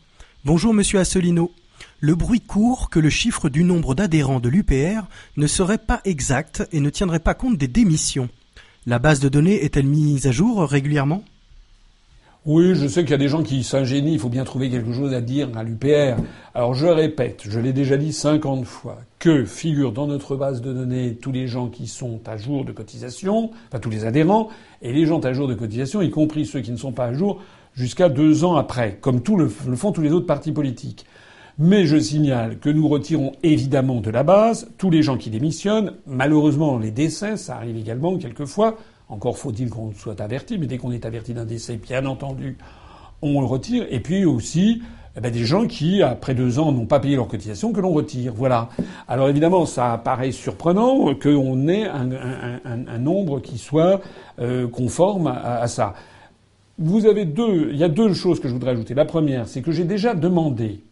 [0.45, 1.53] Bonjour Monsieur Asselineau.
[2.01, 5.07] Le bruit court que le chiffre du nombre d'adhérents de l'UPR
[5.37, 8.29] ne serait pas exact et ne tiendrait pas compte des démissions.
[8.87, 11.25] La base de données est-elle mise à jour régulièrement?
[12.47, 14.95] Oui, je sais qu'il y a des gens qui s'ingénient, il faut bien trouver quelque
[14.95, 16.17] chose à dire à l'UPR.
[16.55, 20.73] Alors je répète, je l'ai déjà dit 50 fois, que figurent dans notre base de
[20.73, 24.49] données tous les gens qui sont à jour de cotisation, enfin tous les adhérents,
[24.81, 27.13] et les gens à jour de cotisation, y compris ceux qui ne sont pas à
[27.13, 27.43] jour,
[27.75, 31.05] jusqu'à deux ans après, comme le, font tous les autres partis politiques.
[31.59, 35.93] Mais je signale que nous retirons évidemment de la base tous les gens qui démissionnent.
[36.07, 38.79] Malheureusement, les décès, ça arrive également quelquefois.
[39.11, 42.57] Encore faut-il qu'on soit averti, mais dès qu'on est averti d'un décès, bien entendu,
[43.23, 43.85] on le retire.
[43.91, 44.83] Et puis aussi,
[45.17, 47.91] eh ben, des gens qui, après deux ans, n'ont pas payé leur cotisation, que l'on
[47.91, 48.33] retire.
[48.37, 48.69] Voilà.
[49.09, 54.01] Alors évidemment, ça paraît surprenant qu'on ait un, nombre qui soit
[54.39, 55.95] euh, conforme à, ça.
[56.79, 58.95] Vous avez deux, il y a deux choses que je voudrais ajouter.
[58.95, 60.85] La première, c'est que j'ai déjà demandé,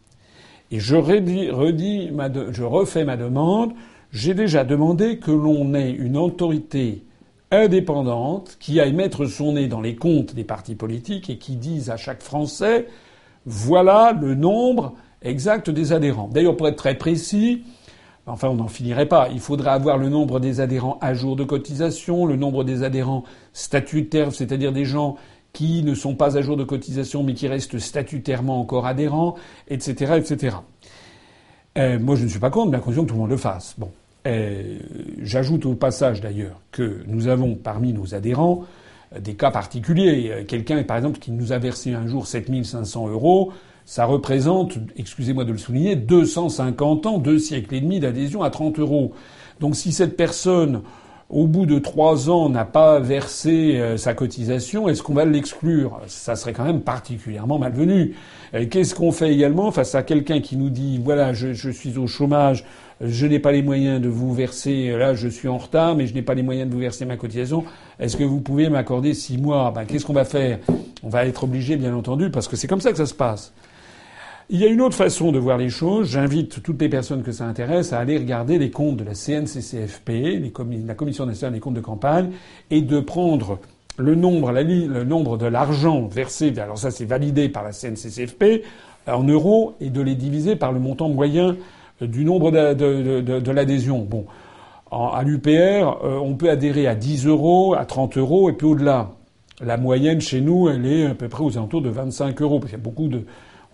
[0.71, 2.11] et je redis,
[2.51, 3.71] je refais ma demande,
[4.11, 7.03] j'ai déjà demandé que l'on ait une autorité
[7.51, 11.89] indépendante qui aille mettre son nez dans les comptes des partis politiques et qui dise
[11.89, 12.87] à chaque Français
[13.45, 16.29] voilà le nombre exact des adhérents.
[16.31, 17.63] D'ailleurs, pour être très précis,
[18.27, 21.43] enfin on n'en finirait pas, il faudrait avoir le nombre des adhérents à jour de
[21.43, 23.23] cotisation, le nombre des adhérents
[23.53, 25.15] statutaires, c'est-à-dire des gens
[25.51, 29.35] qui ne sont pas à jour de cotisation mais qui restent statutairement encore adhérents,
[29.67, 30.57] etc., etc.
[31.77, 33.37] Euh, moi, je ne suis pas contre, mais à condition que tout le monde le
[33.37, 33.75] fasse.
[33.77, 33.91] Bon.
[34.27, 34.79] Euh,
[35.21, 38.65] j'ajoute au passage d'ailleurs que nous avons parmi nos adhérents
[39.15, 40.29] euh, des cas particuliers.
[40.31, 43.53] Euh, quelqu'un, par exemple, qui nous a versé un jour 7500 euros,
[43.85, 48.79] ça représente, excusez-moi de le souligner, 250 ans, deux siècles et demi d'adhésion à 30
[48.79, 49.13] euros.
[49.61, 50.81] Donc si cette personne,
[51.29, 56.01] au bout de trois ans, n'a pas versé sa cotisation, est-ce qu'on va l'exclure?
[56.07, 58.15] Ça serait quand même particulièrement malvenu.
[58.69, 62.07] Qu'est-ce qu'on fait également face à quelqu'un qui nous dit, voilà, je, je suis au
[62.07, 62.63] chômage,
[63.01, 66.13] je n'ai pas les moyens de vous verser, là je suis en retard, mais je
[66.13, 67.63] n'ai pas les moyens de vous verser ma cotisation.
[67.99, 69.71] Est-ce que vous pouvez m'accorder six mois?
[69.71, 70.59] Ben, Qu'est-ce qu'on va faire?
[71.03, 73.53] On va être obligé, bien entendu, parce que c'est comme ça que ça se passe.
[74.51, 76.09] Il y a une autre façon de voir les choses.
[76.09, 80.41] J'invite toutes les personnes que ça intéresse à aller regarder les comptes de la CNCCFP,
[80.87, 82.31] la Commission nationale des comptes de campagne,
[82.71, 83.59] et de prendre
[83.97, 88.63] le nombre, le nombre de l'argent versé, alors ça c'est validé par la CNCCFP,
[89.07, 91.55] en euros, et de les diviser par le montant moyen
[92.01, 93.99] du nombre de, de, l'adhésion.
[93.99, 94.25] Bon,
[94.91, 99.11] à l'UPR, euh, on peut adhérer à 10 euros, à 30 euros, et puis au-delà.
[99.61, 102.71] La moyenne chez nous, elle est à peu près aux alentours de 25 euros, parce
[102.71, 103.25] qu'il y a beaucoup de,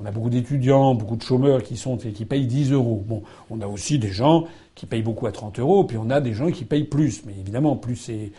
[0.02, 3.04] on a beaucoup d'étudiants, beaucoup de chômeurs qui sont qui payent 10 euros.
[3.08, 6.20] Bon, on a aussi des gens qui payent beaucoup à 30 euros, puis on a
[6.20, 7.24] des gens qui payent plus.
[7.26, 8.32] Mais évidemment, plus c'est,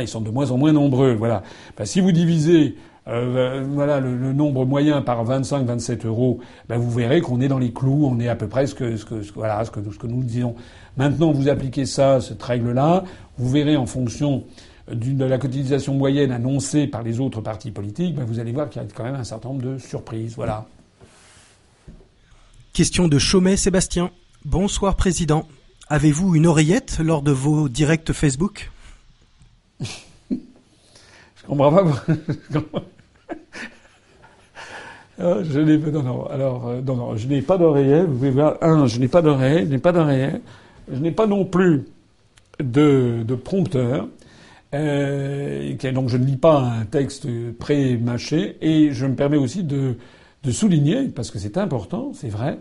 [0.00, 1.14] ils sont de moins en moins nombreux.
[1.14, 1.42] Voilà.
[1.76, 2.76] Ben, si vous divisez
[3.08, 7.72] euh, voilà le, nombre moyen par 25-27 euros, ben vous verrez qu'on est dans les
[7.72, 10.06] clous, on est à peu près ce que, ce que, voilà, ce que, ce que
[10.06, 10.56] nous disons.
[10.96, 13.04] Maintenant, vous appliquez ça, cette règle-là,
[13.38, 14.44] vous verrez en fonction
[14.90, 18.82] de la cotisation moyenne annoncée par les autres partis politiques, ben vous allez voir qu'il
[18.82, 20.34] y a quand même un certain nombre de surprises.
[20.36, 20.66] Voilà.
[22.72, 24.10] Question de Chaumet Sébastien.
[24.44, 25.48] Bonsoir Président.
[25.88, 28.70] Avez-vous une oreillette lors de vos directs Facebook?
[29.80, 29.86] Je
[31.46, 32.04] comprends pas.
[35.18, 35.78] Euh, je n'ai
[37.40, 38.02] pas d'oreiller.
[38.02, 40.32] Vous pouvez voir, je n'ai pas d'oreille, je n'ai pas d'oreiller,
[40.92, 41.86] je n'ai pas non plus
[42.60, 44.08] de, de prompteur.
[44.74, 47.26] Euh, donc je ne lis pas un texte
[47.58, 49.96] pré-mâché et je me permets aussi de,
[50.42, 52.58] de souligner, parce que c'est important, c'est vrai,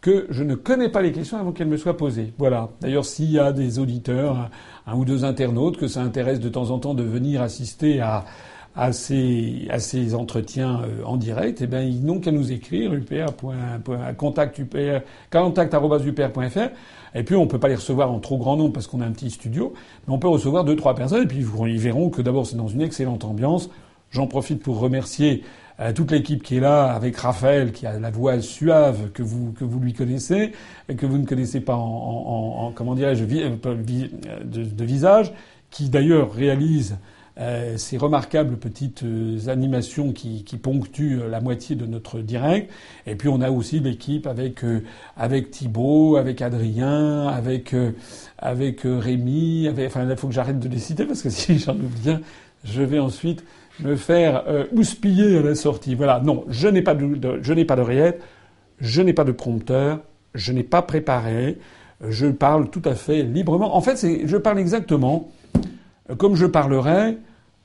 [0.00, 2.32] que je ne connais pas les questions avant qu'elles me soient posées.
[2.36, 2.70] Voilà.
[2.80, 4.50] D'ailleurs, s'il y a des auditeurs,
[4.86, 8.24] un ou deux internautes, que ça intéresse de temps en temps de venir assister à,
[8.74, 12.92] à ces, à ces entretiens euh, en direct, eh bien, ils n'ont qu'à nous écrire
[14.16, 14.60] contact,
[17.14, 19.12] et puis on peut pas les recevoir en trop grand nombre parce qu'on a un
[19.12, 19.74] petit studio,
[20.06, 22.68] mais on peut recevoir deux trois personnes et puis ils verront que d'abord c'est dans
[22.68, 23.68] une excellente ambiance.
[24.10, 25.42] J'en profite pour remercier
[25.80, 29.52] euh, toute l'équipe qui est là, avec Raphaël, qui a la voix suave que vous
[29.52, 30.52] que vous lui connaissez,
[30.88, 35.32] et que vous ne connaissez pas en, en, en comment dirais-je euh, de, visage,
[35.70, 36.96] qui d'ailleurs réalise
[37.38, 42.70] euh, ces remarquables petites euh, animations qui, ponctuent la moitié de notre direct.
[43.06, 44.82] Et puis on a aussi l'équipe avec euh,
[45.16, 47.74] avec Thibaut, avec Adrien, avec
[48.38, 49.66] avec Rémi.
[49.66, 52.20] Avec, enfin, il faut que j'arrête de les citer parce que si j'en oublie un,
[52.64, 53.44] je vais ensuite
[53.80, 55.94] me faire houspiller à la sortie.
[55.94, 56.20] Voilà.
[56.20, 57.52] Non, je n'ai pas de, je
[58.78, 60.00] je n'ai pas de prompteur,
[60.34, 61.58] je n'ai pas préparé.
[62.08, 63.76] Je parle tout à fait librement.
[63.76, 65.30] En fait, je parle exactement
[66.18, 67.18] comme je parlerais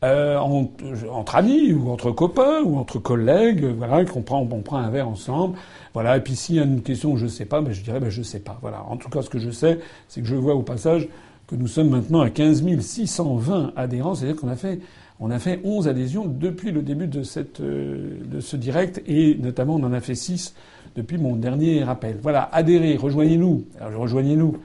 [0.03, 4.91] euh, entre amis ou entre copains ou entre collègues, voilà, qu'on prend, on prend un
[4.91, 5.57] verre ensemble,
[5.93, 6.17] voilà.
[6.17, 8.09] Et puis s'il y a une question que je sais pas, ben je dirais ben
[8.09, 8.83] je sais pas, voilà.
[8.87, 11.07] En tout cas, ce que je sais, c'est que je vois au passage
[11.47, 14.79] que nous sommes maintenant à 15 620 adhérents, c'est-à-dire qu'on a fait
[15.19, 19.35] on a fait 11 adhésions depuis le début de cette euh, de ce direct et
[19.35, 20.53] notamment on en a fait 6
[20.95, 22.19] depuis mon dernier rappel.
[22.21, 24.57] Voilà, adhérez, rejoignez-nous, rejoignez-nous,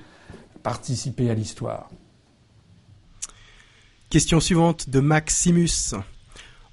[0.62, 1.88] participez à l'histoire.
[4.12, 5.94] Question suivante de Maximus.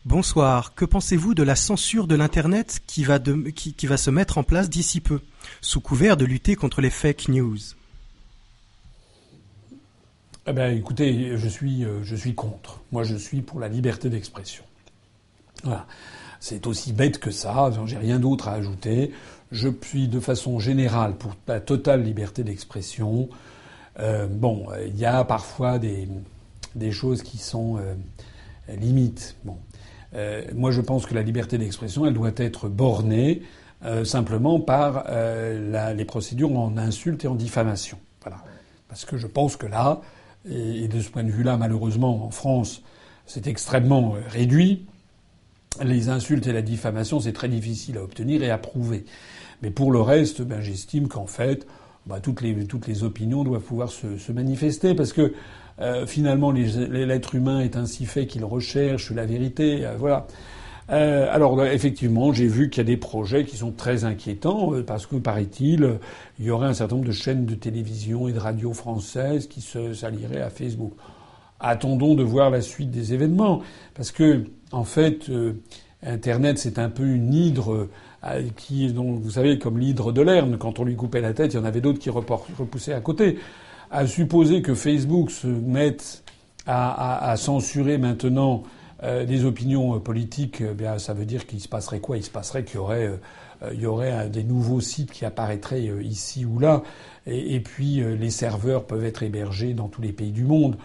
[0.04, 0.76] Bonsoir.
[0.76, 5.22] Que pensez-vous de la censure de l'Internet qui va, se mettre en place d'ici peu,
[5.62, 7.58] sous couvert de lutter contre les fake news?
[10.48, 12.82] Eh ben, écoutez, je suis, euh, je suis contre.
[12.92, 14.66] Moi, je suis pour la liberté d'expression.
[15.64, 15.88] Voilà.
[16.42, 17.72] C'est aussi bête que ça.
[17.86, 19.14] J'ai rien d'autre à ajouter.
[19.54, 23.30] je suis de façon générale pour la totale liberté d'expression.
[23.98, 26.06] Euh, bon, il y a parfois des,
[26.76, 27.96] des choses qui sont euh,
[28.76, 29.36] limites.
[29.44, 29.58] Bon.
[30.16, 33.44] Euh, moi, je pense que la liberté d'expression, elle doit être bornée
[33.86, 37.98] euh, simplement par les procédures en insulte et en diffamation.
[38.22, 38.44] Voilà.
[38.88, 40.02] Parce que je pense que là,
[40.50, 42.82] et, et de ce point de vue-là, malheureusement, en France,
[43.26, 44.88] c'est extrêmement réduit.
[45.84, 49.06] Les insultes et la diffamation, c'est très difficile à obtenir et à prouver.
[49.62, 51.68] Mais pour le reste, ben, j'estime qu'en fait,
[52.06, 55.34] bah, toutes, les, toutes les opinions doivent pouvoir se, se manifester parce que
[55.82, 59.86] euh, finalement, l'être humain est ainsi fait qu'il recherche la vérité.
[59.86, 60.28] Euh, voilà.
[60.92, 65.06] Euh, alors effectivement, j'ai vu qu'il y a des projets qui sont très inquiétants parce
[65.06, 66.00] que, paraît-il,
[66.40, 69.62] il y aurait un certain nombre de chaînes de télévision et de radio françaises qui
[69.62, 70.94] se s'allieraient à Facebook.
[71.60, 73.62] Attendons de voir la suite des événements
[73.94, 75.30] parce que, en fait,
[76.02, 77.88] Internet c'est un peu une hydre
[78.56, 81.58] qui, donc, vous savez, comme l'hydre de Lerne, quand on lui coupait la tête, il
[81.58, 83.38] y en avait d'autres qui repoussaient à côté.
[83.92, 86.24] À supposer que Facebook se mette
[86.66, 88.64] à, à, censurer maintenant
[89.02, 92.18] euh, des opinions euh, politiques, eh bien, ça veut dire qu'il se passerait quoi?
[92.18, 93.08] Il se passerait qu'il y aurait,
[93.64, 96.84] euh, il y aurait des nouveaux sites qui apparaîtraient ici ou là,
[97.26, 100.78] et, et puis les serveurs peuvent être hébergés dans tous les pays du monde.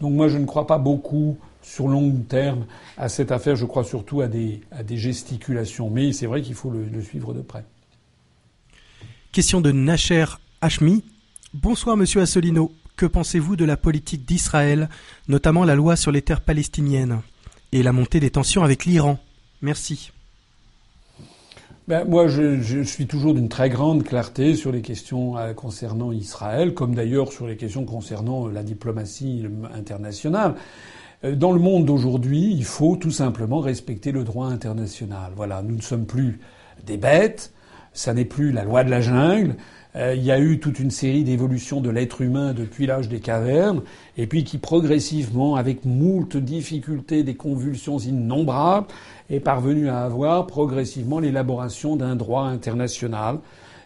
[0.00, 2.66] Donc moi, je ne crois pas beaucoup sur long terme
[2.96, 3.56] à cette affaire.
[3.56, 5.90] Je crois surtout à des, à des gesticulations.
[5.90, 7.64] Mais c'est vrai qu'il faut le, le, suivre de près.
[9.30, 10.26] Question de Nacher
[10.60, 11.04] Hashmi.
[11.54, 12.72] Bonsoir, monsieur Assolino.
[12.96, 14.88] Que pensez-vous de la politique d'Israël,
[15.28, 17.20] notamment la loi sur les terres palestiniennes
[17.72, 19.18] et la montée des tensions avec l'Iran?
[19.60, 20.12] Merci.
[21.88, 26.72] Ben, moi, je, suis toujours d'une très grande clarté sur les questions euh, concernant Israël,
[26.72, 30.54] comme d'ailleurs sur les questions concernant la diplomatie internationale.
[31.22, 35.32] Euh, dans le monde d'aujourd'hui, il faut tout simplement respecter le droit international.
[35.36, 36.40] Voilà, nous ne sommes plus
[36.86, 37.52] des bêtes,
[37.92, 39.56] ça n'est plus la loi de la jungle.
[39.94, 43.20] Euh, il y a eu toute une série d'évolutions de l'être humain depuis l'âge des
[43.20, 43.82] cavernes,
[44.16, 48.86] et puis qui progressivement, avec moult difficultés, des convulsions innombrables,
[49.30, 53.38] est parvenu à avoir progressivement l'élaboration d'un droit international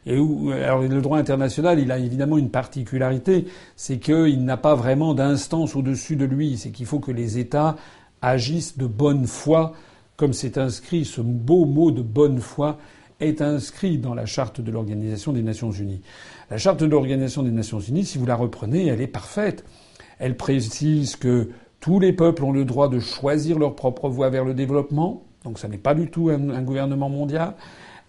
[0.07, 4.77] et où, alors le droit international, il a évidemment une particularité, c'est qu'il n'a pas
[4.77, 6.57] vraiment d'instance au-dessus de lui.
[6.57, 7.77] C'est qu'il faut que les États
[8.23, 9.73] agissent de bonne foi,
[10.17, 12.79] comme c'est inscrit, ce beau mot de bonne foi
[13.21, 16.03] est inscrit dans la charte de l'Organisation des Nations Unies.
[16.51, 19.65] La charte de l'Organisation des Nations Unies, si vous la reprenez, elle est parfaite.
[20.19, 24.45] Elle précise que tous les peuples ont le droit de choisir leur propre voie vers
[24.45, 27.55] le développement, donc ça n'est pas du tout un, un gouvernement mondial.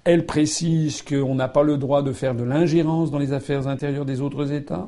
[0.04, 4.06] Elle précise qu'on n'a pas le droit de faire de l'ingérence dans les affaires intérieures
[4.06, 4.88] des autres États.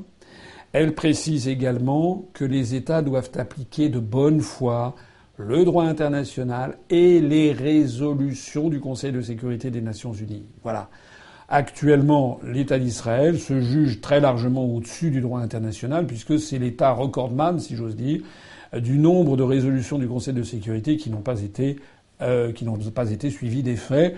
[0.72, 4.96] Elle précise également que les États doivent appliquer de bonne foi
[5.40, 10.44] le droit international et les résolutions du Conseil de sécurité des Nations Unies.
[10.64, 10.90] Voilà.
[11.48, 17.58] Actuellement, l'État d'Israël se juge très largement au-dessus du droit international puisque c'est l'État recordman,
[17.58, 18.22] si j'ose dire,
[18.78, 21.78] du nombre de résolutions du Conseil de sécurité qui n'ont pas été
[22.22, 24.18] euh, qui n'ont pas été suivies des faits.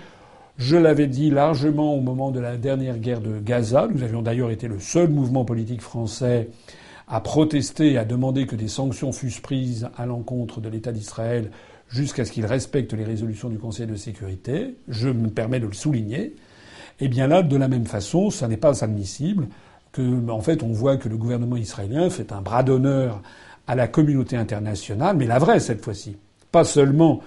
[0.57, 3.87] Je l'avais dit largement au moment de la dernière guerre de Gaza.
[3.93, 6.49] Nous avions d'ailleurs été le seul mouvement politique français
[7.11, 11.51] à protester à demander que des sanctions fussent prises à l'encontre de l'État d'Israël
[11.89, 14.77] jusqu'à ce qu'il respecte les résolutions du Conseil de sécurité.
[14.87, 16.35] Je me permets de le souligner.
[17.01, 19.49] Eh bien là, de la même façon, ça n'est pas admissible
[19.91, 23.21] que, en fait, on voit que le gouvernement israélien fait un bras d'honneur
[23.67, 26.15] à la communauté internationale, mais la vraie cette fois-ci.
[26.53, 27.19] Pas seulement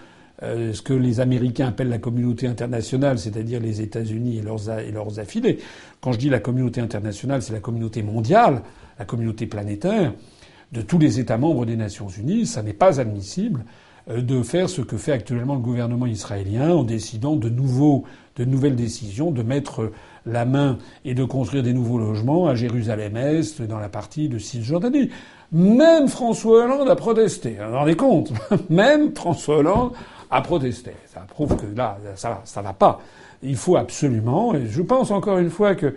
[0.43, 5.59] euh, ce que les Américains appellent la communauté internationale, c'est-à-dire les États-Unis et leurs, affiliés.
[6.01, 8.63] Quand je dis la communauté internationale, c'est la communauté mondiale,
[8.99, 10.13] la communauté planétaire,
[10.73, 12.47] de tous les États membres des Nations Unies.
[12.47, 13.65] Ça n'est pas admissible
[14.11, 18.05] euh, de faire ce que fait actuellement le gouvernement israélien en décidant de nouveaux,
[18.35, 19.93] de nouvelles décisions, de mettre
[20.27, 25.11] la main et de construire des nouveaux logements à Jérusalem-Est, dans la partie de Cisjordanie.
[25.53, 27.59] Même François Hollande a protesté.
[27.61, 28.33] Vous vous rendez compte?
[28.71, 29.93] Même François Hollande
[30.31, 30.95] à protester.
[31.07, 33.01] Ça prouve que là, ça, ça va pas.
[33.43, 35.95] Il faut absolument, et je pense encore une fois que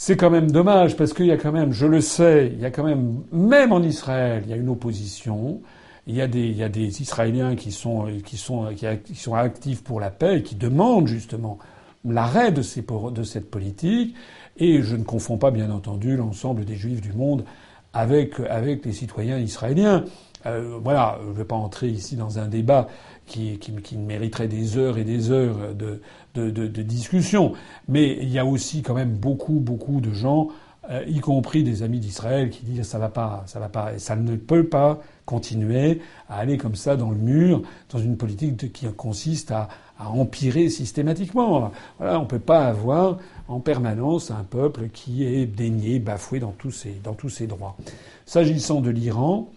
[0.00, 2.64] c'est quand même dommage parce qu'il y a quand même, je le sais, il y
[2.64, 5.60] a quand même, même en Israël, il y a une opposition.
[6.06, 8.68] Il y a des, il y a des Israéliens qui sont, qui sont,
[9.04, 11.58] qui sont actifs pour la paix et qui demandent justement
[12.04, 14.14] l'arrêt de, cette politique.
[14.56, 17.44] Et je ne confonds pas, bien entendu, l'ensemble des Juifs du monde
[17.92, 20.04] avec, avec les citoyens israéliens.
[20.46, 22.88] Euh, voilà, je ne vais pas entrer ici dans un débat
[23.26, 26.00] qui, qui, mériterait des heures et des heures de,
[26.34, 27.52] de, discussion.
[27.88, 30.48] Mais il y a aussi quand même beaucoup, beaucoup de gens,
[30.90, 34.16] euh, y compris des amis d'Israël, qui disent ça va pas, ça va pas, ça
[34.16, 38.86] ne peut pas continuer à aller comme ça dans le mur, dans une politique qui
[38.96, 41.70] consiste à, à empirer systématiquement.
[41.98, 46.52] Voilà, on ne peut pas avoir en permanence un peuple qui est dénié, bafoué dans
[46.52, 47.76] tous ses, dans tous ses droits.
[48.24, 49.50] S'agissant de l'Iran,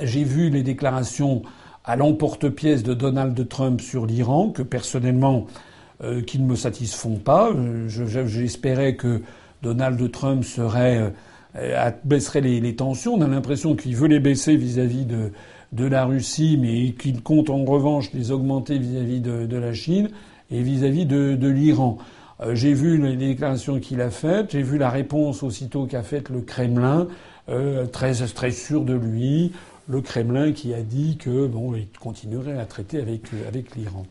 [0.00, 1.42] j'ai vu les déclarations
[1.84, 5.46] à l'emporte-pièce de Donald Trump sur l'Iran, que personnellement,
[6.02, 7.50] euh, qui ne me satisfont pas.
[7.50, 9.22] Euh, j'espérais que
[9.62, 11.12] Donald Trump serait
[11.56, 13.14] euh, baisserait les, tensions.
[13.14, 15.32] On a l'impression qu'il veut les baisser vis-à-vis de,
[15.72, 20.10] de la Russie, mais qu'il compte en revanche les augmenter vis-à-vis de, de, la Chine
[20.50, 21.98] et vis-à-vis de, de l'Iran.
[22.42, 26.30] Euh, j'ai vu les déclarations qu'il a faites, j'ai vu la réponse aussitôt qu'a faite
[26.30, 27.08] le Kremlin,
[27.48, 29.52] euh, très très sûr de lui,
[29.90, 34.06] le Kremlin qui a dit que bon, il continuerait à traiter avec avec l'Iran.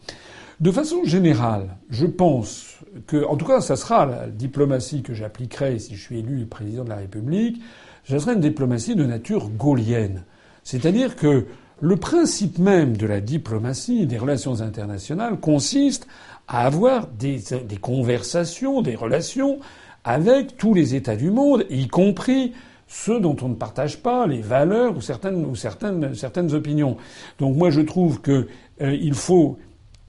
[0.59, 5.79] De façon générale, je pense que, en tout cas, ça sera la diplomatie que j'appliquerai
[5.79, 7.61] si je suis élu président de la République.
[8.03, 10.23] Ce sera une diplomatie de nature gaulienne.
[10.65, 11.45] C'est-à-dire que
[11.79, 16.07] le principe même de la diplomatie, des relations internationales, consiste
[16.49, 19.59] à avoir des, des conversations, des relations
[20.03, 22.53] avec tous les États du monde, y compris
[22.89, 26.97] ceux dont on ne partage pas les valeurs ou certaines ou certaines certaines opinions.
[27.39, 28.47] Donc moi je trouve que
[28.81, 29.57] euh, il faut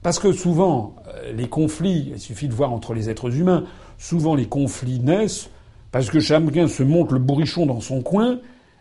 [0.02, 3.64] parce que souvent, euh, les conflits, il suffit de voir entre les êtres humains,
[3.98, 5.50] souvent les conflits naissent
[5.92, 8.38] parce que chacun se monte le bourrichon dans son coin.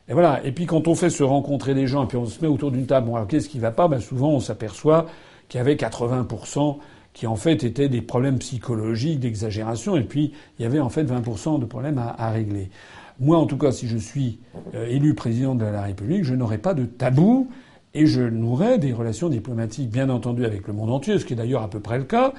[0.07, 0.43] Et voilà.
[0.45, 2.71] Et puis quand on fait se rencontrer des gens et puis on se met autour
[2.71, 3.89] d'une table, bon alors qu'est-ce qui va pas?
[3.89, 5.07] Ben Souvent on s'aperçoit
[5.49, 6.77] qu'il y avait 80%
[7.13, 11.03] qui en fait étaient des problèmes psychologiques, d'exagération, et puis il y avait en fait
[11.03, 12.69] 20% de problèmes à, à, régler.
[13.19, 14.39] Moi en tout cas, si je suis
[14.75, 17.49] euh, élu président de la République, je n'aurai pas de tabou
[17.93, 21.35] et je nouerai des relations diplomatiques, bien entendu, avec le monde entier, ce qui est
[21.35, 22.33] d'ailleurs à peu près le cas.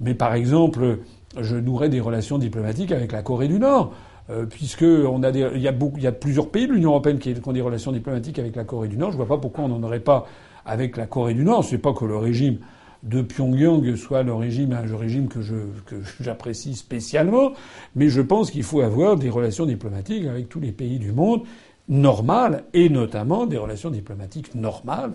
[0.00, 0.98] Mais par exemple,
[1.40, 3.92] je nouerai des relations diplomatiques avec la Corée du Nord,
[4.30, 8.38] euh, puisque il, y a plusieurs pays de l'Union européenne qui, ont des relations diplomatiques
[8.38, 9.12] avec la Corée du Nord.
[9.12, 10.26] Je vois pas pourquoi on n'en aurait pas
[10.64, 11.64] avec la Corée du Nord.
[11.64, 12.58] C'est pas que le régime
[13.06, 15.38] de Pyongyang soit le régime, un régime que
[15.86, 17.52] que j'apprécie spécialement,
[17.94, 21.42] mais je pense qu'il faut avoir des relations diplomatiques avec tous les pays du monde
[21.88, 25.12] normales, et notamment des relations diplomatiques normales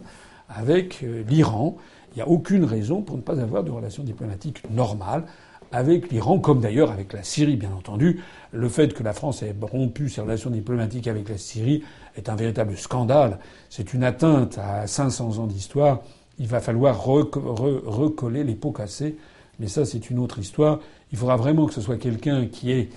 [0.48, 1.78] avec euh, l'Iran.
[2.14, 5.24] Il n'y a aucune raison pour ne pas avoir de relations diplomatiques normales
[5.72, 8.22] avec l'Iran, comme d'ailleurs avec la Syrie, bien entendu.
[8.52, 11.84] Le fait que la France ait rompu ses relations diplomatiques avec la Syrie
[12.18, 13.40] est un véritable scandale.
[13.70, 16.02] C'est une atteinte à 500 ans d'histoire.
[16.42, 19.16] Il va falloir recoller les pots cassés.
[19.60, 20.80] Mais ça, c'est une autre histoire.
[21.14, 22.90] Il faudra vraiment que ce soit quelqu'un qui ait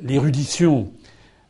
[0.00, 0.92] l'érudition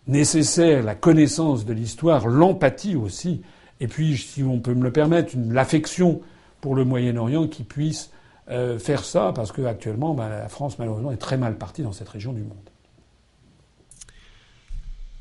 [0.06, 3.42] nécessaire, la connaissance de l'histoire, l'empathie aussi,
[3.80, 6.20] et puis, si on peut me le permettre, l'affection
[6.60, 8.10] pour le Moyen-Orient qui puisse
[8.48, 12.08] euh, faire ça, parce qu'actuellement, ben, la France, malheureusement, est très mal partie dans cette
[12.08, 12.56] région du monde.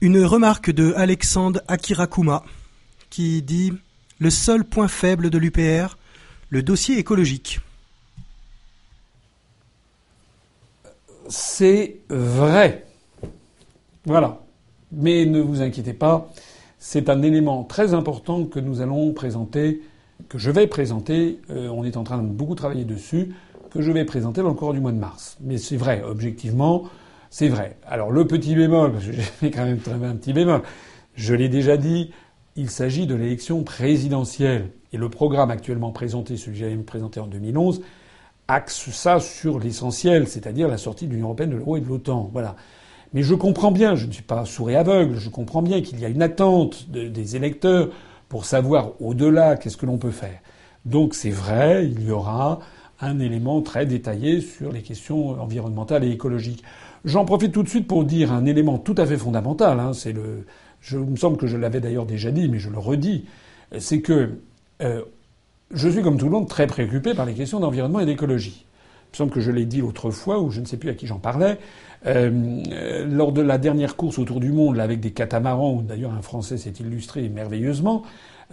[0.01, 2.43] Une remarque de Alexandre Akirakuma
[3.09, 3.73] qui dit
[4.19, 5.97] Le seul point faible de l'UPR,
[6.49, 7.59] le dossier écologique.
[11.27, 12.85] C'est vrai.
[14.05, 14.39] Voilà.
[14.91, 16.31] Mais ne vous inquiétez pas,
[16.79, 19.81] c'est un élément très important que nous allons présenter,
[20.29, 21.39] que je vais présenter.
[21.49, 23.33] Euh, on est en train de beaucoup travailler dessus,
[23.71, 25.37] que je vais présenter dans le cours du mois de mars.
[25.41, 26.83] Mais c'est vrai, objectivement,
[27.29, 27.77] c'est vrai.
[27.85, 28.93] Alors le petit bémol,
[29.41, 30.61] j'ai quand même un petit bémol,
[31.15, 32.11] je l'ai déjà dit,
[32.55, 34.69] il s'agit de l'élection présidentielle.
[34.93, 37.81] Et le programme actuellement présenté, celui que j'avais présenté en 2011,
[38.47, 42.29] axe ça sur l'essentiel, c'est-à-dire la sortie de l'Union européenne, de l'euro et de l'OTAN.
[42.31, 42.55] Voilà.
[43.13, 45.99] Mais je comprends bien, je ne suis pas sourd et aveugle, je comprends bien qu'il
[45.99, 47.89] y a une attente des électeurs
[48.29, 50.39] pour savoir au-delà qu'est-ce que l'on peut faire.
[50.85, 52.59] Donc c'est vrai, il y aura
[53.01, 56.63] un élément très détaillé sur les questions environnementales et écologiques.
[57.03, 59.79] J'en profite tout de suite pour dire un élément tout à fait fondamental.
[59.79, 60.45] Hein, c'est le,
[60.85, 63.25] je il me semble que je l'avais d'ailleurs déjà dit, mais je le redis,
[63.79, 64.37] c'est que
[64.81, 65.01] euh,
[65.71, 68.65] je suis comme tout le monde très préoccupé par les questions d'environnement et d'écologie.
[68.67, 71.07] Il me semble que je l'ai dit autrefois, ou je ne sais plus à qui
[71.07, 71.57] j'en parlais.
[72.05, 76.13] Euh, lors de la dernière course autour du monde, là, avec des catamarans, où d'ailleurs
[76.13, 78.03] un Français s'est illustré merveilleusement,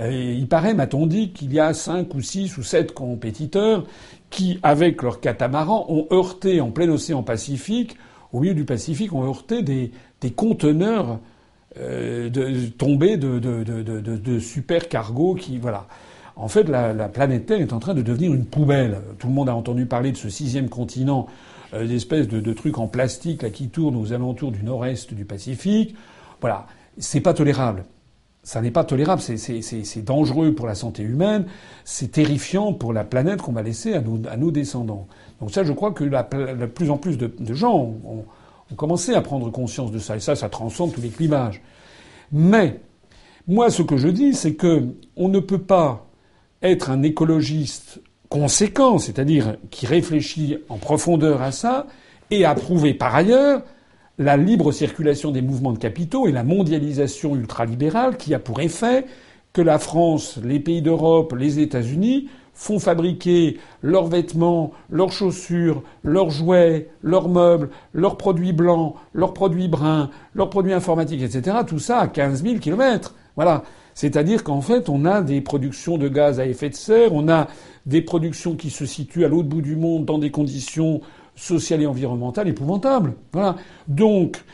[0.00, 3.84] euh, il paraît, m'a-t-on dit, qu'il y a cinq ou six ou sept compétiteurs
[4.30, 7.98] qui, avec leurs catamarans, ont heurté en plein océan Pacifique,
[8.32, 9.90] au milieu du Pacifique, ont heurté des,
[10.22, 11.18] des conteneurs
[11.78, 15.86] euh, de, tombés de, de, de, de, super cargos qui, voilà.
[16.34, 18.98] En fait, la, la planète Terre est en train de devenir une poubelle.
[19.18, 21.26] Tout le monde a entendu parler de ce sixième continent
[21.74, 25.14] euh, des espèces de, de, trucs en plastique là, qui tournent aux alentours du nord-est
[25.14, 25.94] du Pacifique.
[26.40, 26.66] Voilà,
[26.98, 27.84] c'est pas tolérable.
[28.44, 31.46] Ça n'est pas tolérable, c'est dangereux pour la santé humaine,
[31.84, 35.06] c'est terrifiant pour la planète qu'on va laisser à nos, à nos, descendants.
[35.40, 38.24] Donc ça, je crois que la, de plus en plus de, de gens ont, ont,
[38.74, 41.62] commencé à prendre conscience de ça, et ça, ça transcende tous les clivages.
[42.32, 42.80] Mais
[43.46, 44.86] moi, ce que je dis, c'est que
[45.16, 46.06] on ne peut pas
[46.62, 51.86] être un écologiste conséquent, c'est-à-dire qui réfléchit en profondeur à ça,
[52.30, 53.62] et a prouvé par ailleurs
[54.18, 59.04] la libre circulation des mouvements de capitaux et la mondialisation ultralibérale qui a pour effet
[59.52, 66.30] que la France, les pays d'Europe, les États-Unis font fabriquer leurs vêtements, leurs chaussures, leurs
[66.30, 71.58] jouets, leurs meubles, leurs produits blancs, leurs produits bruns, leurs produits informatiques, etc.
[71.66, 73.14] Tout ça à 15 000 kilomètres.
[73.36, 73.64] Voilà.
[73.94, 77.48] C'est-à-dire qu'en fait, on a des productions de gaz à effet de serre, on a
[77.84, 81.00] des productions qui se situent à l'autre bout du monde dans des conditions
[81.34, 83.14] sociales et environnementales épouvantables.
[83.32, 83.56] Voilà.
[83.88, 84.44] Donc,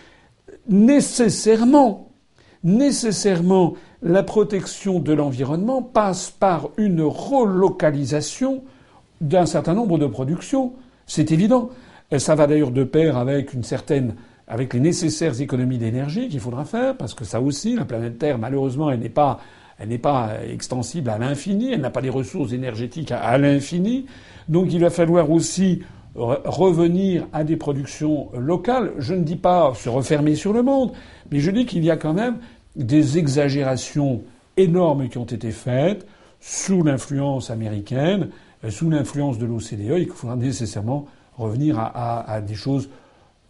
[0.68, 2.10] nécessairement,
[2.64, 8.62] nécessairement, la protection de l'environnement passe par une relocalisation
[9.20, 10.72] d'un certain nombre de productions.
[11.06, 11.70] C'est évident.
[12.16, 14.14] Ça va d'ailleurs de pair avec une certaine,
[14.46, 18.38] avec les nécessaires économies d'énergie qu'il faudra faire, parce que ça aussi, la planète Terre,
[18.38, 19.40] malheureusement, elle n'est pas,
[19.78, 24.06] elle n'est pas extensible à l'infini, elle n'a pas des ressources énergétiques à, l'infini.
[24.48, 25.82] Donc il va falloir aussi
[26.14, 28.92] revenir à des productions locales.
[28.98, 30.92] Je ne dis pas se refermer sur le monde,
[31.30, 32.38] mais je dis qu'il y a quand même
[32.84, 34.22] des exagérations
[34.56, 36.06] énormes qui ont été faites
[36.40, 38.28] sous l'influence américaine,
[38.64, 41.06] euh, sous l'influence de l'OCDE, et qu'il faudra nécessairement
[41.36, 42.88] revenir à, des choses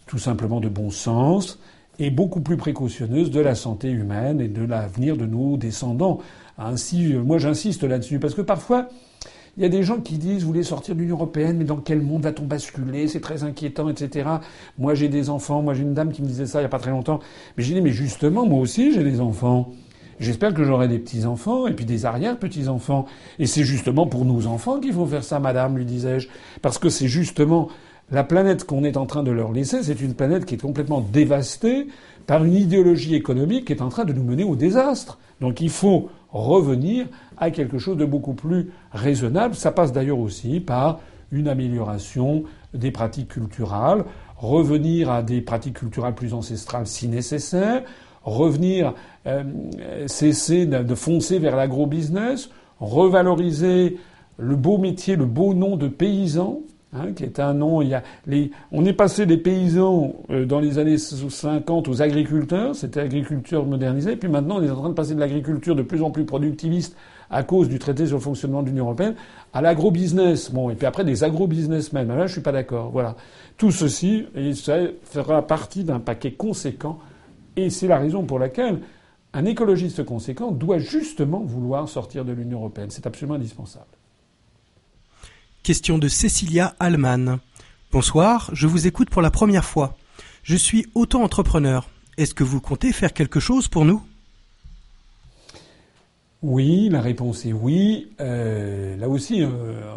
[0.07, 1.59] tout simplement de bon sens
[1.99, 6.19] et beaucoup plus précautionneuses de la santé humaine et de l'avenir de nos descendants.
[6.59, 8.89] Ainsi, euh, moi j'insiste là-dessus, parce que parfois,
[9.59, 11.79] il y a des gens qui disent, vous voulez sortir de l'Union européenne, mais dans
[11.79, 13.09] quel monde va-t-on basculer?
[13.09, 14.29] C'est très inquiétant, etc.
[14.79, 15.63] Moi, j'ai des enfants.
[15.63, 17.19] Moi, j'ai une dame qui me disait ça il n'y a pas très longtemps.
[17.57, 19.73] Mais j'ai dit, mais justement, moi aussi, j'ai des enfants.
[20.21, 23.07] J'espère que j'aurai des petits-enfants et puis des arrière-petits-enfants.
[23.41, 26.29] Et c'est justement pour nos enfants qu'il faut faire ça, madame, lui disais-je.
[26.63, 27.69] Parce que c'est justement
[28.13, 31.01] la planète qu'on est en train de leur laisser, c'est une planète qui est complètement
[31.01, 31.89] dévastée
[32.27, 35.19] par une idéologie économique qui est en train de nous mener au désastre.
[35.41, 37.07] Donc il faut revenir
[37.41, 39.55] à quelque chose de beaucoup plus raisonnable.
[39.55, 41.01] Ça passe d'ailleurs aussi par
[41.31, 42.45] une amélioration
[42.75, 44.05] des pratiques culturelles,
[44.37, 47.83] revenir à des pratiques culturelles plus ancestrales si nécessaire,
[48.23, 48.95] revenir,
[49.27, 49.43] euh,
[50.07, 52.51] cesser de foncer vers l'agro-business,
[52.81, 53.99] revaloriser
[54.39, 56.61] le beau métier, le beau nom de paysan,
[56.95, 57.83] Hein, qui est un nom.
[57.83, 62.01] Il y a les, on est passé des paysans euh, dans les années 50 aux
[62.01, 65.83] agriculteurs, c'était agriculture modernisée, puis maintenant on est en train de passer de l'agriculture de
[65.83, 66.97] plus en plus productiviste
[67.31, 69.15] à cause du traité sur le fonctionnement de l'Union européenne
[69.53, 70.51] à l'agro-business.
[70.51, 72.09] Bon, et puis après des agro-businessmen.
[72.09, 72.91] Là, je suis pas d'accord.
[72.91, 73.17] Voilà.
[73.57, 74.25] Tout ceci,
[74.55, 76.99] ça fera partie d'un paquet conséquent,
[77.57, 78.81] et c'est la raison pour laquelle
[79.35, 82.91] un écologiste conséquent doit justement vouloir sortir de l'Union européenne.
[82.91, 83.85] C'est absolument indispensable.
[85.63, 87.39] Question de Cécilia Allman.
[87.93, 89.97] Bonsoir, je vous écoute pour la première fois.
[90.43, 91.89] Je suis auto-entrepreneur.
[92.17, 94.03] Est-ce que vous comptez faire quelque chose pour nous?
[96.43, 98.13] Oui, la réponse est oui.
[98.21, 99.49] Euh, là aussi, euh,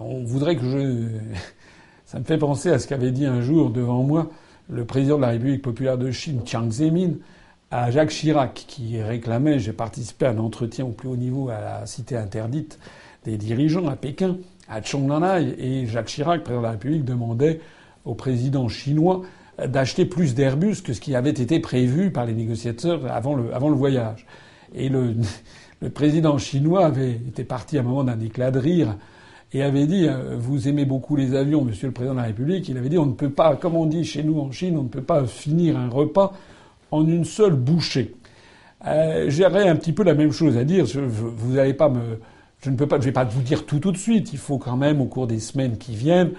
[0.02, 1.08] on voudrait que je...
[2.06, 4.32] Ça me fait penser à ce qu'avait dit un jour devant moi
[4.68, 7.12] le président de la République populaire de Chine, Chiang Zemin,
[7.70, 11.62] à Jacques Chirac, qui réclamait, j'ai participé à un entretien au plus haut niveau à
[11.62, 12.80] la cité interdite
[13.24, 14.38] des dirigeants à Pékin,
[14.68, 15.56] à Chonglanai.
[15.60, 17.62] Et Jacques Chirac, président de la République, demandait
[18.04, 19.22] au président chinois
[19.64, 23.70] d'acheter plus d'Airbus que ce qui avait été prévu par les négociateurs avant le, avant
[23.70, 24.26] le voyage.
[24.74, 25.16] Et le,
[25.82, 28.96] le président chinois avait été parti à un moment d'un éclat de rire
[29.54, 32.70] et avait dit euh, Vous aimez beaucoup les avions, monsieur le président de la République.
[32.70, 34.84] Il avait dit On ne peut pas, comme on dit chez nous en Chine, on
[34.84, 36.34] ne peut pas finir un repas
[36.92, 38.14] en une seule bouchée.
[38.86, 40.86] Euh, J'aurais un petit peu la même chose à dire.
[40.86, 44.34] Je ne vais pas vous dire tout tout de suite.
[44.34, 46.32] Il faut quand même, au cours des semaines qui viennent,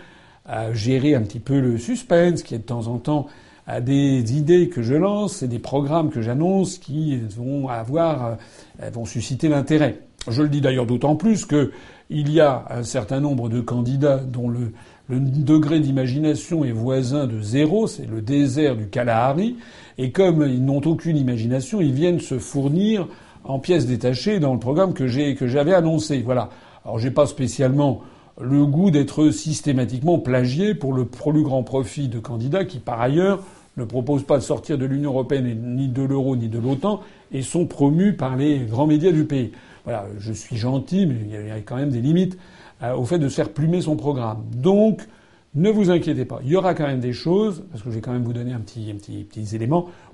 [0.48, 3.26] euh, gérer un petit peu le suspense, qui est de temps en temps
[3.66, 8.38] à des idées que je lance et des programmes que j'annonce qui vont avoir,
[8.82, 10.00] euh, vont susciter l'intérêt.
[10.28, 11.72] Je le dis d'ailleurs d'autant plus que
[12.10, 14.72] il y a un certain nombre de candidats dont le,
[15.08, 19.56] le degré d'imagination est voisin de zéro, c'est le désert du Kalahari,
[19.98, 23.08] et comme ils n'ont aucune imagination, ils viennent se fournir
[23.44, 26.22] en pièces détachées dans le programme que que j'avais annoncé.
[26.22, 26.50] Voilà.
[26.84, 28.02] Alors j'ai pas spécialement
[28.40, 33.40] le goût d'être systématiquement plagié pour le plus grand profit de candidats qui, par ailleurs,
[33.76, 37.00] ne proposent pas de sortir de l'Union européenne, ni de l'euro, ni de l'OTAN,
[37.32, 39.52] et sont promus par les grands médias du pays.
[39.84, 42.38] Voilà, je suis gentil, mais il y a quand même des limites
[42.82, 44.44] euh, au fait de se faire plumer son programme.
[44.54, 45.06] Donc,
[45.54, 48.00] ne vous inquiétez pas, il y aura quand même des choses, parce que je vais
[48.00, 49.26] quand même vous donner un petit, un petit.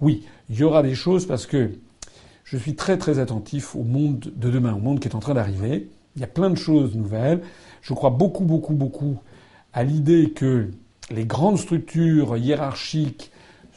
[0.00, 1.70] Oui, il y aura des choses parce que
[2.44, 5.34] je suis très très attentif au monde de demain, au monde qui est en train
[5.34, 5.88] d'arriver.
[6.16, 7.40] Il y a plein de choses nouvelles.
[7.82, 9.18] Je crois beaucoup beaucoup beaucoup
[9.72, 10.70] à l'idée que
[11.10, 13.30] les grandes structures hiérarchiques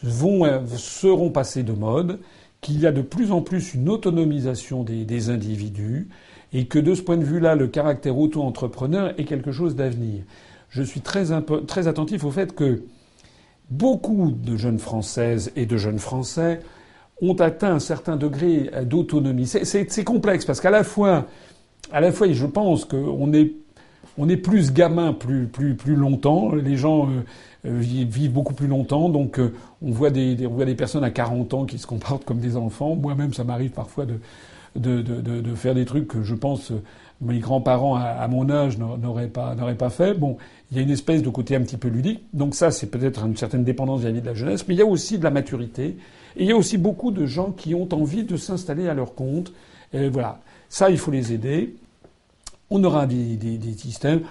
[0.04, 0.46] vont,
[0.78, 2.20] seront passées de mode,
[2.62, 6.10] qu'il y a de plus en plus une autonomisation des, des, individus
[6.54, 10.24] et que de ce point de vue-là, le caractère auto-entrepreneur est quelque chose d'avenir.
[10.70, 11.26] Je suis très,
[11.68, 12.84] très attentif au fait que
[13.70, 16.60] beaucoup de jeunes Françaises et de jeunes Français
[17.22, 19.48] ont atteint un certain degré d'autonomie.
[19.48, 21.28] C'est complexe parce qu'à la fois,
[21.92, 23.54] à la fois, je pense qu'on est
[24.22, 26.54] on est plus gamin plus plus plus longtemps.
[26.54, 27.24] Les gens euh,
[27.66, 31.10] euh, vivent beaucoup plus longtemps, donc euh, on voit des, on voit des personnes à
[31.10, 32.96] 40 ans qui se comportent comme des enfants.
[32.96, 34.20] Moi-même, ça m'arrive parfois de
[34.76, 36.72] de, de, de faire des trucs que je pense
[37.20, 40.14] mes grands-parents à, mon âge n'auraient pas n'auraient pas fait.
[40.14, 40.38] Bon,
[40.72, 42.22] il y a une espèce de côté un petit peu ludique.
[42.34, 44.86] Donc ça, c'est peut-être une certaine dépendance vis-à-vis de la jeunesse, mais il y a
[44.86, 45.98] aussi de la maturité.
[46.38, 49.14] Et il y a aussi beaucoup de gens qui ont envie de s'installer à leur
[49.14, 49.52] compte.
[49.94, 50.40] Et voilà,
[50.70, 51.76] ça, il faut les aider.
[52.74, 54.22] On aura des, des, systèmes.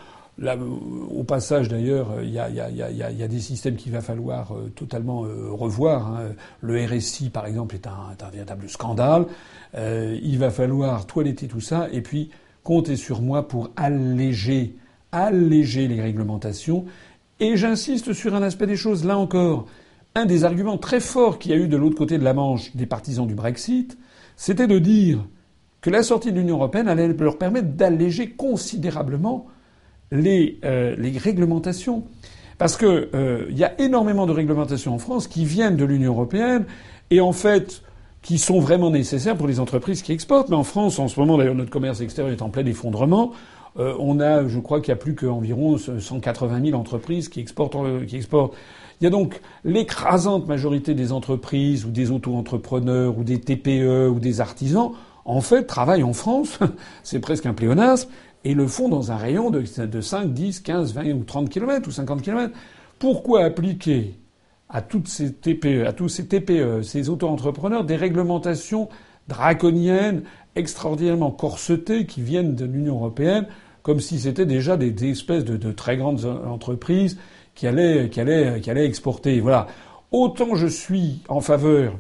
[0.43, 6.07] Au passage, d'ailleurs, il y a, des systèmes qu'il va falloir euh, totalement euh, revoir.
[6.07, 6.31] Hein.
[6.63, 9.27] Le RSI, par exemple, est un, est un véritable scandale.
[9.75, 11.89] Euh, il va falloir toiletter tout ça.
[11.93, 12.31] Et puis,
[12.65, 14.75] comptez sur moi pour alléger,
[15.13, 16.87] alléger les réglementations.
[17.41, 19.67] Et j'insiste sur un aspect des choses, là encore.
[20.15, 22.75] Un des arguments très forts qu'il y a eu de l'autre côté de la Manche
[22.75, 23.99] des partisans du Brexit,
[24.37, 25.27] c'était de dire
[25.81, 29.47] que la sortie de l'Union européenne allait leur permettre d'alléger considérablement
[30.13, 32.05] les, euh, réglementations.
[32.59, 36.67] Parce qu'il euh, y a énormément de réglementations en France qui viennent de l'Union européenne
[37.11, 37.83] et en fait
[38.23, 40.51] qui sont vraiment nécessaires pour les entreprises qui exportent.
[40.51, 43.33] Mais en France, en ce moment, d'ailleurs, notre commerce extérieur est en plein effondrement.
[43.79, 47.77] Euh, on a, je crois qu'il y a plus qu'environ 180 000 entreprises qui exportent,
[48.07, 48.55] qui exportent.
[49.01, 54.19] Il y a donc l'écrasante majorité des entreprises ou des auto-entrepreneurs ou des TPE ou
[54.19, 54.93] des artisans
[55.31, 56.59] en fait, travaillent en France,
[57.03, 58.11] c'est presque un pléonasme,
[58.45, 59.65] et le font dans un rayon de,
[60.01, 62.55] 5, 10, 15, 20 ou 30 km ou 50 km.
[62.99, 64.15] Pourquoi appliquer
[64.69, 68.89] à toutes ces TPE, à tous ces TPE, ces auto-entrepreneurs, des réglementations
[69.29, 70.23] draconiennes,
[70.57, 73.47] extraordinairement corsetées qui viennent de l'Union européenne,
[73.83, 77.19] comme si c'était déjà des, espèces de, très grandes entreprises
[77.55, 79.41] qui allaient, qui allaient, qui allaient exporter.
[79.41, 79.67] Voilà.
[80.13, 81.95] Autant je suis en faveur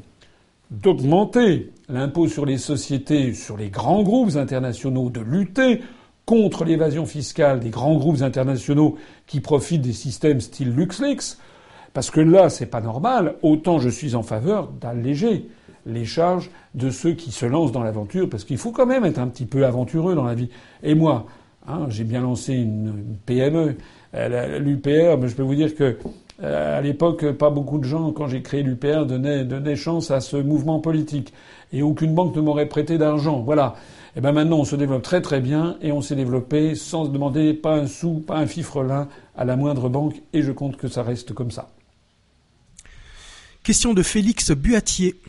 [0.70, 5.82] d'augmenter l'impôt sur les sociétés, sur les grands groupes internationaux, de lutter
[6.24, 8.96] contre l'évasion fiscale des grands groupes internationaux
[9.26, 11.36] qui profitent des systèmes style LuxLeaks,
[11.92, 15.48] parce que là, c'est pas normal, autant je suis en faveur d'alléger
[15.86, 19.18] les charges de ceux qui se lancent dans l'aventure, parce qu'il faut quand même être
[19.18, 20.50] un petit peu aventureux dans la vie.
[20.82, 21.26] Et moi,
[21.66, 23.76] hein, j'ai bien lancé une, PME,
[24.14, 25.96] l'UPR, mais je peux vous dire que
[26.42, 30.20] euh, à l'époque, pas beaucoup de gens, quand j'ai créé l'UPR, donnaient, donnaient chance à
[30.20, 31.32] ce mouvement politique.
[31.72, 33.40] Et aucune banque ne m'aurait prêté d'argent.
[33.40, 33.76] Voilà.
[34.14, 37.04] Et eh ben maintenant, on se développe très très bien et on s'est développé sans
[37.04, 40.20] se demander pas un sou, pas un fifrelin à la moindre banque.
[40.32, 41.70] Et je compte que ça reste comme ça.
[43.62, 45.20] Question de Félix Buatier.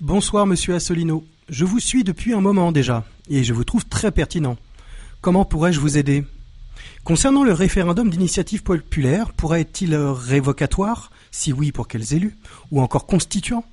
[0.00, 1.24] Bonsoir, monsieur Assolino.
[1.48, 4.56] Je vous suis depuis un moment déjà et je vous trouve très pertinent.
[5.20, 6.24] Comment pourrais-je vous aider?
[7.02, 11.10] Concernant le référendum d'initiative populaire, pourrait-il révocatoire?
[11.30, 12.36] Si oui, pour quels élus?
[12.70, 13.64] Ou encore constituant?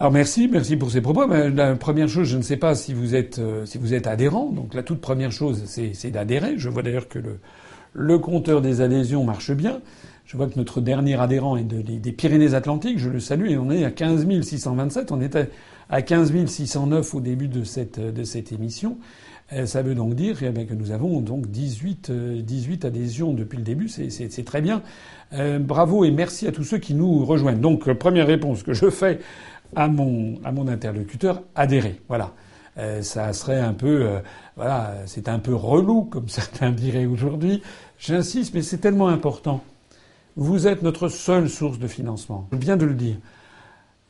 [0.00, 1.26] Alors merci, merci pour ces propos.
[1.26, 4.52] la première chose, je ne sais pas si vous êtes euh, si vous êtes adhérent.
[4.52, 6.54] Donc la toute première chose, c'est d'adhérer.
[6.56, 7.40] Je vois d'ailleurs que le,
[7.94, 9.80] le compteur des adhésions marche bien.
[10.24, 12.98] Je vois que notre dernier adhérent est des Pyrénées-Atlantiques.
[13.00, 15.10] Je le salue et on est à 15 627.
[15.10, 15.50] On était
[15.90, 18.98] à 15 609 au début de cette de cette émission.
[19.52, 23.56] Euh, ça veut donc dire eh que nous avons donc 18, 18 euh, adhésions depuis
[23.56, 23.88] le début.
[23.88, 24.82] C'est très bien.
[25.32, 27.60] Euh, bravo et merci à tous ceux qui nous rejoignent.
[27.60, 29.20] Donc, première réponse que je fais
[29.76, 32.00] à mon, à mon interlocuteur, adhérer.
[32.08, 32.32] Voilà.
[33.02, 34.20] ça serait un peu,
[34.56, 37.62] voilà, c'est un peu relou, comme certains diraient aujourd'hui.
[37.98, 39.62] J'insiste, mais c'est tellement important.
[40.36, 42.48] Vous êtes notre seule source de financement.
[42.52, 43.16] Je viens de le dire.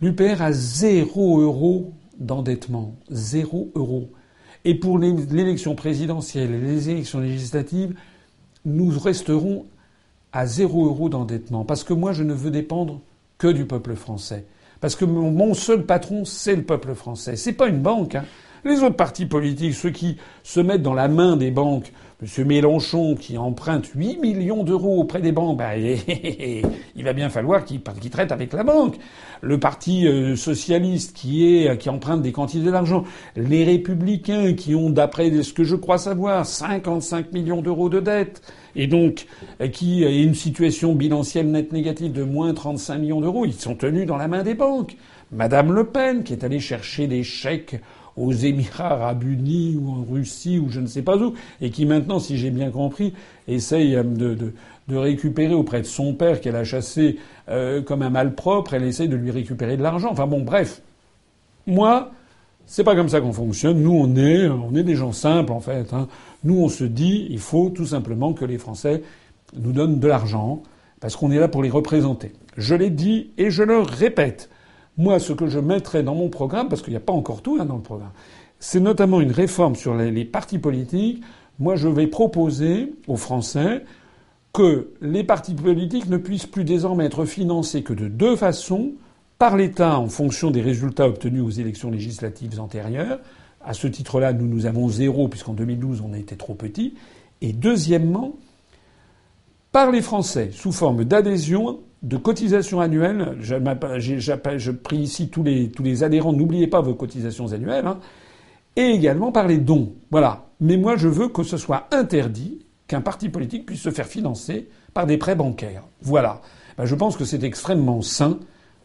[0.02, 2.94] L'UPR a zéro euro d'endettement.
[3.10, 4.10] Zéro euro.
[4.64, 7.94] Et pour l'élection présidentielle et les élections législatives,
[8.64, 9.66] nous resterons
[10.32, 11.64] à zéro euro d'endettement.
[11.64, 13.00] Parce que moi, je ne veux dépendre
[13.38, 14.44] que du peuple français.
[14.80, 17.36] Parce que mon seul patron, c'est le peuple français.
[17.36, 18.14] C'est pas une banque.
[18.14, 18.24] Hein.
[18.64, 22.46] Les autres partis politiques, ceux qui se mettent dans la main des banques, M.
[22.46, 25.78] Mélenchon qui emprunte 8 millions d'euros auprès des banques, ben,
[26.96, 27.80] il va bien falloir qu'il
[28.10, 28.96] traite avec la banque.
[29.40, 33.04] Le Parti euh, socialiste qui est qui emprunte des quantités d'argent,
[33.36, 38.42] les Républicains qui ont, d'après ce que je crois savoir, 55 millions d'euros de dettes
[38.78, 39.26] et donc
[39.60, 43.74] euh, qui a une situation bilancielle nette négative de moins 35 millions d'euros, ils sont
[43.74, 44.96] tenus dans la main des banques.
[45.30, 47.78] Madame Le Pen qui est allée chercher des chèques
[48.16, 51.86] aux Émirats arabes unis ou en Russie ou je ne sais pas où, et qui
[51.86, 53.12] maintenant, si j'ai bien compris,
[53.46, 57.18] essaye euh, de, récupérer auprès de son père qu'elle a chassé
[57.48, 58.74] euh, comme un malpropre.
[58.74, 60.08] Elle essaye de lui récupérer de l'argent.
[60.10, 60.82] Enfin bon, bref.
[61.66, 62.10] Moi,
[62.66, 63.80] c'est pas comme ça qu'on fonctionne.
[63.80, 65.92] Nous, on est, on est des gens simples en fait.
[65.92, 66.08] Hein.
[66.44, 69.02] Nous, on se dit, il faut tout simplement que les Français
[69.56, 70.62] nous donnent de l'argent
[71.00, 72.32] parce qu'on est là pour les représenter.
[72.56, 74.50] Je l'ai dit et je le répète.
[74.96, 77.58] Moi, ce que je mettrais dans mon programme, parce qu'il n'y a pas encore tout
[77.60, 78.10] hein, dans le programme,
[78.58, 81.22] c'est notamment une réforme sur les, partis politiques.
[81.60, 83.84] Moi, je vais proposer aux Français
[84.52, 88.92] que les partis politiques ne puissent plus désormais être financés que de deux façons
[89.38, 93.20] par l'État en fonction des résultats obtenus aux élections législatives antérieures.
[93.64, 96.94] À ce titre-là, nous, nous avons zéro, puisqu'en 2012, on a été trop petit.
[97.40, 98.36] Et deuxièmement,
[99.72, 103.36] par les Français, sous forme d'adhésion, de cotisations annuelles.
[103.40, 107.86] Je, prie ici tous les, tous les adhérents, n'oubliez pas vos cotisations annuelles.
[107.86, 107.98] Hein
[108.78, 109.92] et également par les dons.
[110.10, 110.46] Voilà.
[110.60, 114.68] Mais moi, je veux que ce soit interdit qu'un parti politique puisse se faire financer
[114.94, 115.82] par des prêts bancaires.
[116.00, 116.40] Voilà.
[116.78, 118.38] Ben, je pense que c'est extrêmement sain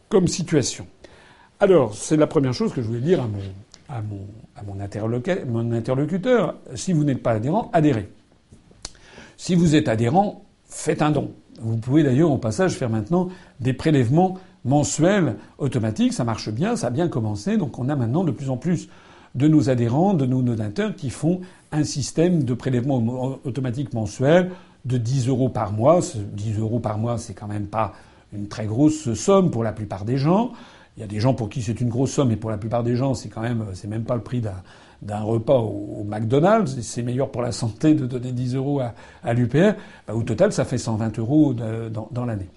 [0.08, 0.86] comme situation.
[1.60, 3.38] Alors, c'est la première chose que je voulais dire à mon,
[3.88, 6.54] à mon, interlocuteur, interlocuteur.
[6.74, 8.08] Si vous n'êtes pas adhérent, adhérez.
[9.36, 11.32] Si vous êtes adhérent, faites un don.
[11.60, 13.28] Vous pouvez d'ailleurs au passage faire maintenant
[13.60, 16.12] des prélèvements mensuels automatiques.
[16.12, 17.56] Ça marche bien, ça a bien commencé.
[17.56, 18.88] Donc on a maintenant de plus en plus
[19.34, 21.40] de nos adhérents, de nos donateurs qui font
[21.72, 24.50] un système de prélèvement automatique mensuel
[24.84, 26.00] de 10 euros par mois.
[26.14, 27.92] 10 euros par mois, c'est quand même pas
[28.32, 30.52] une très grosse somme pour la plupart des gens.
[30.96, 32.84] Il y a des gens pour qui c'est une grosse somme, mais pour la plupart
[32.84, 34.40] des gens, c'est quand même, c'est même pas le prix
[35.02, 36.80] d'un repas au, McDonald's.
[36.80, 39.74] C'est meilleur pour la santé de donner 10 euros à, l'UPR.
[40.06, 42.48] Bah, au total, ça fait 120 euros dans l'année.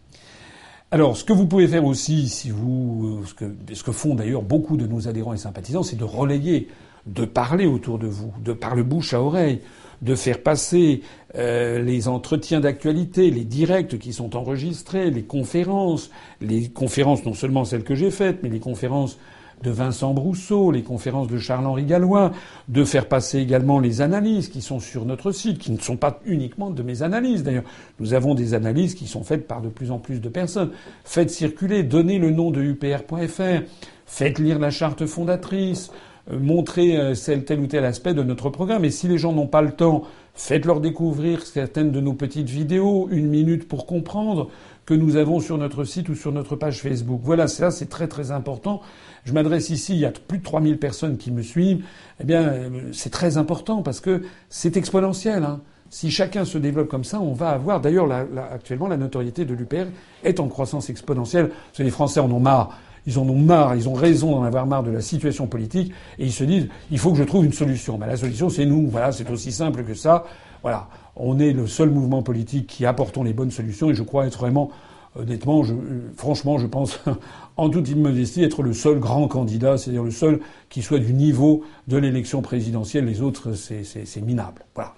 [0.89, 4.41] Alors, ce que vous pouvez faire aussi, si vous, ce que, ce que font d'ailleurs
[4.41, 6.69] beaucoup de nos adhérents et sympathisants, c'est de relayer,
[7.07, 9.61] de parler autour de vous, de par le bouche à oreille,
[10.01, 11.01] de faire passer
[11.35, 16.11] euh, les entretiens d'actualité, les directs qui sont enregistrés, les conférences,
[16.41, 19.17] les conférences non seulement celles que j'ai faites, mais les conférences
[19.63, 22.31] de Vincent Brousseau, les conférences de Charles-Henri Gallois,
[22.67, 26.19] de faire passer également les analyses qui sont sur notre site, qui ne sont pas
[26.25, 27.63] uniquement de mes analyses d'ailleurs.
[27.99, 30.71] Nous avons des analyses qui sont faites par de plus en plus de personnes.
[31.03, 33.63] Faites circuler, donnez le nom de upr.fr,
[34.05, 35.91] faites lire la charte fondatrice,
[36.31, 37.13] euh, montrez euh,
[37.45, 38.85] tel ou tel aspect de notre programme.
[38.85, 43.07] Et si les gens n'ont pas le temps, faites-leur découvrir certaines de nos petites vidéos,
[43.11, 44.49] une minute pour comprendre,
[44.85, 47.19] que nous avons sur notre site ou sur notre page Facebook.
[47.23, 48.81] Voilà, ça c'est très très important.
[49.25, 51.83] Je m'adresse ici, il y a plus de 3000 personnes qui me suivent.
[52.21, 55.43] Eh bien, euh, c'est très important parce que c'est exponentiel.
[55.43, 55.59] Hein.
[55.89, 57.81] Si chacun se développe comme ça, on va avoir.
[57.81, 58.09] D'ailleurs,
[58.51, 59.87] actuellement, la notoriété de l'UPR
[60.23, 61.49] est en croissance exponentielle.
[61.49, 62.77] Parce que les Français en ont marre.
[63.07, 66.25] Ils en ont marre, ils ont raison d'en avoir marre de la situation politique, et
[66.25, 67.97] ils se disent il faut que je trouve une solution.
[67.97, 68.87] Ben, la solution, c'est nous.
[68.89, 70.25] Voilà, c'est aussi simple que ça.
[70.61, 74.27] Voilà, on est le seul mouvement politique qui apportons les bonnes solutions, et je crois
[74.27, 74.69] être vraiment
[75.17, 75.73] honnêtement, je,
[76.15, 76.99] franchement, je pense,
[77.57, 80.39] en toute immodestie, être le seul grand candidat, c'est-à-dire le seul
[80.69, 83.05] qui soit du niveau de l'élection présidentielle.
[83.05, 84.63] Les autres, c'est minable.
[84.75, 84.93] Voilà.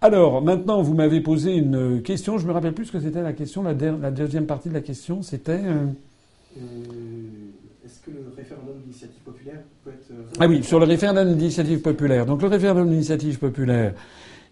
[0.00, 2.38] Alors, maintenant, vous m'avez posé une question.
[2.38, 3.64] Je me rappelle plus ce que c'était la question.
[3.64, 5.52] La, deuxième partie de la question, c'était.
[5.52, 5.86] Euh, euh,
[6.56, 10.12] est-ce que le référendum d'initiative populaire peut être.
[10.40, 12.26] Ah oui, sur le référendum d'initiative populaire.
[12.26, 13.94] Donc, le référendum d'initiative populaire,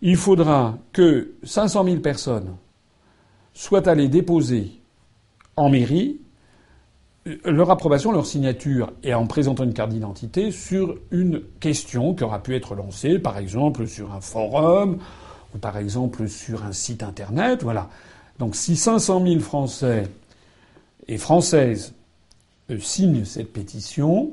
[0.02, 2.56] il faudra que 500 000 personnes
[3.52, 4.70] soient allées déposer
[5.56, 6.20] en mairie
[7.44, 12.42] leur approbation, leur signature, et en présentant une carte d'identité sur une question qui aura
[12.42, 14.98] pu être lancée, par exemple, sur un forum,
[15.54, 17.88] ou par exemple sur un site internet, voilà.
[18.38, 20.04] Donc si 500 000 Français
[21.08, 21.94] et Françaises
[22.70, 24.32] euh, signent cette pétition,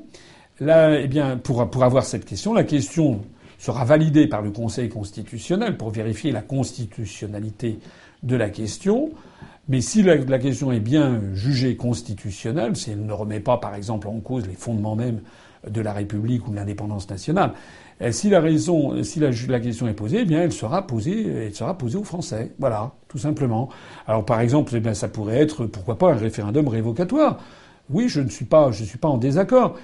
[0.59, 3.21] là, eh bien, pour, avoir cette question, la question
[3.59, 7.79] sera validée par le Conseil constitutionnel pour vérifier la constitutionnalité
[8.23, 9.11] de la question.
[9.69, 14.07] Mais si la, question est bien jugée constitutionnelle, si elle ne remet pas, par exemple,
[14.07, 15.21] en cause les fondements même
[15.65, 17.53] de la République ou de l'indépendance nationale,
[18.11, 22.53] si la question est posée, eh bien, elle sera posée, elle sera posée aux Français.
[22.59, 23.69] Voilà, tout simplement.
[24.07, 27.39] Alors, par exemple, eh ça pourrait être, pourquoi pas, un référendum révocatoire.
[27.89, 29.75] Oui, je ne suis pas, je suis pas en désaccord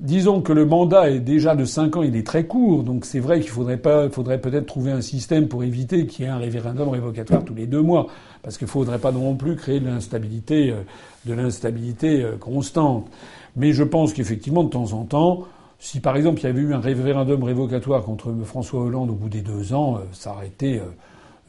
[0.00, 3.20] disons que le mandat est déjà de 5 ans, il est très court, donc c'est
[3.20, 6.38] vrai qu'il faudrait pas, faudrait peut-être trouver un système pour éviter qu'il y ait un
[6.38, 8.06] référendum révocatoire tous les deux mois,
[8.42, 10.82] parce qu'il faudrait pas non plus créer de l'instabilité, euh,
[11.26, 13.08] de l'instabilité euh, constante.
[13.56, 15.44] Mais je pense qu'effectivement, de temps en temps,
[15.80, 19.28] si par exemple il y avait eu un référendum révocatoire contre François Hollande au bout
[19.28, 20.80] des deux ans, euh, ça aurait été,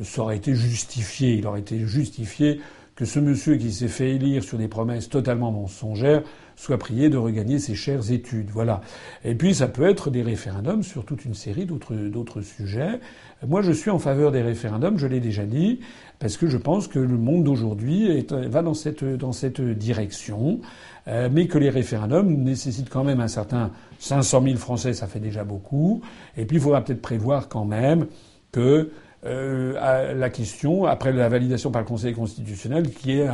[0.02, 1.36] ça aurait été justifié.
[1.36, 2.60] Il aurait été justifié
[2.95, 6.24] que ce monsieur qui s'est fait élire sur des promesses totalement mensongères
[6.56, 8.49] soit prié de regagner ses chères études.
[8.52, 8.82] Voilà.
[9.26, 12.99] Et puis ça peut être des référendums sur toute une série d'autres, d'autres sujets.
[13.48, 15.80] Moi, je suis en faveur des référendums, je l'ai déjà dit,
[16.20, 20.62] parce que je pense que le monde d'aujourd'hui va dans cette, dans cette direction,
[21.07, 25.19] euh, mais que les référendums nécessitent quand même un certain 500 000 Français, ça fait
[25.19, 26.02] déjà beaucoup.
[26.38, 28.07] Et puis il faudra peut-être prévoir quand même
[28.52, 28.91] que
[29.26, 33.28] euh, la question, après la validation par le Conseil constitutionnel, qui est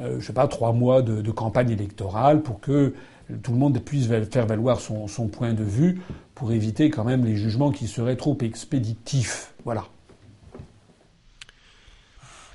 [0.00, 2.94] euh, je sais pas, trois mois de, campagne électorale pour que
[3.42, 6.00] tout le monde puisse faire valoir son, point de vue
[6.34, 9.52] pour éviter quand même les jugements qui seraient trop expéditifs.
[9.64, 9.84] Voilà.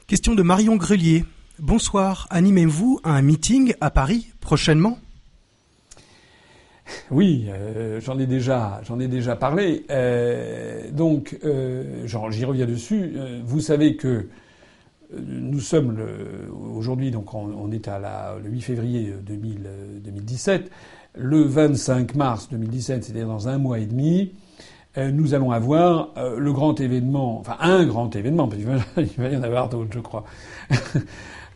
[0.08, 1.24] Question de Marion Grelier.
[1.60, 2.28] Bonsoir.
[2.32, 5.00] Animez-vous à un meeting à Paris prochainement
[7.10, 8.80] oui, euh, j'en ai déjà,
[9.40, 9.86] parlé.
[9.90, 11.36] Euh, donc,
[12.30, 13.16] j'y reviens dessus.
[13.44, 14.28] vous savez que
[15.18, 15.98] nous sommes
[16.76, 20.70] aujourd'hui, donc on, est à la, le 8 février 2017.
[21.16, 24.32] Le 25 mars 2017, c'est-à-dire dans un mois et demi,
[24.98, 29.30] euh, nous allons avoir euh, le grand événement, enfin un grand événement, parce qu'il va
[29.30, 30.24] y en avoir d'autres, je crois.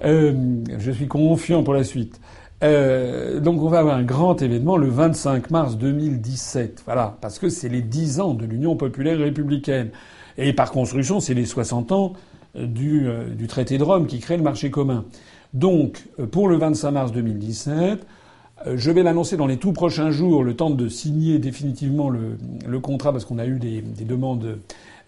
[0.06, 2.22] Euh, je suis confiant pour la suite.
[2.62, 6.84] Donc on va avoir un grand événement le 25 mars 2017.
[6.86, 9.92] Voilà, parce que c'est les 10 ans de l'Union populaire républicaine.
[10.38, 12.14] Et par construction, c'est les 60 ans
[12.56, 15.06] du, euh, du, traité de Rome qui crée le marché commun.
[15.54, 18.06] Donc, euh, pour le 25 mars 2017,
[18.66, 22.80] euh, je vais l'annoncer dans les tout prochains jours, le temps de signer définitivement le,
[22.80, 24.60] contrat, parce qu'on a eu des, demandes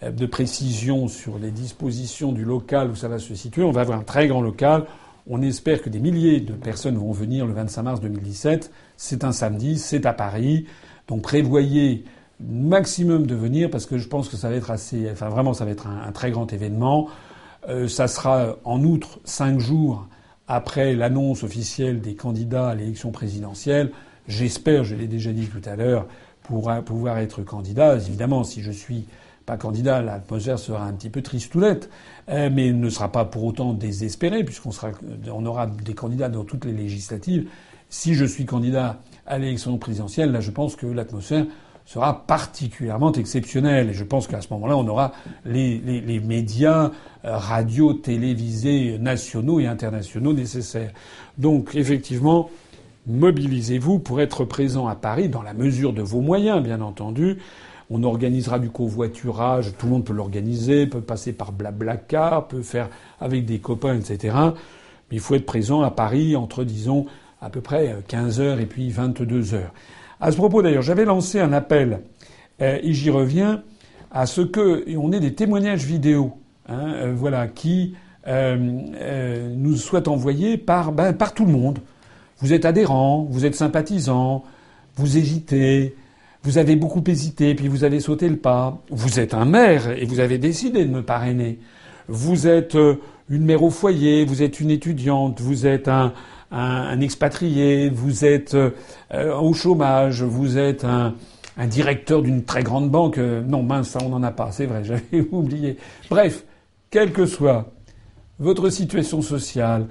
[0.04, 3.64] de précision sur les dispositions du local où ça va se situer.
[3.64, 4.86] On va avoir un très grand local.
[5.28, 8.72] On espère que des milliers de personnes vont venir le 25 mars 2017.
[8.98, 10.66] C'est un samedi, c'est à Paris.
[11.08, 12.04] Donc prévoyez
[12.40, 15.64] maximum de venir parce que je pense que ça va être assez, enfin vraiment ça
[15.66, 17.08] va être un très grand événement.
[17.70, 20.08] Euh, ça sera en outre cinq jours
[20.48, 23.92] après l'annonce officielle des candidats à l'élection présidentielle.
[24.28, 26.08] J'espère, je l'ai déjà dit tout à l'heure,
[26.44, 27.96] pouvoir être candidat.
[27.96, 29.06] Évidemment, si je suis
[29.52, 31.90] pas candidat, l'atmosphère sera un petit peu tristoulette,
[32.30, 34.92] euh, mais ne sera pas pour autant désespérée, puisqu'on sera,
[35.30, 37.50] on aura des candidats dans toutes les législatives.
[37.90, 41.48] Si je suis candidat à l'élection présidentielle, là, je pense que l'atmosphère
[41.84, 43.90] sera particulièrement exceptionnel.
[43.90, 45.12] Et je pense qu'à ce moment-là, on aura
[45.44, 46.92] les médias
[47.26, 50.94] euh, radio, télévisés nationaux et internationaux nécessaires.
[51.38, 52.50] Donc, effectivement,
[53.06, 57.40] mobilisez-vous pour être présent à Paris dans la mesure de vos moyens, bien entendu.
[57.94, 62.90] On organisera du covoiturage, tout le monde peut l'organiser, peut passer par Blablacar, peut faire
[63.20, 64.34] avec des copains, etc.
[65.10, 67.06] Mais il faut être présent à Paris entre, disons,
[67.42, 69.74] à peu près 15 heures et puis 22 heures.
[70.22, 72.02] À ce propos, d'ailleurs, j'avais lancé un appel,
[72.62, 73.64] euh, et j'y reviens,
[74.12, 76.34] à ce que on ait des témoignages vidéo,
[76.70, 77.96] hein, euh, voilà, qui
[78.28, 81.80] euh, nous soient envoyés par, ben, par tout le monde.
[82.40, 84.44] Vous êtes adhérent, vous êtes sympathisant,
[84.96, 85.96] vous hésitez,
[86.44, 88.82] vous avez beaucoup hésité, puis vous avez sauté le pas.
[88.90, 91.60] Vous êtes un maire et vous avez décidé de me parrainer.
[92.08, 92.76] Vous êtes
[93.30, 96.14] une mère au foyer, vous êtes une étudiante, vous êtes un,
[96.52, 98.72] un, expatrié, vous êtes euh,
[99.40, 101.16] au chômage, vous êtes un,
[101.58, 103.18] un directeur d'une très grande banque.
[103.18, 105.78] Euh, non, mince, ça on n'en a pas, c'est vrai, j'avais oublié.
[106.10, 106.44] Bref,
[106.90, 107.72] quelle que soit
[108.40, 109.88] votre situation sociale,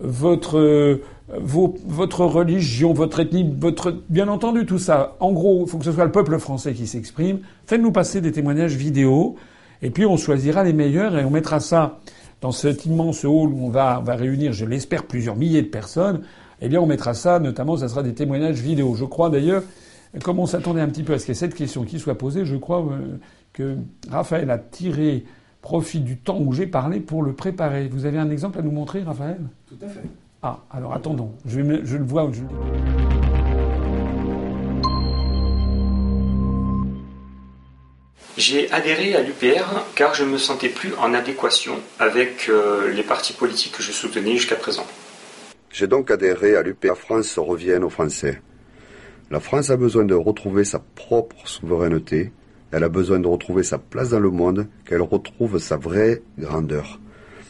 [0.00, 5.16] votre, votre religion, votre ethnie, votre, bien entendu tout ça.
[5.20, 7.40] En gros, il faut que ce soit le peuple français qui s'exprime.
[7.66, 9.36] Faites-nous passer des témoignages vidéo,
[9.80, 11.98] et puis on choisira les meilleurs et on mettra ça
[12.40, 16.20] dans cet immense hall où on va, va réunir, je l'espère, plusieurs milliers de personnes,
[16.60, 18.94] eh bien, on mettra ça, notamment, ça sera des témoignages vidéo.
[18.94, 19.62] Je crois d'ailleurs,
[20.22, 22.56] comme on s'attendait un petit peu à ce ait cette question qui soit posée, je
[22.56, 23.16] crois euh,
[23.52, 23.76] que
[24.10, 25.24] Raphaël a tiré
[25.62, 27.88] profit du temps où j'ai parlé pour le préparer.
[27.88, 29.40] Vous avez un exemple à nous montrer, Raphaël?
[29.66, 30.02] Tout à fait.
[30.46, 31.32] Ah, alors attendons.
[31.46, 32.30] Je, vais, je le vois.
[32.30, 32.42] Je...
[38.36, 43.32] J'ai adhéré à l'UPR car je me sentais plus en adéquation avec euh, les partis
[43.32, 44.84] politiques que je soutenais jusqu'à présent.
[45.70, 48.42] J'ai donc adhéré à l'UPR France revienne aux Français.
[49.30, 52.32] La France a besoin de retrouver sa propre souveraineté,
[52.70, 57.00] elle a besoin de retrouver sa place dans le monde, qu'elle retrouve sa vraie grandeur.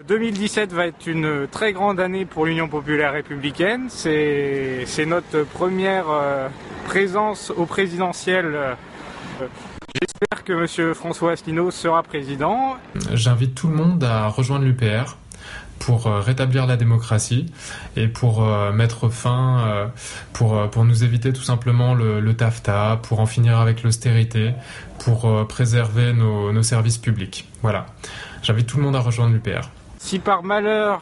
[0.06, 3.89] 2017 va être une très grande année pour l'Union populaire républicaine.
[3.89, 6.48] C'est notre première euh,
[6.85, 8.74] présence au présidentiel euh,
[9.94, 10.94] J'espère que M.
[10.94, 12.76] François Asselineau sera président.
[13.14, 15.16] J'invite tout le monde à rejoindre l'UPR
[15.78, 17.47] pour euh, rétablir la démocratie
[17.97, 19.90] et pour mettre fin,
[20.32, 24.52] pour, pour nous éviter tout simplement le, TAFTA, pour en finir avec l'austérité,
[24.98, 27.48] pour préserver nos services publics.
[27.62, 27.86] Voilà.
[28.43, 29.70] J'invite tout le monde à rejoindre l'UPR.
[30.05, 31.01] Si par malheur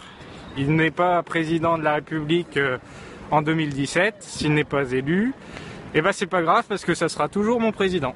[0.57, 2.79] Il n'est pas président de la République euh,
[3.33, 5.35] en 2017, s'il n'est pas élu.
[5.93, 8.15] Eh ben c'est pas grave parce que ça sera toujours mon président.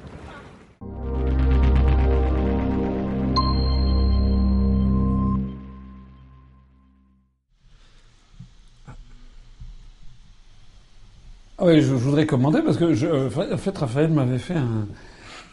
[11.59, 14.55] Ah oui, je, voudrais commander parce que je, euh, en fait Raphaël m'avait fait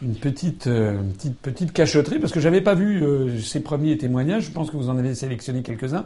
[0.05, 4.45] une petite, euh, petite petite cachotterie parce que j'avais pas vu euh, ses premiers témoignages.
[4.45, 6.05] Je pense que vous en avez sélectionné quelques-uns.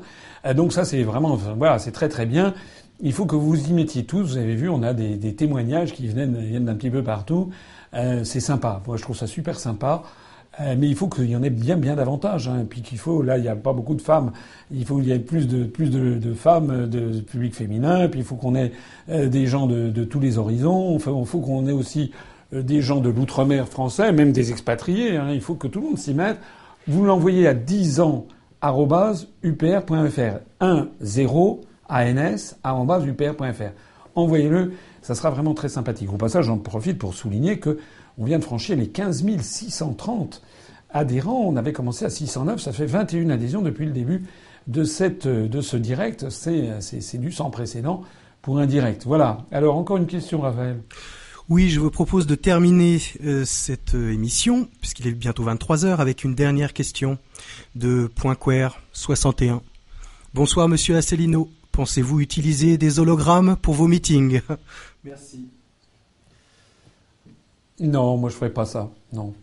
[0.56, 2.54] donc ça c'est vraiment voilà c'est très très bien.
[3.02, 4.22] Il faut que vous y mettiez tous.
[4.24, 7.52] Vous avez vu, on a des, des témoignages qui viennent viennent d'un petit peu partout.
[7.94, 8.82] c'est sympa.
[8.88, 10.04] Moi je trouve ça super sympa.
[10.62, 12.48] Euh, mais il faut qu'il y en ait bien, bien davantage.
[12.48, 12.62] Hein.
[12.62, 14.32] Et puis qu'il faut, là, il n'y a pas beaucoup de femmes.
[14.72, 18.08] Il faut qu'il y ait plus de, plus de, femmes, de, public féminin.
[18.10, 18.72] Puis il faut qu'on ait
[19.10, 20.96] euh, des gens de, de, tous les horizons.
[20.96, 25.18] Il faut, qu'on ait aussi euh, des gens de l'outre-mer français, même des expatriés.
[25.18, 25.32] Hein.
[25.32, 26.38] Il faut que tout le monde s'y mette.
[26.88, 28.26] Vous l'envoyez à 10 ans
[29.44, 33.72] upr.fr 1 0 ans upr.fr.
[34.16, 36.12] Envoyez-le, ça sera vraiment très sympathique.
[36.12, 37.78] Au passage, j'en profite pour souligner que
[38.18, 40.42] on vient de franchir les 15 630
[40.90, 41.44] adhérents.
[41.46, 42.60] On avait commencé à 609.
[42.60, 44.26] Ça fait 21 adhésions depuis le début
[44.68, 46.30] de, cette, de ce direct.
[46.30, 48.04] C'est du sans précédent
[48.42, 49.06] pour un direct.
[49.06, 49.46] Voilà.
[49.52, 50.82] Alors, encore une question, Raphaël.
[51.50, 56.00] Oui, je vous propose de terminer euh, cette euh, émission, puisqu'il est bientôt 23 heures,
[56.00, 57.18] avec une dernière question
[57.74, 59.64] de Pointquer 61.
[60.36, 61.50] Bonsoir, monsieur Asselineau.
[61.72, 64.42] Pensez-vous utiliser des hologrammes pour vos meetings?
[65.04, 65.48] Merci.
[67.80, 68.92] Non, moi je ferais pas ça.
[69.12, 69.34] Non.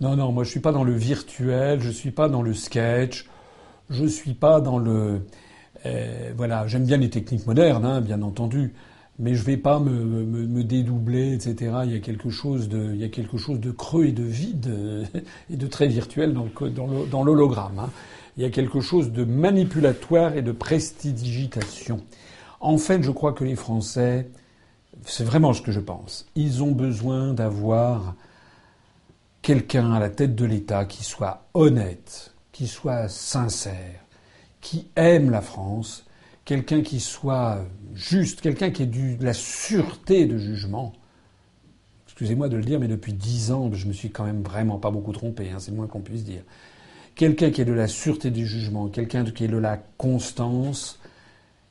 [0.00, 3.26] Non, non, moi je suis pas dans le virtuel, je suis pas dans le sketch,
[3.90, 5.26] je suis pas dans le.
[5.86, 8.74] Euh, voilà, j'aime bien les techniques modernes, hein, bien entendu,
[9.22, 11.72] mais je vais pas me, me, dédoubler, etc.
[11.84, 14.24] Il y a quelque chose de, il y a quelque chose de creux et de
[14.24, 14.70] vide
[15.50, 16.48] et de très virtuel dans,
[17.10, 17.78] dans l'hologramme.
[17.78, 17.90] Hein.
[18.36, 22.00] Il y a quelque chose de manipulatoire et de prestidigitation.
[22.60, 24.28] En fait, je crois que les Français
[25.04, 26.26] c'est vraiment ce que je pense.
[26.34, 28.14] Ils ont besoin d'avoir
[29.40, 34.00] quelqu'un à la tête de l'État qui soit honnête, qui soit sincère,
[34.60, 36.04] qui aime la France,
[36.44, 37.64] quelqu'un qui soit
[37.94, 40.92] juste, quelqu'un qui ait du, de la sûreté de jugement.
[42.06, 44.90] Excusez-moi de le dire, mais depuis dix ans, je me suis quand même vraiment pas
[44.90, 46.42] beaucoup trompé, hein, c'est le moins qu'on puisse dire.
[47.14, 50.98] Quelqu'un qui ait de la sûreté du jugement, quelqu'un qui ait de la constance,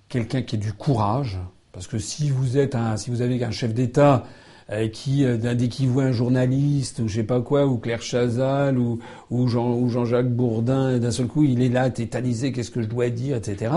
[0.10, 1.39] quelqu'un qui ait du courage,
[1.72, 4.26] parce que si vous êtes un, si vous avez un chef d'État
[4.72, 8.02] euh, qui, euh, dès qu'il voit un journaliste ou je sais pas quoi, ou Claire
[8.02, 8.99] Chazal ou,
[9.30, 12.88] ou, Jean, ou Jean-Jacques Bourdin, d'un seul coup il est là tétanisé, qu'est-ce que je
[12.88, 13.72] dois dire, etc.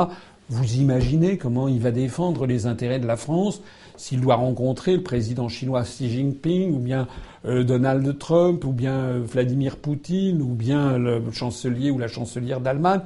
[0.51, 3.63] Vous imaginez comment il va défendre les intérêts de la France
[3.97, 7.07] s'il doit rencontrer le président chinois Xi Jinping, ou bien
[7.47, 13.01] euh, Donald Trump, ou bien Vladimir Poutine, ou bien le chancelier ou la chancelière d'Allemagne.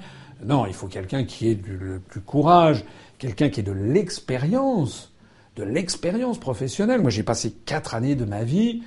[0.44, 2.84] Non, il faut quelqu'un qui ait du, le plus courage,
[3.18, 5.12] quelqu'un qui ait de l'expérience,
[5.56, 7.00] de l'expérience professionnelle.
[7.02, 8.82] Moi, j'ai passé quatre années de ma vie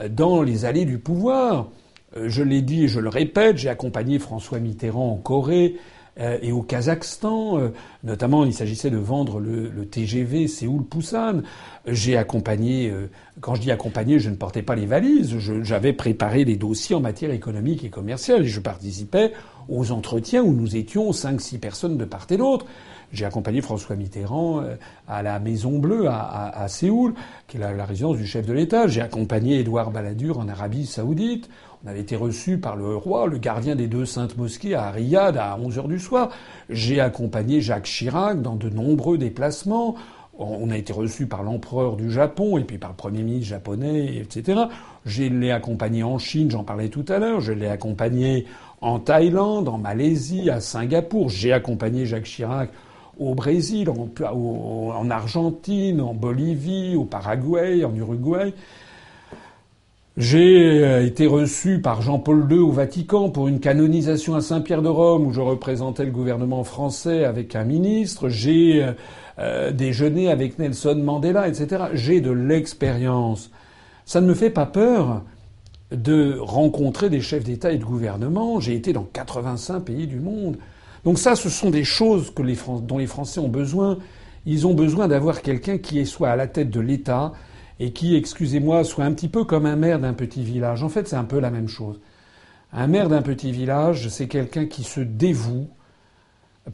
[0.00, 1.68] euh, dans les allées du pouvoir.
[2.16, 5.93] Euh, je l'ai dit et je le répète, j'ai accompagné François Mitterrand en Corée euh,
[6.16, 7.70] et au Kazakhstan.
[8.04, 11.42] Notamment, il s'agissait de vendre le, TGV Séoul-Pousan.
[11.86, 12.92] J'ai accompagné,
[13.40, 15.36] quand je dis accompagné, je ne portais pas les valises.
[15.62, 19.32] J'avais préparé des dossiers en matière économique et commerciale et je participais
[19.68, 22.66] aux entretiens où nous étions cinq, six personnes de part et d'autre.
[23.12, 24.74] J'ai accompagné François Mitterrand euh,
[25.06, 27.14] à la Maison Bleue à, Séoul,
[27.46, 28.88] qui est la, résidence du chef de l'État.
[28.88, 31.48] J'ai accompagné Édouard Balladur en Arabie Saoudite.
[31.84, 35.36] On avait été reçu par le roi, le gardien des deux saintes mosquées à Riyad
[35.36, 36.30] à 11 heures du soir.
[36.70, 39.94] J'ai accompagné Jacques Chirac dans de nombreux déplacements.
[40.38, 44.16] On a été reçu par l'empereur du Japon et puis par le premier ministre japonais,
[44.16, 44.62] etc.
[45.04, 47.42] Je l'ai accompagné en Chine, j'en parlais tout à l'heure.
[47.42, 48.46] Je l'ai accompagné
[48.80, 51.28] en Thaïlande, en Malaisie, à Singapour.
[51.28, 52.70] J'ai accompagné Jacques Chirac
[53.18, 58.54] au Brésil, en, Argentine, en Bolivie, au Paraguay, en Uruguay.
[60.16, 64.88] J'ai euh, été reçu par Jean-Paul II au Vatican pour une canonisation à Saint-Pierre de
[64.88, 68.28] Rome où je représentais le gouvernement français avec un ministre.
[68.28, 68.92] J'ai euh,
[69.40, 71.86] euh, déjeuné avec Nelson Mandela, etc.
[71.94, 73.50] J'ai de l'expérience.
[74.04, 75.24] Ça ne me fait pas peur
[75.90, 78.60] de rencontrer des chefs d'État et de gouvernement.
[78.60, 80.58] J'ai été dans 85 pays du monde.
[81.02, 83.98] Donc ça, ce sont des choses dont les Français ont besoin.
[84.46, 87.32] Ils ont besoin d'avoir quelqu'un qui soit à la tête de l'État
[87.80, 90.82] et qui, excusez-moi, soit un petit peu comme un maire d'un petit village.
[90.82, 92.00] En fait, c'est un peu la même chose.
[92.72, 95.68] Un maire d'un petit village, c'est quelqu'un qui se dévoue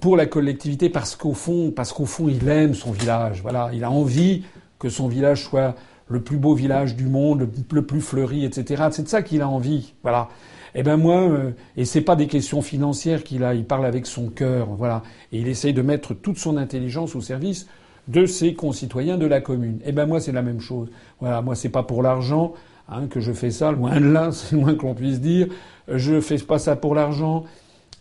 [0.01, 3.43] pour la collectivité parce qu'au fond, parce qu'au fond, il aime son village.
[3.43, 4.45] Voilà, il a envie
[4.79, 5.75] que son village soit
[6.09, 8.85] le plus beau village du monde, le, plus fleuri, etc.
[8.91, 9.95] C'est de ça qu'il a envie.
[10.03, 10.29] Voilà.
[10.75, 13.55] Eh ben moi, euh, et c'est pas des questions financières qu'il a.
[13.55, 15.03] Il parle avec son cœur, voilà,
[15.33, 17.67] et il essaye de mettre toute son intelligence au service
[18.11, 19.79] de ses concitoyens de la commune.
[19.85, 20.89] Eh ben moi, c'est la même chose.
[21.21, 22.55] Voilà, moi, c'est pas pour l'argent
[22.89, 23.73] hein, que je fais ça.
[23.73, 25.49] Loin de là, c'est loin que l'on puisse dire.
[25.89, 27.45] Je fais pas ça pour l'argent.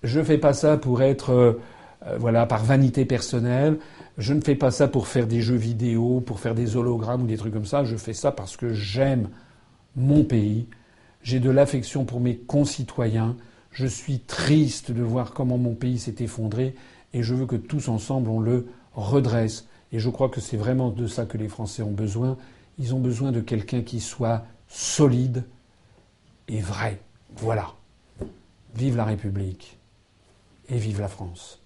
[0.04, 1.54] Je fais pas ça pour être, euh,
[2.08, 3.78] euh, voilà, par vanité personnelle.
[4.18, 7.28] Je ne fais pas ça pour faire des jeux vidéo, pour faire des hologrammes ou
[7.28, 7.84] des trucs comme ça.
[7.84, 9.30] Je fais ça parce que j'aime
[9.96, 10.68] mon pays.
[11.22, 13.36] J'ai de l'affection pour mes concitoyens.
[13.72, 16.76] Je suis triste de voir comment mon pays s'est effondré
[17.14, 19.68] et je veux que tous ensemble on le redresse.
[19.92, 22.38] Et je crois que c'est vraiment de ça que les Français ont besoin.
[22.78, 25.44] Ils ont besoin de quelqu'un qui soit solide
[26.48, 27.02] et vrai.
[27.38, 27.74] Voilà.
[28.76, 29.78] Vive la République
[30.70, 31.59] et vive la France.